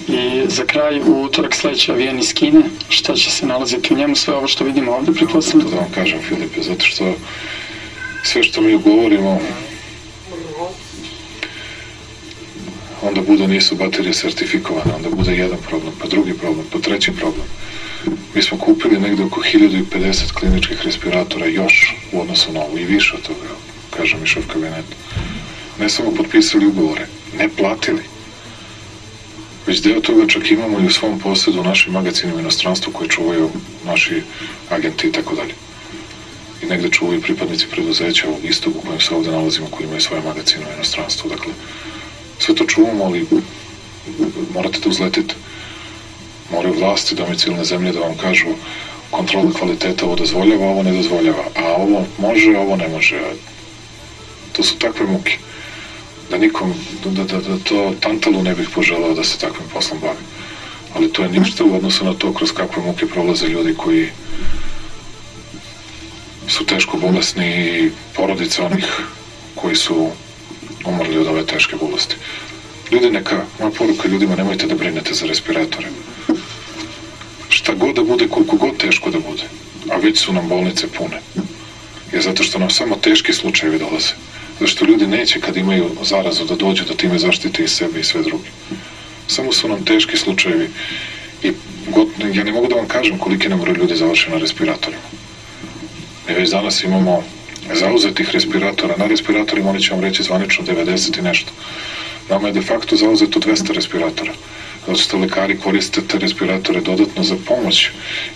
[0.09, 4.17] I za kraj, u utorak sledeći avijan iz Kine, šta će se nalaziti u njemu,
[4.17, 5.71] sve ovo što vidimo ovde, pretpostavljam?
[5.71, 7.15] To da vam kažem, Filipe, zato što
[8.25, 9.41] sve što mi ugovorimo
[13.03, 17.47] onda bude nisu baterije sertifikovane, onda bude jedan problem, pa drugi problem, pa treći problem.
[18.35, 23.15] Mi smo kupili negde oko 1050 kliničkih respiratora još u odnosu na ovo i više
[23.15, 23.72] od toga.
[23.97, 24.97] Kaže mi šef kabineta.
[25.78, 27.06] Ne samo potpisali ugovore,
[27.39, 28.02] ne platili.
[29.66, 33.51] Već deo toga čak imamo i u svom posjedu u našim magacinima inostranstvu koje čuvaju
[33.85, 34.23] naši
[34.70, 35.55] agenti i tako dalje.
[36.62, 40.23] I negde čuvaju pripadnici preduzeća ovog istog u kojem se ovde nalazimo, koji imaju svoje
[40.23, 41.31] magacine u inostranstvu.
[41.31, 41.52] Dakle,
[42.39, 43.27] sve to čuvamo, ali
[44.55, 45.35] morate da uzletite.
[46.52, 48.47] Moraju vlasti domicilne zemlje da vam kažu
[49.10, 53.20] kontrola kvaliteta ovo dozvoljava, ovo ne dozvoljava, a ovo može, ovo ne može.
[54.53, 55.39] To su takve muke
[56.31, 56.74] da nikom,
[57.05, 60.24] da, da, da to Tantalu ne bih poželao da se takvim poslom bavi.
[60.95, 64.09] Ali to je ništa u odnosu na to kroz kakve muke prolaze ljudi koji
[66.49, 68.87] su teško bolesni i porodice onih
[69.55, 70.11] koji su
[70.85, 72.16] umrli od ove teške bolesti.
[72.91, 75.89] Ljudi neka, moja poruka ljudima, nemojte da brinete za respiratore.
[77.49, 79.43] Šta god da bude, koliko god teško da bude,
[79.91, 81.20] a već su nam bolnice pune,
[82.12, 84.15] je zato što nam samo teški slučajevi dolaze.
[84.63, 88.05] Zato što ljudi neće kad imaju zarazu da dođu da time zaštite i sebe i
[88.05, 88.49] sve druge.
[89.27, 90.69] Samo su nam teški slučajevi
[91.43, 91.53] i
[91.89, 95.03] god, ja ne mogu da vam kažem koliki nam broj ljudi završi na respiratorima.
[96.29, 97.25] Mi već danas imamo
[97.75, 98.97] zauzetih respiratora.
[98.97, 101.53] Na respiratorima oni će vam reći zvanično 90 i nešto.
[102.29, 104.33] Nama je de facto zauzeto 200 respiratora.
[104.87, 107.89] Zato što lekari koriste te respiratore dodatno za pomoć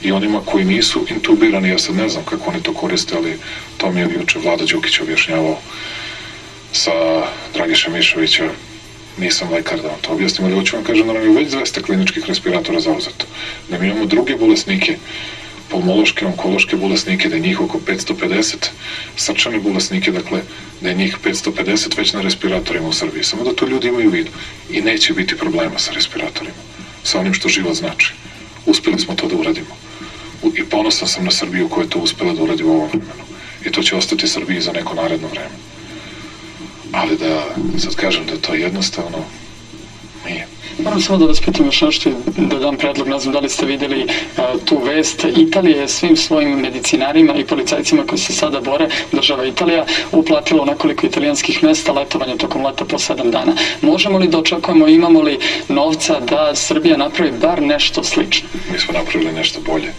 [0.03, 3.39] i onima koji nisu intubirani, ja sad ne znam kako oni to koriste, ali
[3.77, 5.59] to mi je juče Vlada Đukić objašnjavao
[6.77, 6.93] sa
[7.55, 8.51] Dragiša Mišovića,
[9.19, 11.83] nisam lekar da vam to objasnim, ali hoću vam kažem da nam je već 200
[11.83, 13.27] kliničkih respiratora zauzeto.
[13.71, 14.97] Da mi imamo druge bolesnike,
[15.71, 18.69] pulmološke, onkološke bolesnike, da je njih oko 550,
[19.17, 20.43] srčane bolesnike, dakle,
[20.81, 23.25] da je njih 550 već na respiratorima u Srbiji.
[23.25, 24.31] Samo da to ljudi imaju vidu.
[24.71, 26.57] I neće biti problema sa respiratorima.
[27.03, 28.13] Sa onim što život znači.
[28.67, 29.77] Uspeli smo to da uradimo.
[30.55, 33.25] I ponosan sam na Srbiju koja je to uspela da uradi u ovom vremenu.
[33.65, 35.76] I to će ostati Srbiji za neko naredno vreme.
[36.93, 37.45] Ali da
[37.79, 39.19] sad kažem da to jednostavno
[40.29, 40.47] nije.
[40.79, 43.67] Moram samo da vas pitam još nešto da dam predlog, ne znam da li ste
[43.67, 44.07] videli
[44.37, 45.25] a, tu vest.
[45.37, 50.67] Italija je svim svojim medicinarima i policajcima koji se sada bore, država Italija, uplatila u
[50.67, 53.53] nekoliko italijanskih mesta letovanje tokom leta po sedam dana.
[53.83, 55.39] Možemo li da očekujemo, imamo li
[55.69, 58.49] novca da Srbija napravi bar nešto slično?
[58.73, 59.93] Mi smo napravili nešto bolje.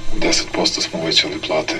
[0.55, 1.75] 10% smo uvećali plate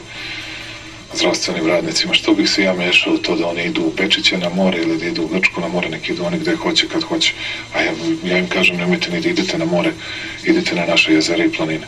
[1.14, 4.50] zdravstvenim radnicima, što bih se ja mešao u to da oni idu u Pečiće na
[4.50, 7.34] more ili da idu u Grčku na more, neki idu oni gde hoće, kad hoće.
[7.74, 7.92] A ja,
[8.24, 9.92] ja im kažem, nemojte ni da idete na more,
[10.44, 11.88] idite na naše jezera i planine.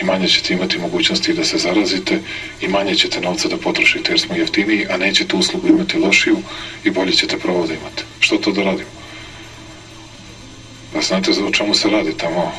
[0.00, 2.20] I manje ćete imati mogućnosti da se zarazite
[2.60, 6.36] i manje ćete novca da potrošite jer smo jeftiniji, a nećete uslugu imati lošiju
[6.84, 8.04] i bolje ćete pravo da imate.
[8.20, 8.90] Što to da radimo?
[10.92, 12.52] Pa znate o čemu se radi tamo?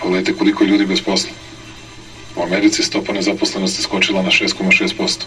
[0.00, 1.43] Pogledajte koliko ljudi bez posla.
[2.36, 5.24] U Americi stopa nezaposlenosti skočila na 6,6%.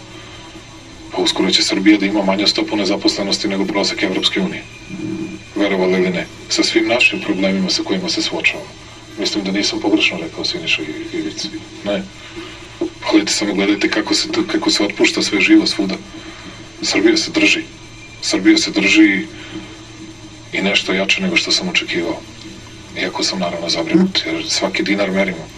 [1.12, 4.62] Pa uskoro će Srbija da ima manju stopu nezaposlenosti nego prosek Evropske unije.
[5.56, 6.26] Verovali ili ne.
[6.48, 8.70] Sa svim našim problemima sa kojima se suočavamo.
[9.18, 10.82] Mislim da nisam pogrešno rekao Siniša
[11.12, 11.48] Ivici.
[11.84, 12.02] Ne.
[12.78, 15.96] Pogledajte samo, gledajte kako se, kako se otpušta sve živo svuda.
[16.82, 17.62] Srbija se drži.
[18.22, 19.26] Srbija se drži
[20.52, 22.20] i nešto jače nego što sam očekivao.
[23.02, 25.48] Iako sam naravno zabrinut, jer svaki dinar merimo.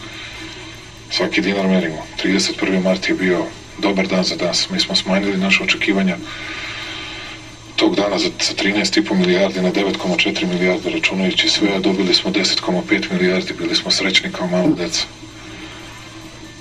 [1.11, 2.07] Svaki dinar merimo.
[2.25, 2.83] 31.
[2.83, 3.45] mart je bio
[3.79, 4.71] dobar dan za nas.
[4.71, 6.17] Mi smo smanjili naše očekivanja
[7.81, 13.13] tog dana za, za 13,5 milijardi na 9,4 milijarde računajući sve, a dobili smo 10,5
[13.13, 15.05] milijardi, bili smo srećni kao mala deca.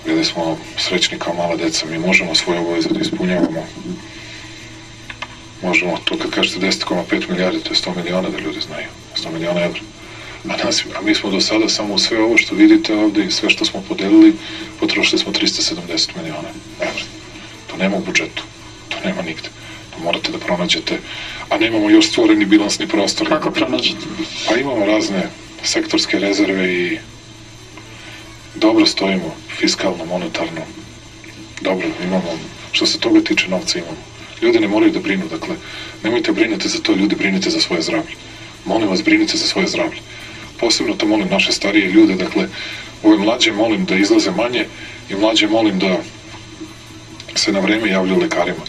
[0.05, 3.65] Bili smo srećni kao mala deca, mi možemo svoje obaveze da ispunjavamo.
[5.61, 9.61] Možemo, to kad kažete 10,5 milijardi, to je 100 miliona da ljudi znaju, 100 miliona
[9.61, 9.79] evra.
[10.47, 13.83] A, mi smo do sada samo sve ovo što vidite ovde i sve što smo
[13.87, 14.33] podelili,
[14.79, 16.49] potrošili smo 370 miliona
[16.79, 17.03] evra.
[17.67, 18.43] To nema u budžetu,
[18.89, 19.49] to nema nigde.
[19.89, 20.99] To morate da pronađete,
[21.49, 23.27] a nemamo još stvoreni bilansni prostor.
[23.27, 24.05] Kako pronađete?
[24.47, 25.29] Pa imamo razne
[25.63, 26.97] sektorske rezerve i
[28.55, 30.61] dobro stojimo, fiskalno, monetarno.
[31.61, 32.39] Dobro, imamo,
[32.71, 33.97] što se toga tiče novca imamo.
[34.41, 35.55] Ljudi ne moraju da brinu, dakle,
[36.03, 38.15] nemojte brinete za to, ljudi brinite za svoje zdravlje.
[38.65, 39.99] Molim vas, brinite za svoje zdravlje
[40.59, 42.47] posebno to molim naše starije ljude, dakle,
[43.03, 44.65] ove mlađe molim da izlaze manje
[45.09, 45.97] i mlađe molim da
[47.35, 48.63] se na vreme javljaju lekarima.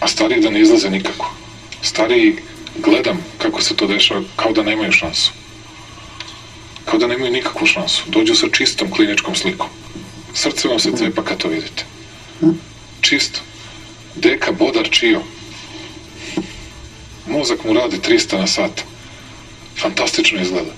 [0.00, 1.34] A stariji da ne izlaze nikako.
[1.82, 2.36] Stariji
[2.76, 5.32] gledam kako se to dešava, kao da nemaju šansu.
[6.84, 8.02] Kao da nemaju nikakvu šansu.
[8.06, 9.68] Dođu sa čistom kliničkom slikom.
[10.34, 11.84] Srce vam se cepa kad to vidite.
[13.00, 13.40] Čisto.
[14.14, 15.20] Deka, bodar, čio.
[17.26, 18.89] Mozak mu radi 300 na sat
[19.78, 20.72] fantastično izgleda.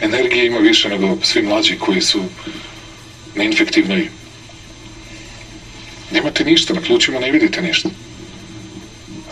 [0.00, 2.22] Energije ima više nego svi mlađi koji su
[3.34, 4.08] na infektivnoj.
[6.10, 7.88] Nemate ništa, na plućima ne vidite ništa.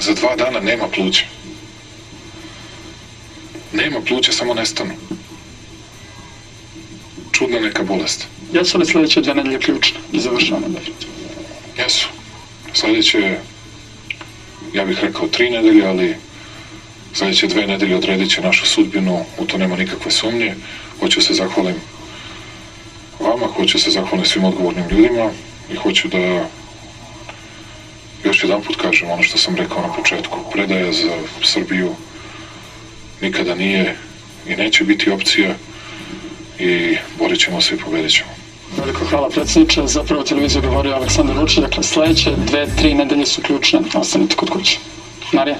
[0.00, 1.24] za dva dana nema pluća.
[3.72, 4.94] Nema pluća, samo nestanu.
[7.32, 8.26] Čudna neka bolest.
[8.52, 11.14] Jesu li sledeće dve nedelje ključne i završavamo definitivno?
[11.78, 12.08] Jesu.
[12.72, 13.38] Sledeće,
[14.74, 16.16] ja bih rekao tri nedelje, ali
[17.14, 20.54] sledeće dve nedelje odredit će našu sudbinu, u to nema nikakve sumnje.
[21.00, 21.74] Hoću se zahvalim
[23.20, 25.30] vama, hoću se zahvalim svim odgovornim ljudima
[25.72, 26.48] i hoću da
[28.24, 30.38] još jedan put kažem ono što sam rekao na početku.
[30.52, 31.12] Predaja za
[31.42, 31.94] Srbiju
[33.20, 33.96] nikada nije
[34.46, 35.54] i neće biti opcija
[36.58, 38.30] i borit ćemo se i pobedit ćemo.
[38.76, 39.86] Veliko hvala predsjedniče.
[39.86, 41.58] Zapravo televiziju govorio Aleksandar Vučić.
[41.58, 43.80] Dakle, sledeće dve, tri nedelje su ključne.
[43.94, 44.78] Ostanite kod kuće.
[45.32, 45.56] Marija.